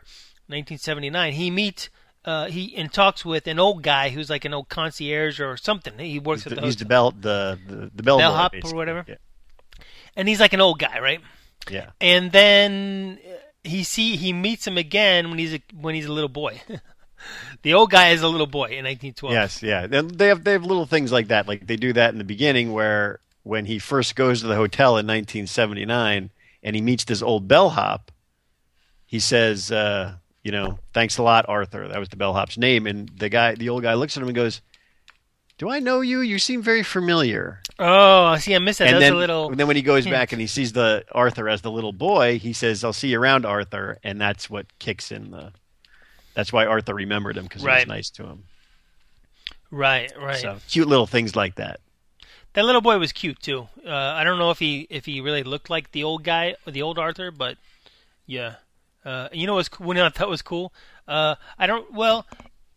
[0.47, 1.34] 1979.
[1.34, 1.89] He meets.
[2.28, 5.97] Uh, he and talks with an old guy who's like an old concierge or something.
[5.97, 8.75] He works he's at the, the he's the bell the the, the bellboy, Bellhop or
[8.75, 9.05] whatever?
[9.07, 9.15] Yeah.
[10.17, 11.21] and he's like an old guy, right?
[11.71, 11.91] yeah.
[12.01, 13.17] and then
[13.63, 16.61] he see he meets him again when he's a, when he's a little boy.
[17.61, 19.34] the old guy is a little boy in 1912.
[19.34, 19.88] Yes, yeah.
[19.89, 21.47] And they have they have little things like that.
[21.47, 24.97] Like they do that in the beginning where when he first goes to the hotel
[24.97, 26.30] in 1979
[26.61, 28.11] and he meets this old bellhop,
[29.05, 30.15] he says, uh,
[30.48, 31.89] you know, thanks a lot, Arthur.
[31.89, 32.88] That was the bellhop's name.
[32.88, 34.62] And the guy, the old guy, looks at him and goes,
[35.58, 36.22] "Do I know you?
[36.22, 38.88] You seem very familiar." Oh, I see, I missed that.
[38.88, 39.50] and That's then, a little.
[39.50, 40.14] and then when he goes hint.
[40.14, 43.20] back and he sees the Arthur as the little boy, he says, "I'll see you
[43.20, 45.52] around, Arthur," and that's what kicks in the.
[46.34, 48.43] That's why Arthur remembered him because he was nice to him.
[49.70, 50.38] right, right.
[50.38, 51.82] So cute little things like that.
[52.54, 53.68] That little boy was cute too.
[53.86, 56.84] Uh, I don't know if he if he really looked like the old guy, the
[56.84, 57.58] old Arthur, but
[58.26, 58.56] yeah.
[59.08, 60.74] Uh, you know what's cool- what I thought was cool?
[61.08, 61.93] Uh, I don't.
[61.93, 62.26] Well,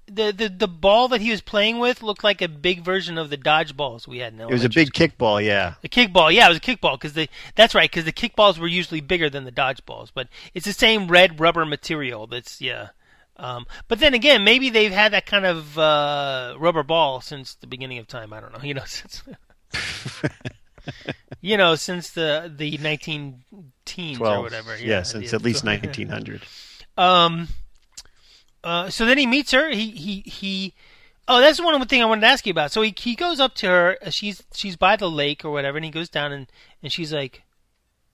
[0.07, 3.31] the, the the ball that he was playing with looked like a big version of
[3.31, 5.75] the dodgeballs we had in It was a big kickball, yeah.
[5.83, 8.69] The kickball, yeah, it was a kickball because the that's right because the kickballs were
[8.69, 12.27] usually bigger than the dodgeballs, but it's the same red rubber material.
[12.27, 12.89] That's yeah.
[13.37, 17.67] Um, but then again, maybe they've had that kind of uh, rubber ball since the
[17.67, 18.33] beginning of time.
[18.33, 18.59] I don't know.
[18.63, 19.23] You know, since
[21.41, 23.45] you know since the the nineteen
[23.85, 24.77] teens or whatever.
[24.79, 26.43] yeah, Yeah, since at least 1900.
[26.97, 27.49] Um.
[28.63, 29.71] Uh, so then he meets her.
[29.71, 30.75] He he he.
[31.27, 32.73] Oh, that's one thing I wanted to ask you about.
[32.73, 33.99] So he he goes up to her.
[34.11, 36.47] She's she's by the lake or whatever, and he goes down and
[36.83, 37.43] and she's like,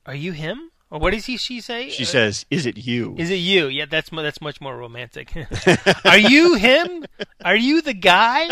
[0.05, 1.89] "Are you him?" Or what does he she say?
[1.89, 5.33] She Uh, says, "Is it you?" "Is it you?" Yeah, that's that's much more romantic.
[6.05, 7.05] Are you him?
[7.45, 8.49] Are you the guy?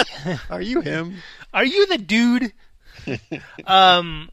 [0.50, 1.18] Are you him?
[1.52, 2.52] Are you the dude?
[3.66, 4.30] um,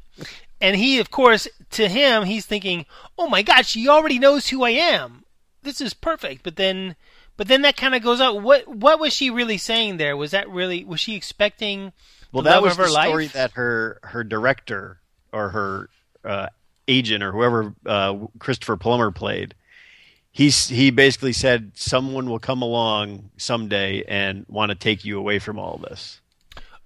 [0.60, 2.86] and he, of course, to him, he's thinking,
[3.18, 5.24] "Oh my God, she already knows who I am.
[5.64, 6.96] This is perfect." But then,
[7.38, 8.42] but then that kind of goes out.
[8.42, 10.16] What what was she really saying there?
[10.16, 10.84] Was that really?
[10.84, 11.94] Was she expecting?
[12.32, 13.34] Well, the that was the story life?
[13.34, 15.00] that her her director
[15.34, 15.90] or her
[16.24, 16.48] uh,
[16.88, 19.56] agent or whoever uh, Christopher Plummer played.
[20.32, 25.40] He's he basically said someone will come along someday and want to take you away
[25.40, 26.22] from all this.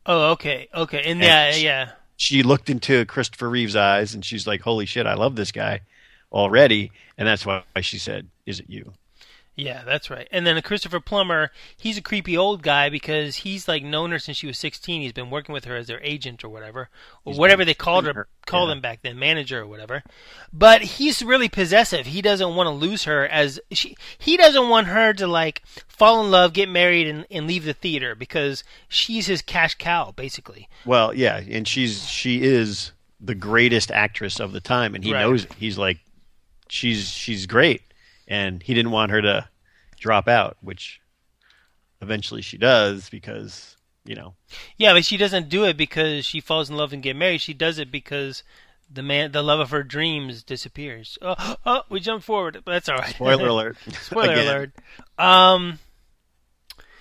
[0.06, 1.92] Oh, okay, okay, and And yeah, she- yeah.
[2.18, 5.82] She looked into Christopher Reeve's eyes and she's like, "Holy shit, I love this guy
[6.32, 8.94] already," and that's why she said, "Is it you?"
[9.58, 10.28] Yeah, that's right.
[10.32, 14.36] And then Christopher Plummer, he's a creepy old guy because he's like known her since
[14.38, 15.02] she was 16.
[15.02, 16.90] He's been working with her as their agent or whatever,
[17.24, 18.76] or He's whatever they called her, called yeah.
[18.76, 20.04] him back then, manager or whatever.
[20.52, 22.06] But he's really possessive.
[22.08, 23.96] He doesn't want to lose her as she.
[24.18, 27.74] He doesn't want her to like fall in love, get married, and, and leave the
[27.74, 30.68] theater because she's his cash cow, basically.
[30.86, 32.92] Well, yeah, and she's she is
[33.22, 35.22] the greatest actress of the time, and he Right.
[35.22, 35.54] knows it.
[35.54, 36.00] He's like,
[36.68, 37.82] she's she's great,
[38.28, 39.50] and he didn't want her to
[40.00, 41.02] drop out, which
[42.02, 44.36] eventually she does because you know
[44.78, 47.42] Yeah, but she doesn't do it because she falls in love and get married.
[47.42, 48.44] She does it because
[48.92, 51.18] the man, the love of her dreams, disappears.
[51.22, 52.62] Oh, oh we jump forward.
[52.66, 53.16] That's all right.
[53.16, 53.78] spoiler alert.
[54.02, 54.48] Spoiler Again.
[54.48, 54.72] alert.
[55.18, 55.80] Um.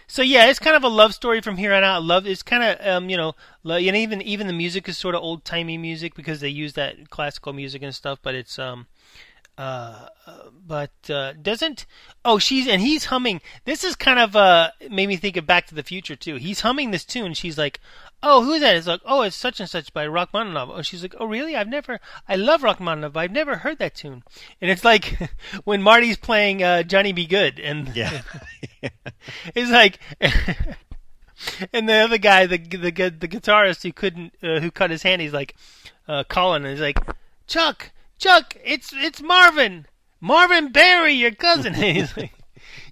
[0.07, 2.03] So yeah, it's kind of a love story from here on out.
[2.03, 5.15] Love is kind of um, you know, lo- and even even the music is sort
[5.15, 8.19] of old timey music because they use that classical music and stuff.
[8.23, 8.87] But it's um,
[9.57, 10.09] uh,
[10.67, 11.87] but uh, doesn't
[12.25, 13.41] oh she's and he's humming.
[13.65, 16.37] This is kind of uh made me think of Back to the Future too.
[16.37, 17.35] He's humming this tune.
[17.35, 17.81] She's like,
[18.23, 18.77] oh who's that?
[18.77, 20.71] It's like oh it's such and such by Rachmaninoff.
[20.73, 21.55] Oh she's like oh really?
[21.55, 23.13] I've never I love Rachmaninoff.
[23.13, 24.25] but I've never heard that tune.
[24.61, 25.19] And it's like
[25.65, 27.27] when Marty's playing uh, Johnny B.
[27.27, 28.23] Goode and Yeah,
[29.55, 29.99] it's like,
[31.73, 35.23] and the other guy, the the the guitarist who couldn't, uh, who cut his hand,
[35.23, 35.55] he's like,
[36.09, 36.99] uh, calling, and he's like,
[37.47, 39.87] Chuck, Chuck, it's it's Marvin,
[40.21, 41.75] Marvin Berry, your cousin.
[41.75, 42.33] He's like,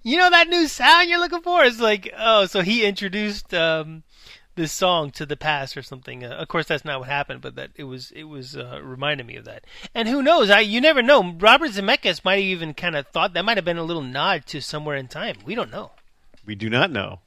[0.03, 1.63] you know that new sound you're looking for?
[1.63, 4.03] It's like, oh, so he introduced um,
[4.55, 6.23] this song to the past or something.
[6.23, 9.25] Uh, of course, that's not what happened, but that it was it was uh, reminded
[9.25, 9.63] me of that.
[9.95, 10.49] And who knows?
[10.49, 11.33] I you never know.
[11.39, 14.45] Robert Zemeckis might have even kind of thought that might have been a little nod
[14.47, 15.37] to somewhere in time.
[15.45, 15.91] We don't know.
[16.45, 17.19] we do not know.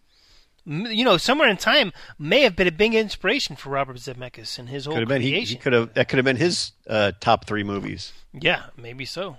[0.69, 4.69] You know, somewhere in time may have been a big inspiration for Robert Zemeckis and
[4.69, 5.57] his whole Could have been he, creation.
[5.59, 8.13] he could have that could have been his uh, top three movies.
[8.33, 9.37] Yeah, maybe so.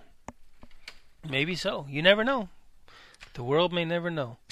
[1.30, 1.86] Maybe so.
[1.90, 2.48] You never know.
[3.34, 4.38] The world may never know.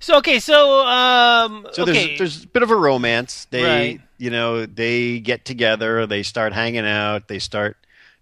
[0.00, 3.46] so okay, so um, So okay, there's there's a bit of a romance.
[3.50, 4.00] They Right.
[4.18, 7.76] you know, they get together, they start hanging out, they start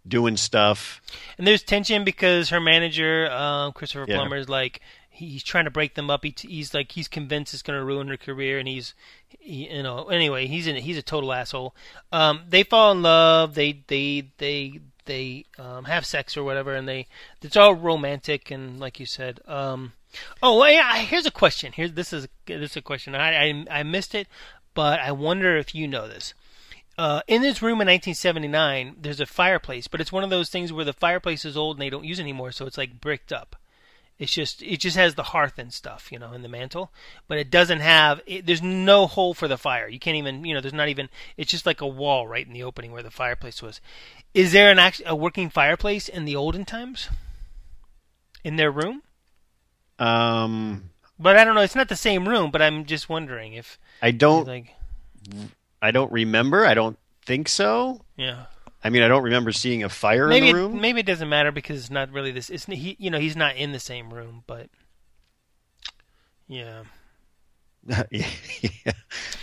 [0.06, 1.00] doing stuff.
[1.38, 4.16] And there's tension because her manager, um, Christopher Yeah.
[4.16, 4.80] Plummer, is like
[5.26, 6.24] he's trying to break them up.
[6.24, 8.94] He, he's like he's convinced it's going to ruin her career, and he's
[9.28, 11.74] he, you know anyway he's in he's a total asshole.
[12.12, 13.54] Um, they fall in love.
[13.54, 17.06] They they they they um, have sex or whatever, and they
[17.42, 19.40] it's all romantic and like you said.
[19.46, 19.92] Um,
[20.42, 21.72] oh yeah, here's a question.
[21.72, 23.14] Here's this is this is a question.
[23.14, 24.26] I I, I missed it,
[24.74, 26.34] but I wonder if you know this.
[26.98, 30.70] Uh, in this room in 1979, there's a fireplace, but it's one of those things
[30.70, 33.32] where the fireplace is old and they don't use it anymore, so it's like bricked
[33.32, 33.56] up.
[34.20, 36.92] It's just it just has the hearth and stuff, you know, in the mantle,
[37.26, 38.20] but it doesn't have.
[38.26, 39.88] It, there's no hole for the fire.
[39.88, 41.08] You can't even, you know, there's not even.
[41.38, 43.80] It's just like a wall right in the opening where the fireplace was.
[44.34, 47.08] Is there an act, a working fireplace in the olden times?
[48.44, 49.02] In their room?
[49.98, 51.62] Um, But I don't know.
[51.62, 52.50] It's not the same room.
[52.50, 54.74] But I'm just wondering if I don't like
[55.80, 56.66] I don't remember.
[56.66, 58.02] I don't think so.
[58.16, 58.46] yeah.
[58.82, 60.80] I mean, I don't remember seeing a fire maybe in the it, room.
[60.80, 62.48] maybe it doesn't matter because it's not really this.
[62.48, 64.68] It's he, you know, he's not in the same room, but
[66.48, 66.84] yeah.
[68.10, 68.26] yeah.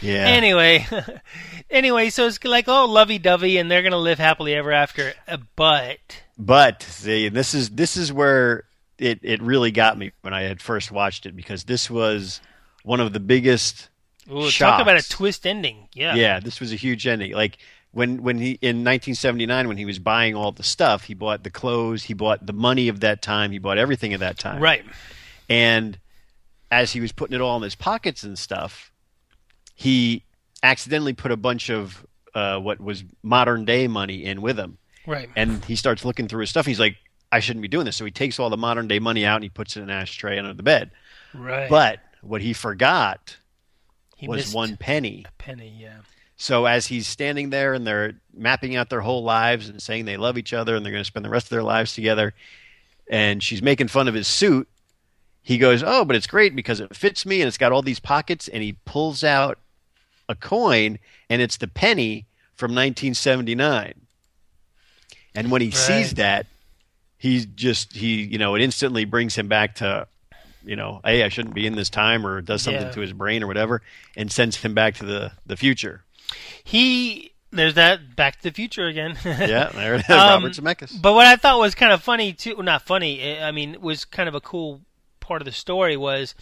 [0.01, 0.27] yeah.
[0.27, 0.85] Anyway,
[1.69, 5.13] anyway, so it's like oh lovey dovey, and they're gonna live happily ever after.
[5.27, 8.63] Uh, but But see, this is this is where
[8.97, 12.41] it it really got me when I had first watched it because this was
[12.83, 13.89] one of the biggest.
[14.31, 15.89] ooh, talk about a twist ending.
[15.93, 17.33] Yeah, Yeah, this was a huge ending.
[17.33, 17.57] Like
[17.97, 21.49] when when he in 1979 when he was buying all the stuff, he bought the
[21.49, 24.61] clothes, he bought the money of that time, he bought everything of that time.
[24.61, 24.85] right.
[25.49, 25.97] And
[26.69, 28.91] as he was putting it all in his pockets and stuff,
[29.73, 30.23] he
[30.61, 34.77] accidentally put a bunch of uh, what was modern day money in with him.
[35.07, 35.29] Right.
[35.35, 36.67] And he starts looking through his stuff.
[36.67, 36.97] He's like,
[37.31, 37.95] I shouldn't be doing this.
[37.95, 39.95] So he takes all the modern day money out and he puts it in an
[39.95, 40.91] ashtray under the bed.
[41.33, 41.67] Right.
[41.67, 43.37] But what he forgot
[44.17, 45.25] he was one penny.
[45.27, 45.75] a penny.
[45.79, 46.01] Yeah.
[46.37, 50.17] So as he's standing there and they're mapping out their whole lives and saying they
[50.17, 52.33] love each other and they're going to spend the rest of their lives together,
[53.09, 54.67] and she's making fun of his suit,
[55.41, 57.99] he goes, "Oh, but it's great because it fits me and it's got all these
[57.99, 59.57] pockets." And he pulls out
[60.29, 63.93] a coin, and it's the penny from 1979.
[65.33, 66.45] And when he sees that,
[67.17, 70.05] he just he you know it instantly brings him back to
[70.63, 72.91] you know hey I shouldn't be in this time or does something Yeah.
[72.91, 73.81] to his brain or whatever
[74.15, 76.03] and sends him back to the the future.
[76.63, 79.17] He there's that Back to the Future again.
[79.25, 80.09] Yeah, there it is.
[80.09, 81.01] Um, Robert Zemeckis.
[81.01, 83.21] But what I thought was kind of funny too, well, not funny.
[83.21, 84.81] eh, I mean, was kind of a cool
[85.19, 86.35] part of the story was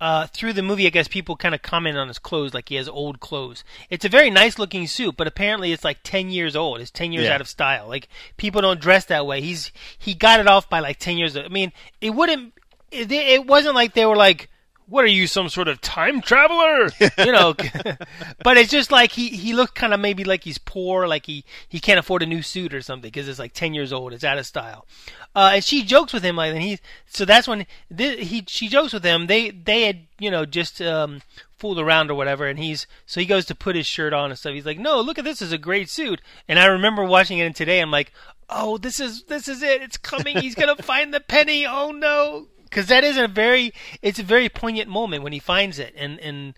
[0.00, 0.86] uh, through the movie.
[0.86, 3.62] I guess people kind of comment on his clothes, like he has old clothes.
[3.90, 6.80] It's a very nice looking suit, but apparently it's like ten years old.
[6.80, 7.34] It's ten years Yeah.
[7.34, 7.88] out of style.
[7.88, 9.40] Like people don't dress that way.
[9.40, 11.36] He's he got it off by like ten years.
[11.36, 12.54] I mean, it wouldn't.
[12.90, 14.48] It, it wasn't like they were like.
[14.86, 16.90] What are you, some sort of time traveler?
[17.18, 17.54] You know,
[18.42, 21.44] but it's just like he he looked kind of maybe like he's poor, like he
[21.68, 24.24] he can't afford a new suit or something because it's like ten years old, it's
[24.24, 24.86] out of style.
[25.34, 28.68] Uh, and she jokes with him like, and he so that's when thi- he she
[28.68, 29.26] jokes with him.
[29.26, 31.22] They they had you know just um,
[31.56, 34.38] fooled around or whatever, and he's so he goes to put his shirt on and
[34.38, 34.52] stuff.
[34.52, 36.20] He's like, no, look at this, is a great suit.
[36.46, 37.80] And I remember watching it and today.
[37.80, 38.12] I'm like,
[38.50, 39.82] oh, this is this is it.
[39.82, 40.36] It's coming.
[40.36, 41.66] He's gonna find the penny.
[41.66, 42.48] Oh no.
[42.74, 43.72] Because that is a very,
[44.02, 46.54] it's a very poignant moment when he finds it, and and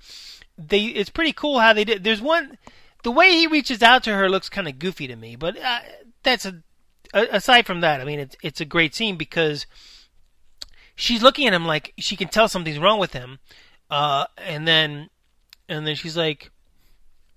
[0.56, 2.04] they, it's pretty cool how they did.
[2.04, 2.56] There's one,
[3.02, 5.80] the way he reaches out to her looks kind of goofy to me, but uh,
[6.22, 6.62] that's a.
[7.12, 9.66] Aside from that, I mean, it's it's a great scene because
[10.94, 13.38] she's looking at him like she can tell something's wrong with him,
[13.90, 15.10] uh, and then,
[15.68, 16.50] and then she's like,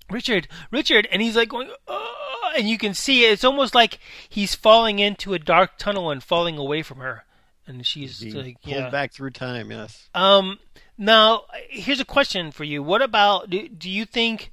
[0.10, 3.34] Richard, Richard, and he's like going, oh, and you can see it.
[3.34, 4.00] It's almost like
[4.30, 7.26] he's falling into a dark tunnel and falling away from her,
[7.70, 8.90] and she's Being like, pulled yeah.
[8.90, 9.72] back through time.
[9.72, 10.10] Yes.
[10.14, 10.60] Um,
[10.98, 12.84] now here's a question for you.
[12.84, 14.52] What about do, do you think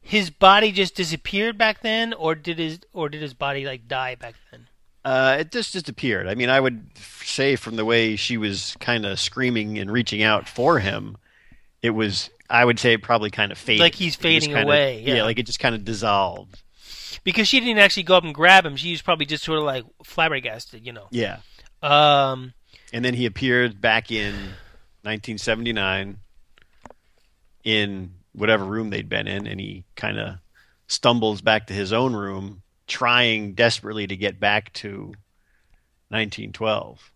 [0.00, 4.14] his body just disappeared back then, or did his or did his body like die
[4.14, 4.68] back then?
[5.04, 6.28] Uh, it just disappeared.
[6.28, 10.22] I mean, I would say from the way she was kind of screaming and reaching
[10.22, 11.16] out for him,
[11.82, 12.30] it was.
[12.50, 13.80] I would say it probably kind of faded.
[13.80, 15.22] Like he's fading kinda- away, yeah.
[15.22, 16.62] like it just kind of dissolved.
[17.24, 18.76] Because she didn't actually go up and grab him.
[18.76, 21.08] She was probably just sort of like flabbergasted, you know.
[21.10, 21.38] Yeah.
[21.82, 22.54] Um,
[22.92, 24.32] And then he appeared back in
[25.02, 26.18] 1979
[27.64, 30.36] in whatever room they'd been in, and he kind of
[30.86, 35.12] stumbles back to his own room, trying desperately to get back to
[36.08, 37.10] 1912.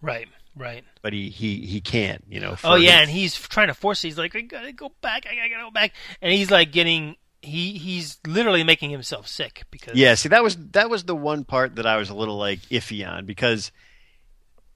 [0.00, 0.84] right, right.
[1.02, 2.56] But he, he, he can't, you know.
[2.64, 4.02] Oh yeah, his- and he's trying to force.
[4.04, 4.08] it.
[4.08, 5.26] He's like, I gotta go back.
[5.30, 5.92] I gotta go back,
[6.22, 7.16] and he's like getting.
[7.42, 11.44] He he's literally making himself sick because Yeah, see that was that was the one
[11.44, 13.70] part that I was a little like iffy on because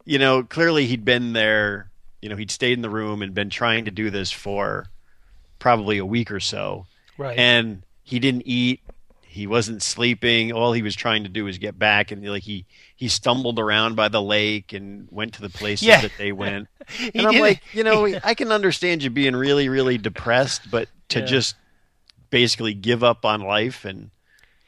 [0.08, 1.90] you know, clearly he'd been there,
[2.22, 4.86] you know, he'd stayed in the room and been trying to do this for
[5.58, 6.86] probably a week or so.
[7.18, 7.36] Right.
[7.38, 8.80] and he didn't eat.
[9.22, 10.52] He wasn't sleeping.
[10.52, 12.64] All he was trying to do was get back, and like he
[12.96, 16.00] he stumbled around by the lake and went to the places Yeah.
[16.00, 16.68] that they went.
[16.88, 20.70] He And I'm did- like, you know, I can understand you being really, really depressed,
[20.70, 21.26] but to Yeah.
[21.26, 21.56] just
[22.30, 24.10] basically give up on life and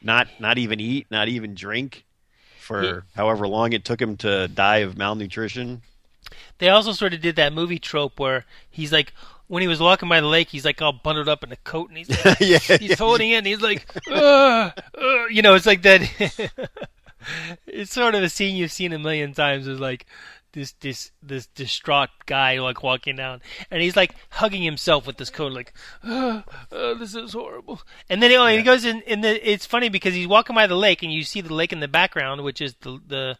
[0.01, 2.05] not not even eat, not even drink
[2.71, 5.81] for He- however long it took him to die of malnutrition.
[6.59, 9.13] They also sort of did that movie trope where he's like,
[9.47, 11.89] when he was walking by the lake, he's like all bundled up in a coat
[11.89, 15.65] and he's like, yeah, he's holding it and he's like, "Ugh, ugh," you know, it's
[15.65, 16.01] like that.
[17.67, 19.67] it's sort of a scene you've seen a million times.
[19.67, 20.05] Is like
[20.53, 23.41] this this this distraught guy like walking down.
[23.69, 25.73] And he's like hugging himself with this coat like
[26.03, 27.81] "Ugh, ugh, this is horrible.
[28.09, 30.67] And then he, oh, he goes in in the it's funny because he's walking by
[30.67, 33.37] the lake and you see the lake in the background which is the the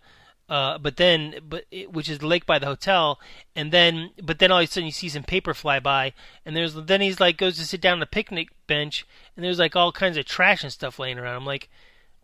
[0.52, 3.22] uh, but then, but it, which is the lake by the hotel,
[3.56, 6.12] and then, but then all of a sudden you see some paper fly by,
[6.46, 9.08] and there's then he's like goes to sit down on a picnic bench,
[9.38, 11.38] and there's like all kinds of trash and stuff laying around.
[11.38, 11.70] I'm like,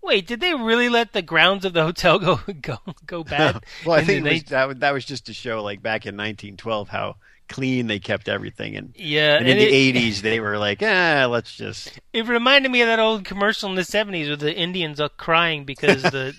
[0.08, 3.64] wait, did they really let the grounds of the hotel go go go bad?
[3.86, 6.16] well, I in think was, that, was- that was just to show, like back in
[6.16, 7.16] 1912, how
[7.50, 10.82] clean they kept everything, and, yeah, and in and the it, 80s they were like,
[10.82, 14.54] ah, let's just It reminded me of that old commercial in the '70s with the
[14.56, 16.34] Indians all crying because the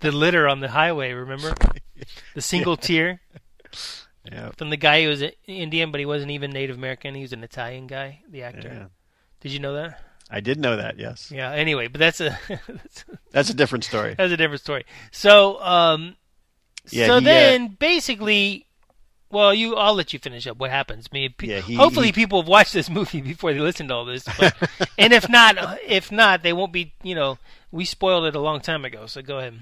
[0.00, 1.12] the litter on the highway.
[1.12, 1.52] Remember
[2.34, 3.20] the single tear
[4.30, 7.14] yeah, from the guy who was an Indian, but he wasn't even Native American.
[7.14, 8.68] He was an Italian guy, the actor.
[8.72, 8.86] yeah.
[9.40, 10.00] Did you know that?
[10.30, 10.98] I did know that.
[10.98, 11.52] Yes, Yeah.
[11.52, 14.14] Anyway, but that's a that's, that's a different story.
[14.16, 14.84] that's a different story.
[15.12, 16.16] So, um,
[16.90, 18.66] Yeah, so he, uh, then basically,
[19.30, 20.56] well, you I'll let you finish up.
[20.58, 21.06] What happens?
[21.12, 23.88] I mean, pe- Yeah, he- hopefully he- people have watched this movie before they listen
[23.88, 24.24] to all this.
[24.38, 24.54] But,
[24.98, 25.56] and if not,
[25.86, 26.92] if not, they won't be.
[27.02, 27.38] You know,
[27.70, 29.06] we spoiled it a long time ago.
[29.06, 29.54] So go ahead.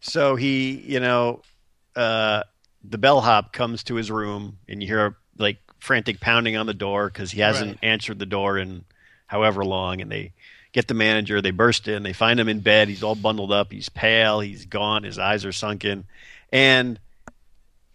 [0.00, 1.42] So he, you know,
[1.96, 2.42] uh,
[2.84, 7.08] the bellhop comes to his room, and you hear like frantic pounding on the door
[7.08, 7.90] because he hasn't Right.
[7.90, 8.84] answered the door in
[9.28, 10.00] however long.
[10.00, 10.32] And they
[10.72, 11.40] get the manager.
[11.40, 12.02] They burst in.
[12.02, 12.88] They find him in bed.
[12.88, 13.72] He's all bundled up.
[13.72, 14.40] He's pale.
[14.40, 15.04] He's gone.
[15.04, 16.04] His eyes are sunken,
[16.52, 16.98] and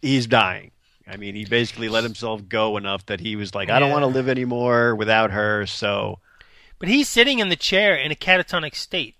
[0.01, 0.71] he's dying.
[1.05, 4.03] I mean, he basically let himself go enough that he was like, "I don't want
[4.03, 6.19] to live anymore without her." So
[6.79, 9.15] But he's sitting in the chair in a catatonic state.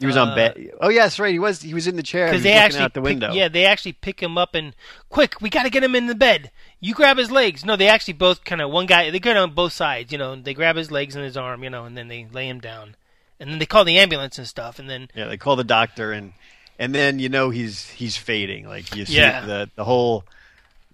[0.00, 0.70] He was Uh, on bed.
[0.80, 1.32] Oh, yes, right.
[1.32, 1.60] He was.
[1.62, 2.26] He was in the chair.
[2.28, 3.32] Because they looking actually out the pick- window.
[3.32, 4.74] yeah they actually pick him up and
[5.08, 7.88] quick we got to get him in the bed you grab his legs no they
[7.88, 10.76] actually both kind of one guy they go on both sides you know they grab
[10.76, 12.94] his legs and his arm you know and then they lay him down
[13.40, 16.12] and then they call the ambulance and stuff and then Yeah, they call the doctor
[16.12, 16.32] and
[16.78, 18.68] and then you know he's he's fading.
[18.68, 19.44] Like you see Yeah.
[19.44, 20.24] the the whole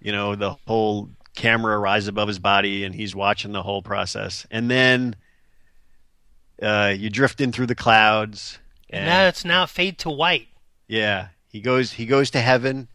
[0.01, 4.47] you know, the whole camera rise above his body and he's watching the whole process.
[4.49, 5.15] And then
[6.61, 8.57] uh you drift in through the clouds
[8.89, 10.47] and now it's now fade to white.
[10.87, 12.87] Yeah, he goes he goes to heaven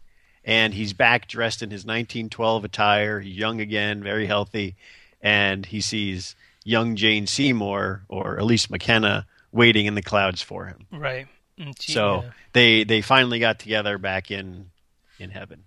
[0.43, 3.19] and he's back dressed in his 1912 attire.
[3.19, 4.75] He's young again, very healthy,
[5.21, 10.87] and he sees young Jane Seymour or Elise McKenna waiting in the clouds for him.
[10.91, 11.27] right.
[11.59, 14.71] Mm, she- So yeah, they they finally got together back in
[15.19, 15.63] in heaven,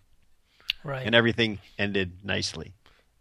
[0.83, 1.05] right.
[1.07, 2.73] And everything ended nicely.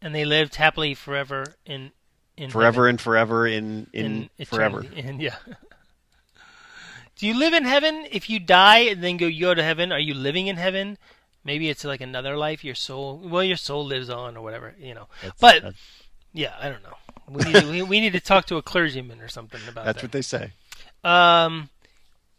[0.02, 1.92] and they lived happily forever in
[2.38, 4.84] in Forever and forever in heaven, in, forever.
[4.96, 5.36] and yeah
[7.24, 9.94] do you live in heaven if you die and then go you go to heaven
[9.94, 10.98] are you living in heaven
[11.46, 14.94] maybe it's like another life your soul well your soul lives on or whatever you
[14.94, 15.78] know That's- but that's,
[16.34, 16.98] yeah i don't know
[17.30, 20.02] we need, to, we, we need to talk to a clergyman or something about that's
[20.02, 20.52] that That's what they say.
[21.04, 21.70] um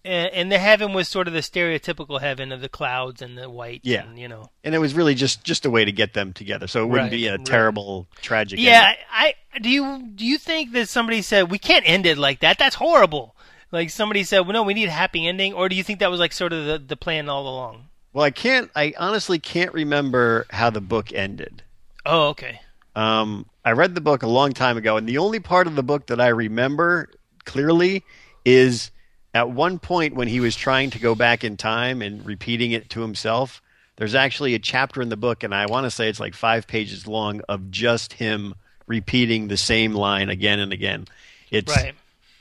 [0.04, 3.48] and, and the heaven was sort of the stereotypical heaven of the clouds and the
[3.48, 4.02] white Yeah.
[4.04, 6.66] and, you know And it was really just just a way to get them together,
[6.66, 7.46] so it wouldn't Right, be a right.
[7.46, 8.60] terrible tragic.
[8.60, 9.04] Yeah, ending.
[9.10, 12.58] I do you do you think that somebody said we can't end it like that?
[12.58, 13.34] That's horrible.
[13.74, 16.10] Like somebody said, well, no, we need a happy ending, or do you think that
[16.10, 17.88] was like sort of the, the plan all along?
[18.12, 18.70] Well, I can't.
[18.76, 21.64] I honestly can't remember how the book ended.
[22.06, 22.60] Oh, okay.
[22.94, 25.82] Um, I read the book a long time ago, and the only part of the
[25.82, 27.10] book that I remember
[27.44, 28.04] clearly
[28.44, 28.92] is
[29.34, 32.88] at one point when he was trying to go back in time and repeating it
[32.90, 33.60] to himself.
[33.96, 36.68] There's actually a chapter in the book, and I want to say it's like five
[36.68, 38.54] pages long of just him
[38.86, 41.06] repeating the same line again and again.
[41.50, 41.94] It's Right.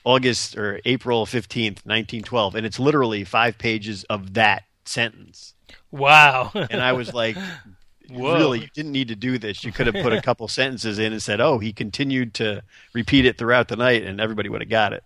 [0.04, 5.54] August or April 15th, 1912, and it's literally five pages of that sentence.
[5.92, 6.52] Wow.
[6.54, 7.38] And I was like,
[8.10, 8.36] Whoa.
[8.36, 9.64] really, you didn't need to do this.
[9.64, 13.26] You could have put a couple sentences in and said, oh, he continued to repeat
[13.26, 15.04] it throughout the night, and everybody would have got it.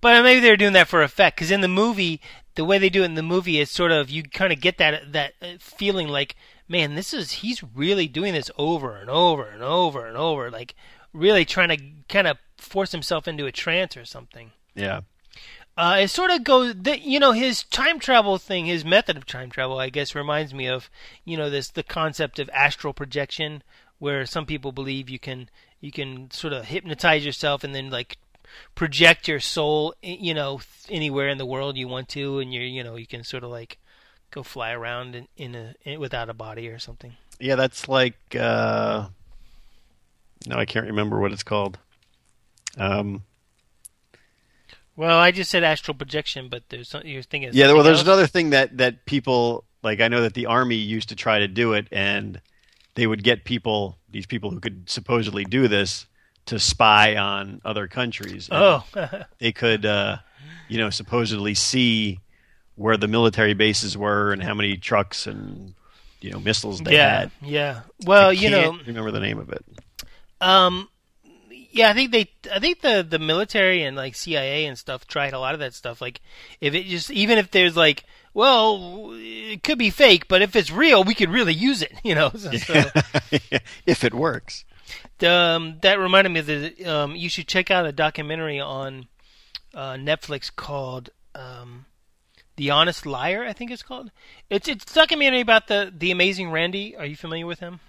[0.00, 2.20] But maybe they're doing that for effect because in the movie,
[2.54, 4.78] the way they do it in the movie is sort of you kind of get
[4.78, 6.36] that that uh, feeling like,
[6.68, 10.74] man, this is he's really doing this over and over and over and over, like
[11.12, 11.78] really trying to
[12.08, 14.52] kind of force himself into a trance or something.
[14.74, 15.00] Yeah.
[15.76, 19.24] Uh, it sort of goes, the, you know, his time travel thing, his method of
[19.24, 20.90] time travel, I guess, reminds me of,
[21.24, 23.62] you know, this the concept of astral projection,
[23.98, 25.48] where some people believe you can
[25.80, 28.18] you can sort of hypnotize yourself and then like
[28.74, 32.84] project your soul, you know, anywhere in the world you want to, and you're, you
[32.84, 33.78] know, you can sort of like
[34.30, 37.14] go fly around in, in a in, without a body or something.
[37.38, 39.08] Yeah, that's like uh,
[40.46, 41.78] no, I can't remember what it's called.
[42.78, 43.22] Um,
[44.96, 47.50] Well, I just said astral projection, but there's some, you're thinking.
[47.52, 48.06] yeah, well, there's else?
[48.06, 50.00] another thing that that people like.
[50.00, 52.40] I know that the army used to try to do it, and
[52.94, 56.06] they would get people, these people who could supposedly do this,
[56.46, 58.48] to spy on other countries.
[58.50, 58.84] Oh,
[59.38, 60.18] they could, uh,
[60.68, 62.18] you know, supposedly see
[62.76, 65.74] where the military bases were and how many trucks and
[66.20, 67.30] you know missiles they yeah, had.
[67.42, 67.80] yeah.
[68.04, 69.64] Well, I you know, remember the name of it.
[70.40, 70.88] Um,
[71.72, 75.32] yeah, I think they, I think the the military and like CIA and stuff tried
[75.32, 76.00] a lot of that stuff.
[76.00, 76.20] Like,
[76.60, 78.04] if it just, even if there's like,
[78.34, 81.92] well, it could be fake, but if it's real, we could really use it.
[82.04, 82.30] You know.
[82.30, 82.84] So, so,
[83.86, 84.64] if it works.
[85.22, 89.06] um, that reminded me that um, you should check out a documentary on
[89.74, 91.86] uh, Netflix called um,
[92.56, 94.10] "The Honest Liar." I think it's called.
[94.48, 96.96] It's it's a documentary about the the amazing Randi.
[96.96, 97.80] Are you familiar with him?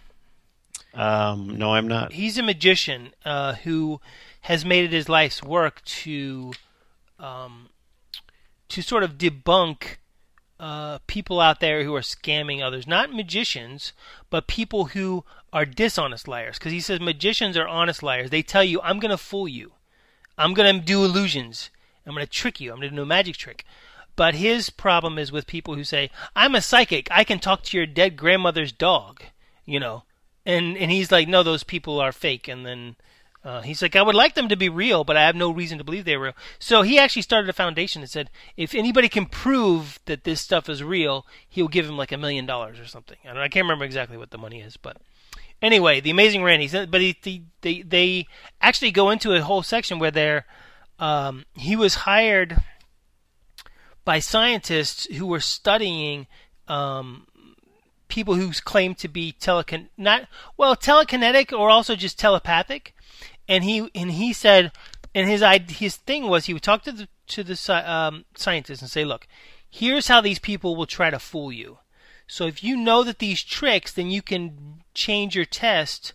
[0.94, 2.12] Um, no, I'm not.
[2.12, 4.02] he's a magician uh, who
[4.42, 6.54] has made it his life's work to
[7.20, 7.70] um,
[8.70, 9.98] to sort of debunk
[10.60, 12.86] uh, people out there who are scamming others.
[12.86, 13.94] Not magicians,
[14.30, 16.58] but people who are dishonest liars.
[16.58, 18.30] Because he says magicians are honest liars.
[18.30, 19.74] They tell you, "I'm going to fool you.
[20.38, 21.70] I'm going to do illusions.
[22.06, 22.72] I'm going to trick you.
[22.72, 23.66] I'm going to do a magic trick."
[24.16, 27.08] But his problem is with people who say, "I'm a psychic.
[27.12, 29.24] I can talk to your dead grandmother's dog."
[29.66, 30.04] You know,
[30.46, 32.48] and and he's like, no, those people are fake.
[32.48, 32.96] And then
[33.44, 35.78] uh, he's like, I would like them to be real, but I have no reason
[35.80, 36.36] to believe they're real.
[36.60, 40.70] So he actually started a foundation that said, if anybody can prove that this stuff
[40.70, 43.18] is real, he'll give him like a million dollars or something.
[43.24, 44.98] I, don't, I can't remember exactly what the money is, but
[45.62, 46.86] anyway, the Amazing Randi.
[46.86, 48.28] But he, he, they they
[48.62, 50.46] actually go into a whole section where they're
[51.00, 52.62] um, he was hired
[54.06, 56.28] by scientists who were studying
[56.68, 57.28] um,
[58.12, 62.94] people who claim to be telecon not well telekinetic or also just telepathic,
[63.48, 64.72] and he and he said,
[65.16, 68.92] and his his thing was he would talk to the to the um, scientists and
[68.92, 69.28] say, look,
[69.70, 71.80] here's how these people will try to fool you.
[72.28, 76.14] So if you know that these tricks, then you can change your test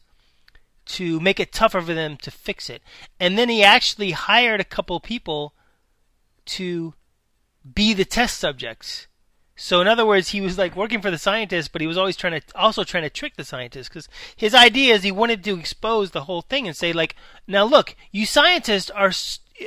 [0.86, 2.82] to make it tougher for them to fix it.
[3.18, 5.52] And then he actually hired a couple people
[6.46, 6.94] to
[7.74, 9.08] be the test subjects.
[9.56, 12.16] So in other words, he was like working for the scientists, but he was always
[12.16, 15.58] trying to also trying to trick the scientists because his idea is he wanted to
[15.58, 17.16] expose the whole thing and say like,
[17.48, 19.12] now look, you scientists are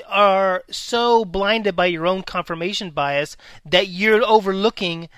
[0.07, 3.35] are so blinded by your own confirmation bias
[3.65, 5.09] that you're overlooking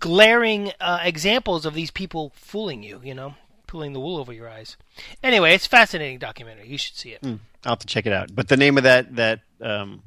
[0.00, 3.00] glaring uh, examples of these people fooling you.
[3.04, 3.36] You know,
[3.68, 4.76] pulling the wool over your eyes.
[5.22, 6.66] Anyway, it's a fascinating documentary.
[6.66, 7.20] You should see it.
[7.24, 8.34] I'll have to check it out.
[8.34, 10.02] But the name of that that um,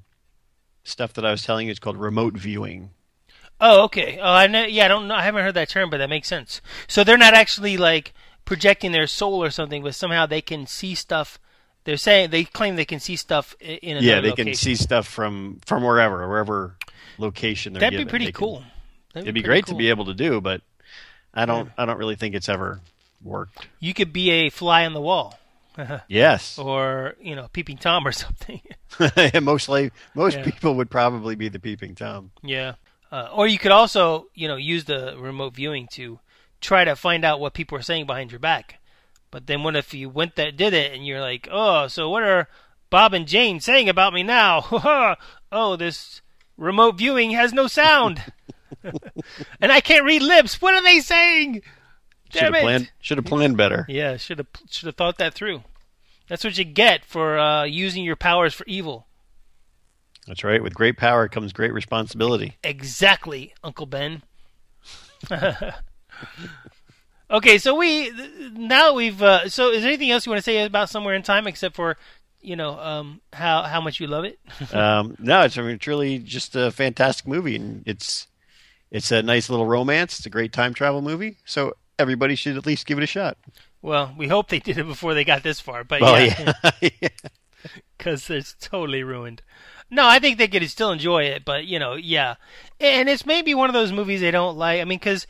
[0.84, 2.90] stuff that I was telling you is called remote viewing.
[3.62, 4.20] Oh, okay.
[4.22, 4.64] Oh, I know.
[4.64, 5.16] Yeah, I don't know.
[5.16, 6.62] I haven't heard that term, but that makes sense.
[6.88, 8.14] So they're not actually like
[8.46, 11.40] projecting their soul or something, but somehow they can see stuff.
[11.84, 14.46] They're saying they claim they can see stuff in another yeah, they location.
[14.52, 16.76] can see stuff from from wherever, wherever
[17.18, 18.64] location they're That'd be pretty They can- cool.
[19.14, 19.74] That'd it'd be great cool.
[19.74, 20.62] to be able to do, but
[21.34, 21.72] I don't.
[21.78, 22.80] I don't really think it's ever
[23.24, 23.68] worked.
[23.80, 25.38] You could be a fly on the wall,
[26.08, 28.62] Yes, or you know, peeping tom or something.
[29.42, 30.44] mostly most Yeah.
[30.44, 32.32] people would probably be the peeping tom.
[32.44, 32.76] yeah.
[33.12, 36.20] Uh, or you could also, you know, use the remote viewing to
[36.62, 38.80] try to find out what people are saying behind your back.
[39.32, 42.24] But then what if you went there, did it, and you're like, oh, so what
[42.24, 42.48] are
[42.90, 44.66] Bob and Jane saying about me now?
[45.52, 46.22] oh, this
[46.58, 48.24] remote viewing has no sound,
[49.62, 50.62] and I can't read lips.
[50.62, 51.62] What are they saying?
[52.32, 52.92] should have planned.
[53.00, 53.86] Should have planned better.
[53.88, 55.64] Yeah, should have should have thought that through.
[56.28, 59.08] That's what you get for uh, using your powers for evil.
[60.30, 60.62] That's right.
[60.62, 62.56] With great power comes great responsibility.
[62.64, 64.22] Exactly, Uncle Ben.
[67.32, 68.12] okay, so we
[68.54, 69.24] now we've.
[69.24, 71.76] Uh, so, is there anything else you want to say about Somewhere in Time except
[71.76, 71.98] for,
[72.42, 74.40] you know, um, how how much you love it?
[74.74, 78.28] um, no, it's I mean, truly really just a fantastic movie, and it's
[78.92, 80.20] it's a nice little romance.
[80.20, 83.36] It's a great time travel movie, so everybody should at least give it a shot.
[83.82, 86.54] well, we hope they did it before they got this far, but Well, yeah,
[87.02, 87.10] yeah,
[87.98, 89.42] because it's totally ruined.
[89.92, 92.36] No, I think they could still enjoy it, but you know, yeah,
[92.80, 94.82] and it's maybe one of those movies they don't like.
[94.82, 95.26] I mean, because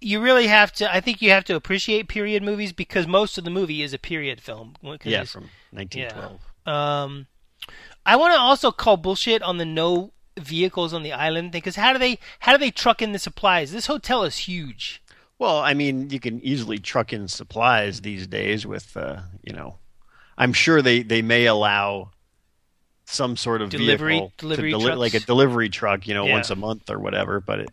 [0.00, 0.92] you really have to.
[0.92, 3.98] I think you have to appreciate period movies because most of the movie is a
[3.98, 4.76] period film.
[5.12, 6.40] yeah, from 1912.
[6.66, 7.26] Um,
[8.04, 11.76] I want to also call bullshit on the no vehicles on the island thing because
[11.76, 13.72] how do they how do they truck in the supplies?
[13.72, 15.02] This hotel is huge.
[15.38, 19.76] Well, I mean, you can easily truck in supplies these days with, uh, you know,
[20.38, 22.10] I'm sure they, they may allow
[23.06, 26.32] some sort of Delivery- vehicle, delivery deli- like a delivery truck, you know, Yeah.
[26.32, 27.40] once a month or whatever.
[27.40, 27.68] But it,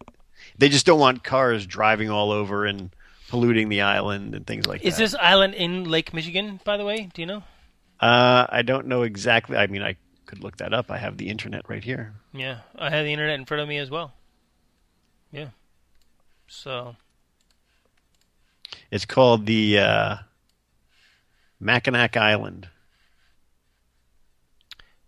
[0.57, 2.91] they just don't want cars driving all over and
[3.29, 5.01] polluting the island and things like Is that.
[5.03, 7.09] this island in Lake Michigan, by the way?
[7.13, 7.43] Do you know?
[7.99, 9.57] Uh, I don't know exactly.
[9.57, 9.95] I mean, I
[10.27, 10.91] could look that up.
[10.91, 12.13] I have the internet right here.
[12.33, 14.13] Yeah, I have the internet in front of me as well.
[15.31, 15.47] Yeah.
[16.47, 16.95] So
[18.91, 20.15] It's called the uh,
[21.63, 22.67] Mackinac Island.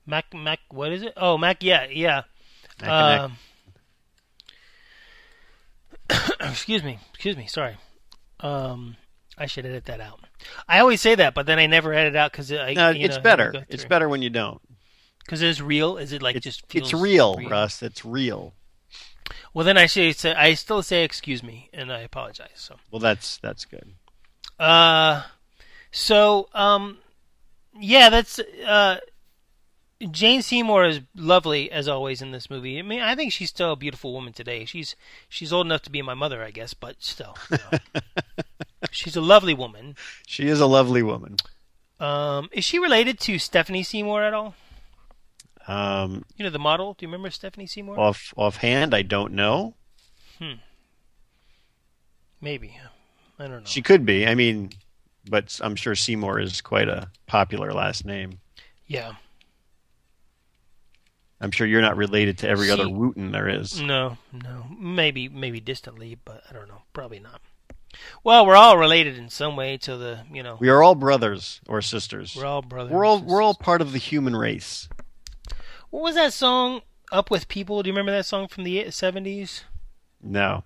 [0.06, 1.14] Mac Mac, what is it?
[1.18, 1.64] Oh, Mac.
[1.64, 2.24] Yeah, yeah.
[2.82, 3.38] Um,
[6.40, 7.48] excuse me, excuse me.
[7.48, 7.78] Sorry.
[8.40, 8.96] Um,
[9.38, 10.20] I should edit that out.
[10.68, 12.74] I always say that, but then I never edit out because I.
[12.74, 13.66] no, it's know, better.
[13.68, 14.62] It's better when you don't.
[15.20, 15.98] because it's real.
[15.98, 17.82] Is it like It's, just feels it's real, Russ.
[17.82, 18.54] It's real.
[19.54, 22.50] Well, then I say I still say excuse me and I apologize.
[22.56, 22.76] So.
[22.92, 23.94] Well, that's that's good.
[24.60, 25.24] Uh,
[25.96, 26.98] so um,
[27.80, 28.98] yeah, that's uh,
[30.12, 32.78] Jane Seymour is lovely as always in this movie.
[32.78, 34.66] I mean, I think she's still a beautiful woman today.
[34.66, 34.96] She's
[35.30, 37.80] she's old enough to be my mother, I guess, but still, you know.
[38.92, 39.96] she's a lovely woman.
[40.28, 41.38] She is a lovely woman.
[41.98, 44.54] Um, is she related to Stephanie Seymour at all?
[45.66, 46.94] Um, You know the model.
[46.94, 47.98] Do you remember Stephanie Seymour?
[47.98, 49.76] off offhand, I don't know.
[50.40, 50.60] Hmm.
[52.42, 52.78] Maybe.
[53.40, 53.66] I don't know.
[53.66, 54.28] She could be.
[54.28, 54.72] I mean,
[55.30, 58.40] but I'm sure Seymour is quite a popular last name.
[58.88, 59.14] yeah.
[61.42, 63.80] I'm sure you're not related to every other See- Wooten there is.
[63.82, 64.66] No, no.
[64.80, 66.84] Maybe, maybe distantly, but I don't know.
[66.94, 67.42] Probably not.
[68.24, 71.60] Well, we're all related in some way to the, you know, We are all brothers
[71.68, 72.36] or sisters.
[72.38, 72.94] we're all brothers.
[72.94, 74.88] We're all we're all part of the human race.
[75.90, 76.82] What was that song?
[77.12, 77.84] Up with people.
[77.84, 79.66] Do you remember that song from the seventies?
[80.22, 80.64] No.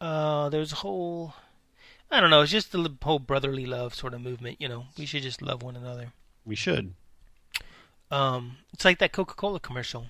[0.00, 1.34] Uh, there's a whole.
[2.10, 2.42] I don't know.
[2.42, 4.60] It's just the whole brotherly love sort of movement.
[4.60, 6.12] You know, we should just love one another.
[6.44, 6.94] We should.
[8.10, 10.06] Um, it's like that Coca-Cola commercial.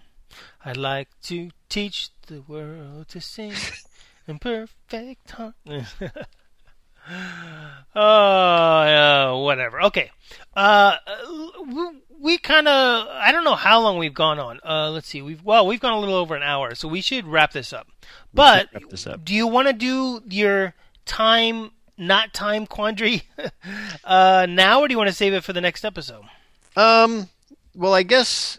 [0.65, 3.53] I'd like to teach the world to sing
[4.29, 5.87] in perfect harmony.
[7.95, 9.81] oh, yeah, whatever.
[9.83, 10.11] Okay.
[10.55, 10.97] Uh,
[11.67, 11.87] we,
[12.21, 14.61] we kind of, I don't know how long we've gone on.
[14.65, 15.23] Uh, let's see.
[15.23, 17.89] We've, well, we've gone a little over an hour, so we should wrap this up.
[18.35, 19.25] But wrap this up.
[19.25, 20.75] do you want to do your
[21.07, 23.23] time, not time quandary,
[24.05, 26.25] uh, now, or do you want to save it for the next episode?
[26.77, 27.29] Um.
[27.75, 28.59] Well, I guess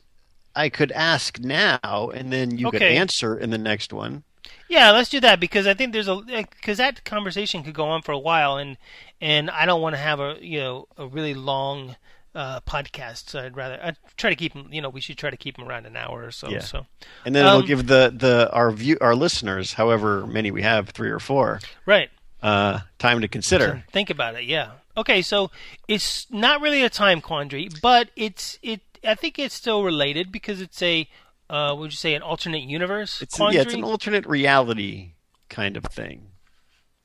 [0.55, 4.23] I could ask now, and then you could answer in the next one.
[4.69, 8.01] Yeah, let's do that because I think there's a because that conversation could go on
[8.01, 8.77] for a while, and
[9.21, 11.95] and I don't want to have a you know a really long
[12.35, 13.29] uh, podcast.
[13.29, 14.69] So I'd rather I try to keep them.
[14.71, 16.49] You know, we should try to keep them around an hour or so.
[16.49, 16.59] Yeah.
[16.59, 16.85] So
[17.25, 20.89] And then Um, it'll give the, the our view our listeners, however many we have,
[20.89, 22.09] three or four, right,
[22.41, 23.83] uh, time to consider.
[23.91, 24.43] think about it.
[24.43, 24.71] Yeah.
[24.95, 25.51] Okay, so
[25.88, 28.81] it's not really a time quandary, but it's it.
[29.03, 31.07] I think it's still related because it's a
[31.49, 35.13] uh, would you say an alternate universe It's yeah, it's an alternate reality
[35.49, 36.27] kind of thing.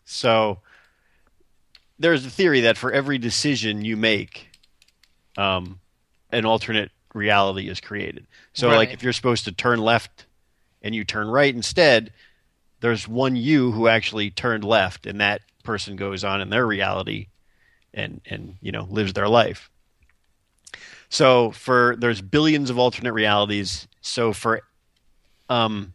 [0.05, 0.61] So
[1.99, 4.49] there's a theory that for every decision you make,
[5.37, 5.81] um,
[6.31, 8.27] an alternate reality is created.
[8.53, 10.27] So like if you're supposed to turn left
[10.83, 12.13] and you turn right instead,
[12.83, 17.29] there's one you who actually turned left, and that person goes on in their reality
[17.95, 19.71] and and you know lives their life.
[21.09, 23.87] So for there's billions of alternate realities.
[24.01, 24.63] So for
[25.49, 25.95] um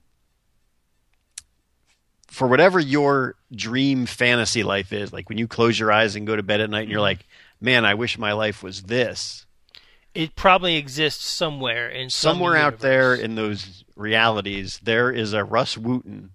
[2.28, 6.38] for whatever your dream fantasy life is, like when you close your eyes and go
[6.38, 7.26] to bed at night and you're like,
[7.60, 9.46] "Man, I wish my life was this."
[10.16, 15.44] it probably exists somewhere in some Somewhere out there in those realities, there is a
[15.44, 16.32] Russ Wooten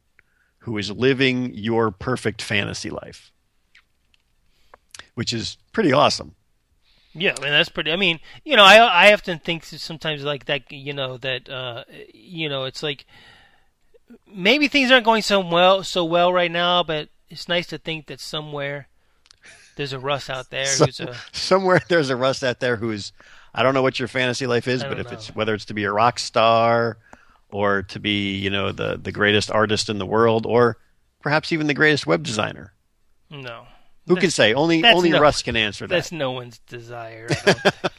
[0.62, 3.30] who is living your perfect fantasy life.
[5.14, 6.34] Which is pretty awesome.
[7.14, 7.92] Yeah, I mean that's pretty.
[7.92, 10.72] I mean, you know, I I often think sometimes like that.
[10.72, 11.84] You know that uh,
[12.14, 13.04] you know it's like
[14.26, 18.06] maybe things aren't going so well so well right now, but it's nice to think
[18.06, 18.88] that somewhere
[19.76, 23.12] there's a Russ out there So- who's a somewhere there's a Russ out there who's
[23.54, 25.84] I don't know what your fantasy life is, but if it's whether it's to be
[25.84, 26.96] a rock star
[27.52, 30.78] or to be, you know, the the greatest artist in the world or
[31.20, 32.72] perhaps even the greatest web designer.
[33.30, 33.66] no.
[34.08, 34.52] Who can say?
[34.52, 35.94] Only only no- Russ can answer that.
[35.94, 37.28] That's no one's desire.
[37.30, 37.92] I don't think.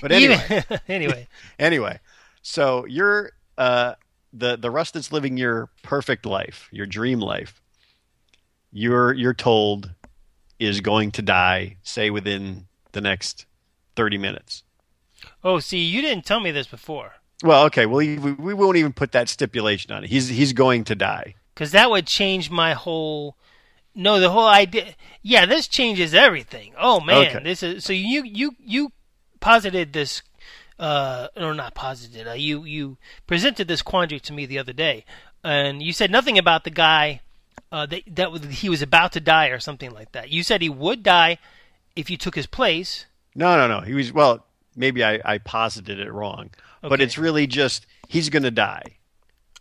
[0.00, 1.98] But anyway, anyway, anyway,
[2.42, 3.94] so you're uh,
[4.32, 7.60] the the Russ that's living your perfect life, your dream life.
[8.70, 9.90] You're you're told
[10.60, 13.46] is going to die, say within the next
[13.96, 14.62] thirty minutes.
[15.42, 17.86] oh, see, you didn't tell me this before Well, okay.
[17.86, 20.10] Well, we, we won't even put that stipulation on it.
[20.10, 21.34] He's he's going to die.
[21.54, 23.36] because that would change my whole.
[23.94, 24.94] No, the whole idea.
[25.22, 26.72] Yeah, this changes everything.
[26.78, 27.42] Oh man, Okay.
[27.44, 28.92] this is so you you you
[29.40, 30.22] posited this
[30.78, 32.26] uh, or not posited.
[32.26, 32.96] Uh, you you
[33.26, 35.04] presented this quandary to me the other day,
[35.42, 37.20] and you said nothing about the guy
[37.70, 40.30] uh, that that was, he was about to die or something like that.
[40.30, 41.38] You said he would die
[41.94, 43.06] if you took his place.
[43.36, 43.80] No, no, no.
[43.84, 44.44] He was well.
[44.76, 46.50] Maybe I, I posited it wrong,
[46.88, 48.96] but it's really just he's going to die.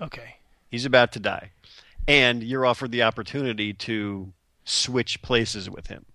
[0.01, 0.37] Okay.
[0.69, 1.51] He's about to die,
[2.07, 4.33] and you're offered the opportunity to
[4.65, 6.05] switch places with him.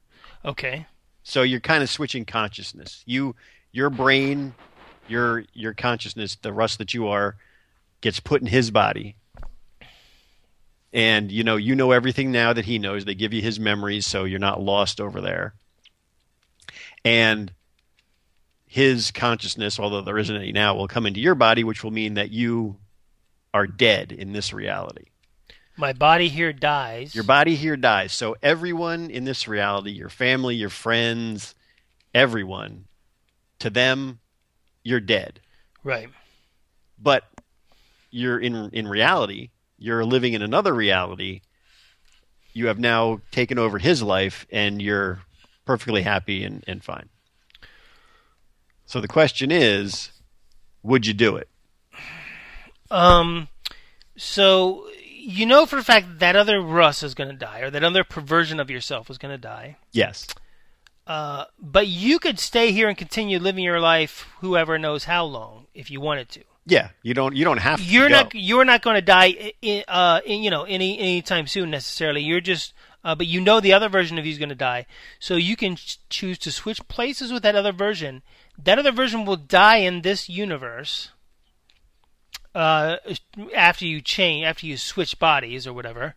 [0.45, 0.87] Okay.
[1.23, 3.03] So you're kind of switching consciousness.
[3.07, 3.37] You,
[3.71, 4.55] your brain,
[5.07, 7.37] your your consciousness, the Russ that you are,
[8.01, 9.17] gets put in his body,
[10.93, 13.05] and you know you know everything now that he knows.
[13.05, 15.55] They give you his memories, so you're not lost over there.
[17.05, 17.53] And
[18.69, 22.15] his consciousness, although there isn't any now, will come into your body, which will mean
[22.15, 22.77] that you
[23.55, 25.07] are dead in this reality.
[25.77, 27.15] My body here dies.
[27.15, 28.13] Your body here dies.
[28.13, 31.55] So everyone in this reality, your family, your friends,
[32.15, 32.85] everyone,
[33.61, 34.21] to them,
[34.83, 35.41] you're dead.
[35.83, 36.09] right.
[37.01, 37.25] But
[38.11, 41.43] you're in in reality, you're living in another reality.
[42.53, 45.21] You have now taken over his life and you're
[45.65, 47.09] perfectly happy and, and fine.
[48.89, 50.11] So the question is,
[50.83, 51.49] would you do it?
[52.91, 53.49] Um.
[54.17, 57.71] So you know for a fact that, that other Russ is going to die, or
[57.71, 59.77] that other perversion of yourself is going to die.
[59.93, 60.27] Yes.
[61.07, 65.67] Uh, but you could stay here and continue living your life, whoever knows how long,
[65.75, 66.45] if you wanted to.
[66.67, 66.89] Yeah.
[67.03, 68.15] You don't you don't have to You're go.
[68.15, 72.23] not you're not going to die, in, uh, in, you know, any anytime soon necessarily.
[72.23, 72.73] You're just,
[73.05, 74.87] uh, but you know the other version of you is going to die,
[75.19, 78.23] so you can ch- choose to switch places with that other version.
[78.59, 81.11] That other version will die in this universe.
[82.55, 82.97] Uh,
[83.55, 86.17] after you change, after you switch bodies or whatever,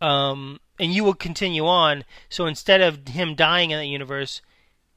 [0.00, 2.04] um, and you will continue on.
[2.30, 4.40] So instead of him dying in that universe,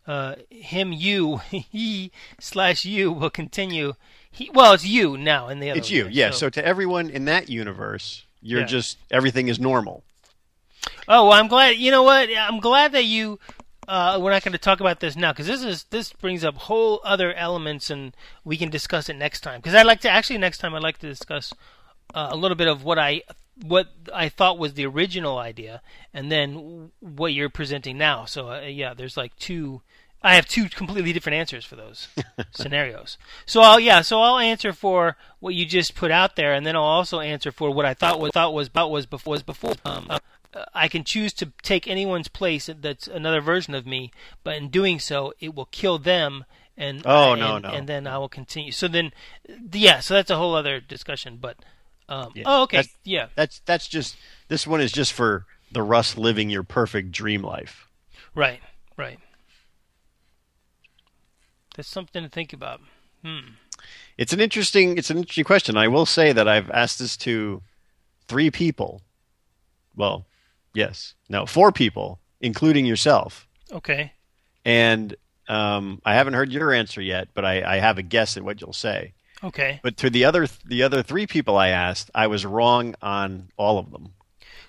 [0.05, 3.93] uh, him, you, he slash you will continue.
[4.31, 5.79] He, well, it's you now in the other.
[5.79, 6.05] It's you.
[6.05, 6.31] one, Yeah.
[6.31, 8.65] So to everyone in that universe, you're Yeah.
[8.67, 10.03] just everything is normal.
[11.07, 11.75] Oh, well, I'm glad.
[11.77, 12.29] You know what?
[12.37, 13.39] I'm glad that you.
[13.87, 16.55] Uh, we're not going to talk about this now because this is this brings up
[16.55, 19.59] whole other elements, and we can discuss it next time.
[19.59, 21.53] Because I'd like to actually next time I'd like to discuss
[22.13, 23.21] uh, a little bit of what I
[23.63, 25.81] what I thought was the original idea,
[26.13, 28.25] and then what you're presenting now.
[28.25, 29.81] So uh, yeah, there's like two.
[30.21, 32.09] I have two completely different answers for those
[32.51, 33.17] scenarios.
[33.45, 36.75] So I'll yeah, so I'll answer for what you just put out there, and then
[36.75, 39.75] I'll also answer for what I thought was thought was about was before was before.
[39.85, 40.09] Um,
[40.73, 44.11] I can choose to take anyone's place that's another version of me,
[44.43, 46.45] but in doing so, it will kill them.
[46.77, 47.69] And Oh, and, no, no.
[47.69, 48.71] and then I will continue.
[48.71, 49.11] So then,
[49.73, 51.37] yeah, so that's a whole other discussion.
[51.41, 51.57] But
[52.09, 52.43] um, Yeah.
[52.45, 54.15] oh, okay, That's- yeah, That's that's just
[54.47, 57.87] this one is just for the Russ living your perfect dream life.
[58.35, 58.61] right,
[58.95, 59.19] right.
[61.75, 62.81] That's something to think about.
[64.17, 65.75] It's an interesting it's an interesting question.
[65.77, 67.61] I will say that I've asked this to
[68.27, 69.01] three people.
[69.95, 70.25] Well,
[70.73, 71.15] yes.
[71.29, 73.47] No, four people, including yourself.
[73.71, 74.13] Okay,
[74.63, 75.15] And
[75.49, 78.61] um, I haven't heard your answer yet, but I, I have a guess at what
[78.61, 79.13] you'll say.
[79.43, 79.79] okay.
[79.83, 83.77] But to the other the other three people I asked, I was wrong on all
[83.77, 84.13] of them.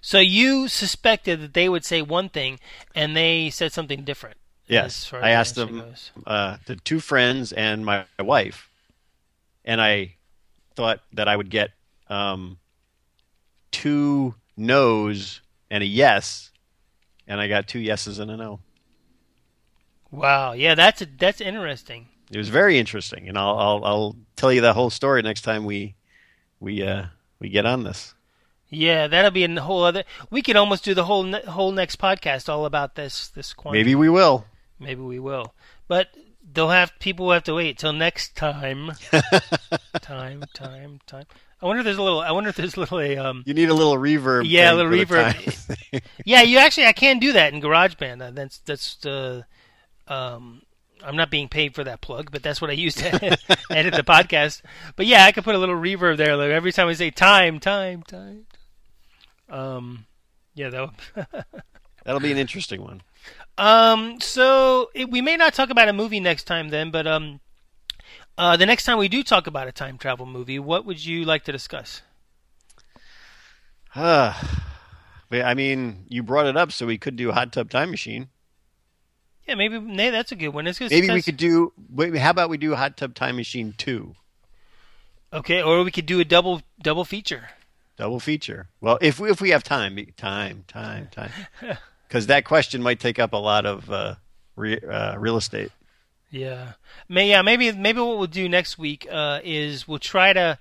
[0.00, 2.58] So you suspected that they would say one thing,
[2.94, 4.36] and they said something different.
[4.66, 5.82] Yes, I asked them
[6.26, 8.68] uh, the two friends and my wife,
[9.64, 10.16] and I
[10.76, 11.70] thought that I would get
[12.08, 12.58] um,
[13.70, 16.50] two no's and a yes,
[17.26, 18.60] and I got two yeses and a no.
[20.10, 22.08] Wow, yeah, that's a, that's interesting.
[22.30, 25.64] It was very interesting, and I'll I'll, I'll tell you the whole story next time
[25.64, 25.94] we
[26.60, 27.06] we uh,
[27.38, 28.14] we get on this.
[28.70, 30.04] Yeah, that'll be a whole other.
[30.30, 33.80] We could almost do the whole ne- whole next podcast all about this this quantity.
[33.80, 34.44] Maybe we will.
[34.78, 35.54] Maybe we will,
[35.88, 36.08] but
[36.52, 38.92] they'll have people will have to wait till next time.
[40.00, 41.24] time, time, time.
[41.60, 42.20] I wonder if there's a little.
[42.20, 43.00] I wonder if there's a little.
[43.00, 44.42] A, um, You need a little reverb.
[44.46, 46.02] Yeah, a little reverb.
[46.24, 46.86] yeah, you actually.
[46.86, 48.22] I can do that in GarageBand.
[48.22, 49.42] Uh, That's that's uh,
[50.06, 50.62] um,
[51.04, 53.06] I'm not being paid for that plug, but that's what I use to
[53.70, 54.62] edit the podcast.
[54.96, 56.36] But yeah, I could put a little reverb there.
[56.36, 58.46] Like every time I say time, time, time.
[59.48, 60.06] Um,
[60.54, 60.80] yeah, that.
[61.16, 61.26] Would,
[62.04, 63.02] That'll be an interesting one.
[63.58, 67.40] Um, so it, we may not talk about a movie next time then, but um,
[68.38, 71.24] uh, the next time we do talk about a time travel movie, what would you
[71.24, 72.00] like to discuss?
[75.30, 78.28] But, I mean, you brought it up, so we could do Hot Tub Time Machine.
[79.46, 80.66] Yeah, maybe nee, that's a good one.
[80.66, 81.72] It's Maybe we could do.
[81.90, 84.14] Wait, how about we do Hot Tub Time Machine two,
[85.32, 87.50] Okay, or we could do a double double feature.
[87.96, 88.68] double feature?
[88.80, 91.30] Well, if we, if we have time, time, time, time,
[92.08, 94.14] because that question might take up a lot of uh,
[94.56, 95.72] re, uh, real estate.
[96.30, 96.72] Yeah,
[97.08, 97.42] May, yeah.
[97.42, 100.58] Maybe maybe what we'll do next week uh, is we'll try to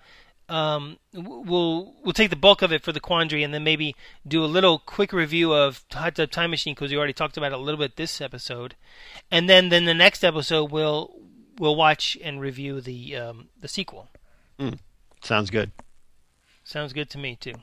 [0.49, 3.95] um, we'll we'll take the bulk of it for the quandary, and then maybe
[4.25, 7.51] do a little quick review of Hot Tub Time Machine because we already talked about
[7.51, 8.75] it a little bit this episode,
[9.29, 11.13] and then then the next episode we'll
[11.59, 14.07] we'll watch and review the um, the sequel.
[15.21, 15.71] Sounds good.
[16.63, 17.55] Sounds good to me too.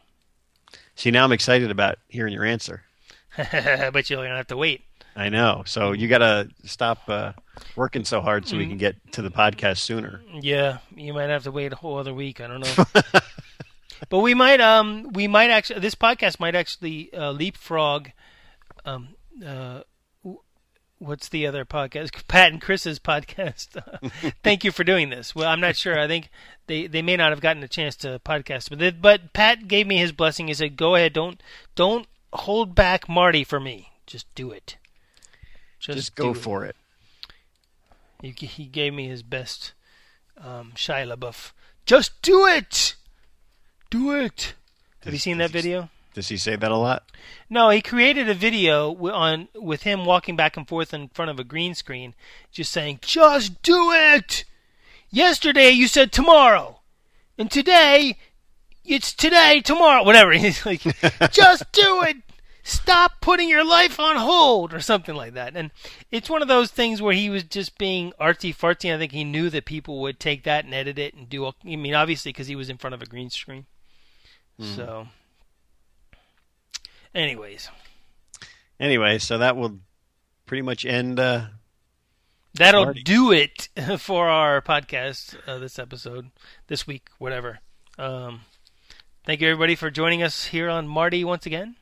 [0.94, 2.82] See, now I'm excited about hearing your answer.
[3.36, 4.82] but you're gonna have to wait.
[5.16, 5.62] I know.
[5.66, 7.32] So you got to stop uh,
[7.76, 10.22] working so hard so we can get to the podcast sooner.
[10.40, 12.40] Yeah, you might have to wait a whole other week.
[12.40, 13.02] I don't know.
[14.08, 18.08] but we might um we might actually this podcast might actually uh, leapfrog
[18.84, 19.08] um
[19.44, 19.80] uh
[20.98, 23.80] what's the other podcast Pat and Chris's podcast.
[24.42, 25.34] Thank you for doing this.
[25.34, 25.98] Well, I'm not sure.
[25.98, 26.30] I think
[26.66, 29.86] they they may not have gotten a chance to podcast, but they, but Pat gave
[29.86, 30.48] me his blessing.
[30.48, 31.42] He said, "Go ahead, don't
[31.74, 33.90] don't hold back Marty for me.
[34.06, 34.76] Just do it.
[35.92, 36.76] Just go do it." for it.
[38.22, 39.72] He, he gave me his best
[40.38, 41.52] um, Shia LaBeouf.
[41.84, 42.96] Just do it!
[43.90, 44.54] Do it!
[45.04, 45.90] Have you seen that video?
[46.14, 47.04] Does he say that a lot?
[47.50, 51.38] No, he created a video on with him walking back and forth in front of
[51.38, 52.14] a green screen,
[52.52, 54.44] just saying, "Just do it."
[55.10, 56.80] Yesterday you said tomorrow,
[57.36, 58.16] and today
[58.84, 60.32] it's today, tomorrow, whatever.
[60.32, 60.82] He's like,
[61.32, 62.16] "Just do it."
[62.66, 65.54] Stop putting your life on hold, or something like that.
[65.54, 65.70] And
[66.10, 68.92] it's one of those things where he was just being artsy fartsy.
[68.92, 71.44] I think he knew that people would take that and edit it and do.
[71.44, 73.66] All, I mean, obviously, because he was in front of a green screen.
[74.60, 75.08] So,
[77.14, 77.68] anyways,
[78.80, 79.78] Anyway, so that will
[80.46, 81.18] pretty much end.
[81.20, 81.46] Uh,
[82.54, 83.02] That'll Marty.
[83.02, 83.68] do it
[83.98, 86.30] for our podcast uh, this episode,
[86.68, 87.58] this week, whatever.
[87.98, 88.42] Um,
[89.24, 91.76] thank you everybody for joining us here on Marty once again.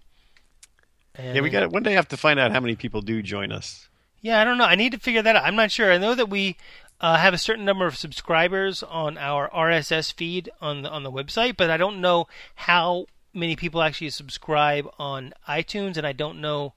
[1.14, 3.22] And, yeah, we got one day I have to find out how many people do
[3.22, 3.89] join us.
[4.20, 4.64] Yeah, I don't know.
[4.64, 5.44] I need to figure that out.
[5.44, 5.93] I'm not sure.
[5.93, 6.56] I know that we
[7.01, 11.10] uh, have a certain number of subscribers on our RSS feed on the on the
[11.10, 16.40] website, but I don't know how many people actually subscribe on iTunes, and I don't
[16.40, 16.74] know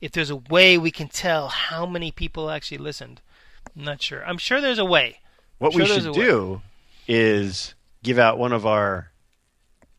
[0.00, 3.20] if there's a way we can tell how many people actually listened.
[3.76, 4.24] I'm not sure.
[4.24, 5.20] I'm sure there's a way.
[5.58, 6.18] What Sure we should a way.
[6.18, 6.62] do
[7.08, 9.10] is give out one of our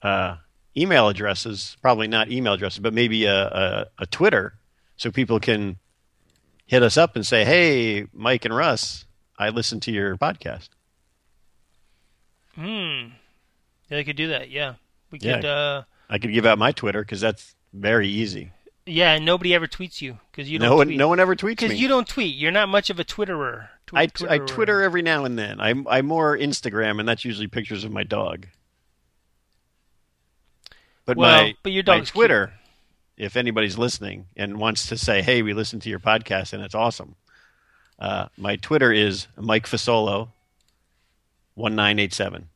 [0.02, 0.38] uh,
[0.78, 1.76] email addresses.
[1.82, 4.54] Probably not email addresses, but maybe a, a, a Twitter,
[4.98, 5.78] so people can
[6.66, 9.06] hit us up and say, "Hey, Mike and Russ,
[9.40, 10.70] I listened to your podcast."
[12.56, 13.10] Hmm.
[13.90, 14.50] Yeah, they could do that.
[14.50, 14.76] Yeah,
[15.12, 15.36] we Yeah.
[15.38, 15.46] could.
[15.46, 18.52] Uh, I could give out my Twitter because that's very easy.
[18.86, 20.98] yeah, and nobody ever tweets you because you don't No one, tweet.
[20.98, 22.36] no one ever tweets because you don't tweet.
[22.36, 23.68] You're not much of a Twitterer.
[23.86, 25.60] Tw- I, I Twitter every now and then.
[25.60, 28.48] I'm I'm more Instagram, and that's usually pictures of my dog.
[31.08, 32.54] But Well, my but your my dog's Twitter,
[33.16, 36.76] if anybody's listening and wants to say, "Hey, we listened to your podcast and it's
[36.76, 37.16] awesome,"
[37.98, 40.28] uh, my Twitter is Mike Fasolo,
[41.56, 42.50] one nine eight seven.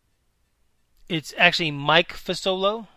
[1.07, 2.88] It's actually Mike Fasolo.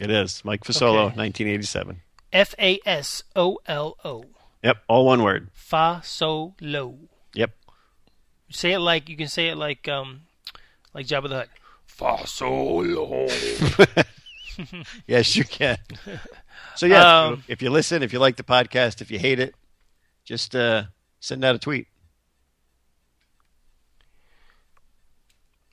[0.00, 1.16] It is Mike Fasolo, Okay.
[1.16, 2.00] nineteen eighty seven.
[2.32, 4.24] F A S O L O.
[4.64, 5.48] Yep, all one word.
[5.52, 6.98] Fa so low.
[7.34, 7.52] Yep.
[8.50, 10.22] Say it like you can say it like um
[10.92, 11.48] like Jabba the Hutt.
[11.86, 13.28] Fa so low.
[15.06, 15.78] Yes, you can.
[16.76, 19.54] So yeah, Um, if you listen, if you like the podcast, if you hate it,
[20.24, 20.84] just uh,
[21.20, 21.86] send out a tweet.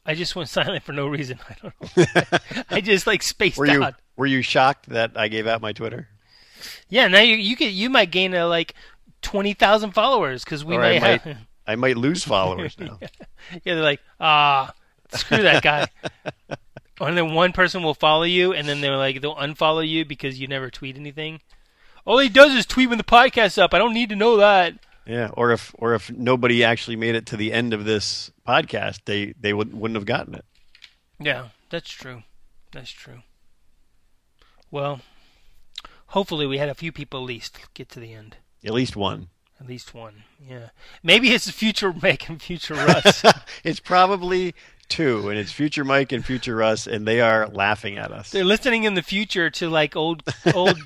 [0.06, 1.40] I just went silent for no reason.
[1.50, 2.64] I don't know.
[2.70, 3.96] I just like spaced Were you out.
[4.16, 6.08] were you shocked that I gave out my Twitter?
[6.90, 8.74] Yeah, now you you get you might gain a, like
[9.22, 11.26] twenty thousand followers because we may I have.
[11.26, 11.38] might
[11.68, 12.98] I might lose followers now.
[13.64, 14.74] Yeah, they're like, ah,
[15.14, 15.88] screw that guy.
[17.00, 20.40] And then one person will follow you, and then they're like, they'll unfollow you because
[20.40, 21.42] you never tweet anything.
[22.06, 23.74] All he does is tweet when the podcast's up.
[23.74, 24.74] I don't need to know that.
[25.06, 29.02] Yeah, or if or if nobody actually made it to the end of this podcast,
[29.06, 30.46] they they would, wouldn't have gotten it.
[31.20, 32.24] Yeah, that's true.
[32.72, 33.22] That's true.
[34.70, 35.02] Well,
[36.08, 38.38] hopefully we had a few people at least get to the end.
[38.64, 39.30] At least one.
[39.60, 40.24] At least one.
[40.48, 40.70] Yeah.
[41.04, 43.24] Maybe it's future Mike and future Russ.
[43.64, 44.56] it's probably
[44.92, 48.30] two, and it's future Mike and future Russ, and they are laughing at us.
[48.30, 50.22] They're listening in the future to like old,
[50.54, 50.78] old,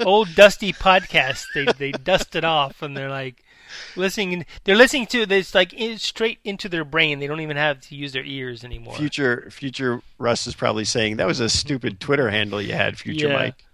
[0.00, 1.44] old dusty podcasts.
[1.54, 3.44] They they dust it off and they're like
[3.94, 4.46] listening.
[4.64, 7.20] They're listening to this like straight into their brain.
[7.20, 8.94] They don't even have to use their ears anymore.
[8.96, 13.28] Future future Russ is probably saying that was a stupid Twitter handle you had, future
[13.28, 13.34] Yeah.
[13.34, 13.64] Mike.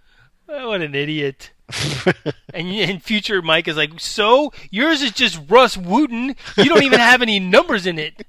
[0.49, 1.51] Oh, what an idiot!
[2.53, 6.35] and, and future Mike is like, so yours is just Russ Wooten.
[6.55, 8.25] You don't even have any numbers in it.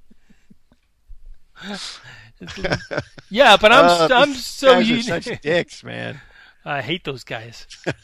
[3.31, 5.03] yeah, but I'm Uh, I'm so guys are you.
[5.03, 6.21] such dicks, man.
[6.65, 7.67] I hate those guys.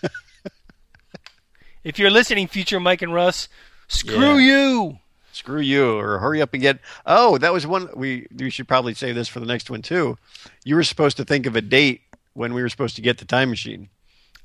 [1.84, 3.48] if you're listening, future Mike and Russ,
[3.88, 4.98] screw you.
[5.32, 6.78] screw you, or hurry up and get.
[7.06, 7.88] Oh, that was one.
[7.94, 10.16] We we should probably save this for the next one too.
[10.64, 12.02] You were supposed to think of a date
[12.32, 13.88] when we were supposed to get the time machine.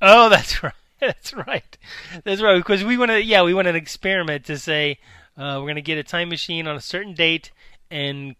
[0.02, 0.72] Oh, that's right.
[1.00, 1.78] That's right.
[2.24, 2.58] That's right.
[2.58, 4.98] Because we want to, yeah, we want an experiment to say
[5.36, 7.52] uh, we're going to get a time machine on a certain date,
[7.90, 8.36] and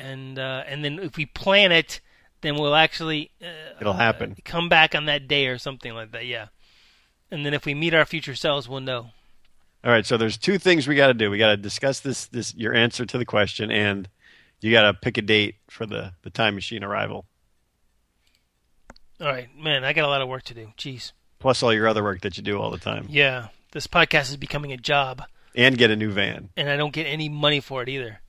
[0.00, 2.00] and uh, and then if we plan it,
[2.40, 3.46] then we'll actually uh,
[3.80, 4.36] It'll happen.
[4.44, 6.26] come back on that day or something like that.
[6.26, 6.46] Yeah.
[7.30, 9.10] And then if we meet our future selves, we'll know.
[9.84, 11.30] All right, so there's two things we got to do.
[11.30, 14.08] We got to discuss this this your answer to the question, and
[14.60, 17.24] you got to pick a date for the the time machine arrival,
[19.20, 20.72] All right, man, I got a lot of work to do.
[20.78, 21.12] Jeez.
[21.38, 24.36] plus all your other work that you do all the time, Yeah, this podcast is
[24.36, 25.22] becoming a job,
[25.54, 26.50] and get a new van.
[26.56, 28.20] and I don't get any money for it either.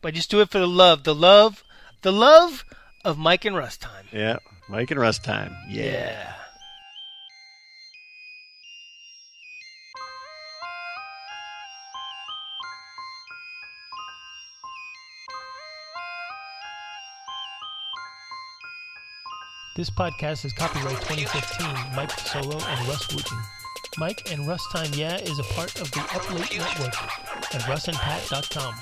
[0.00, 1.64] But just do it for the love, the love,
[2.02, 2.64] the love
[3.04, 4.06] of Mike and Russ time.
[4.12, 4.38] Yeah,
[4.68, 5.54] Mike and Russ time.
[5.68, 6.34] Yeah.
[19.76, 23.38] This podcast is copyright 2015, Mike Solo and Russ Wooten.
[23.96, 26.94] Mike and Russ Time Yeah is a part of the Up Late Network
[27.54, 28.74] at russandpat.com.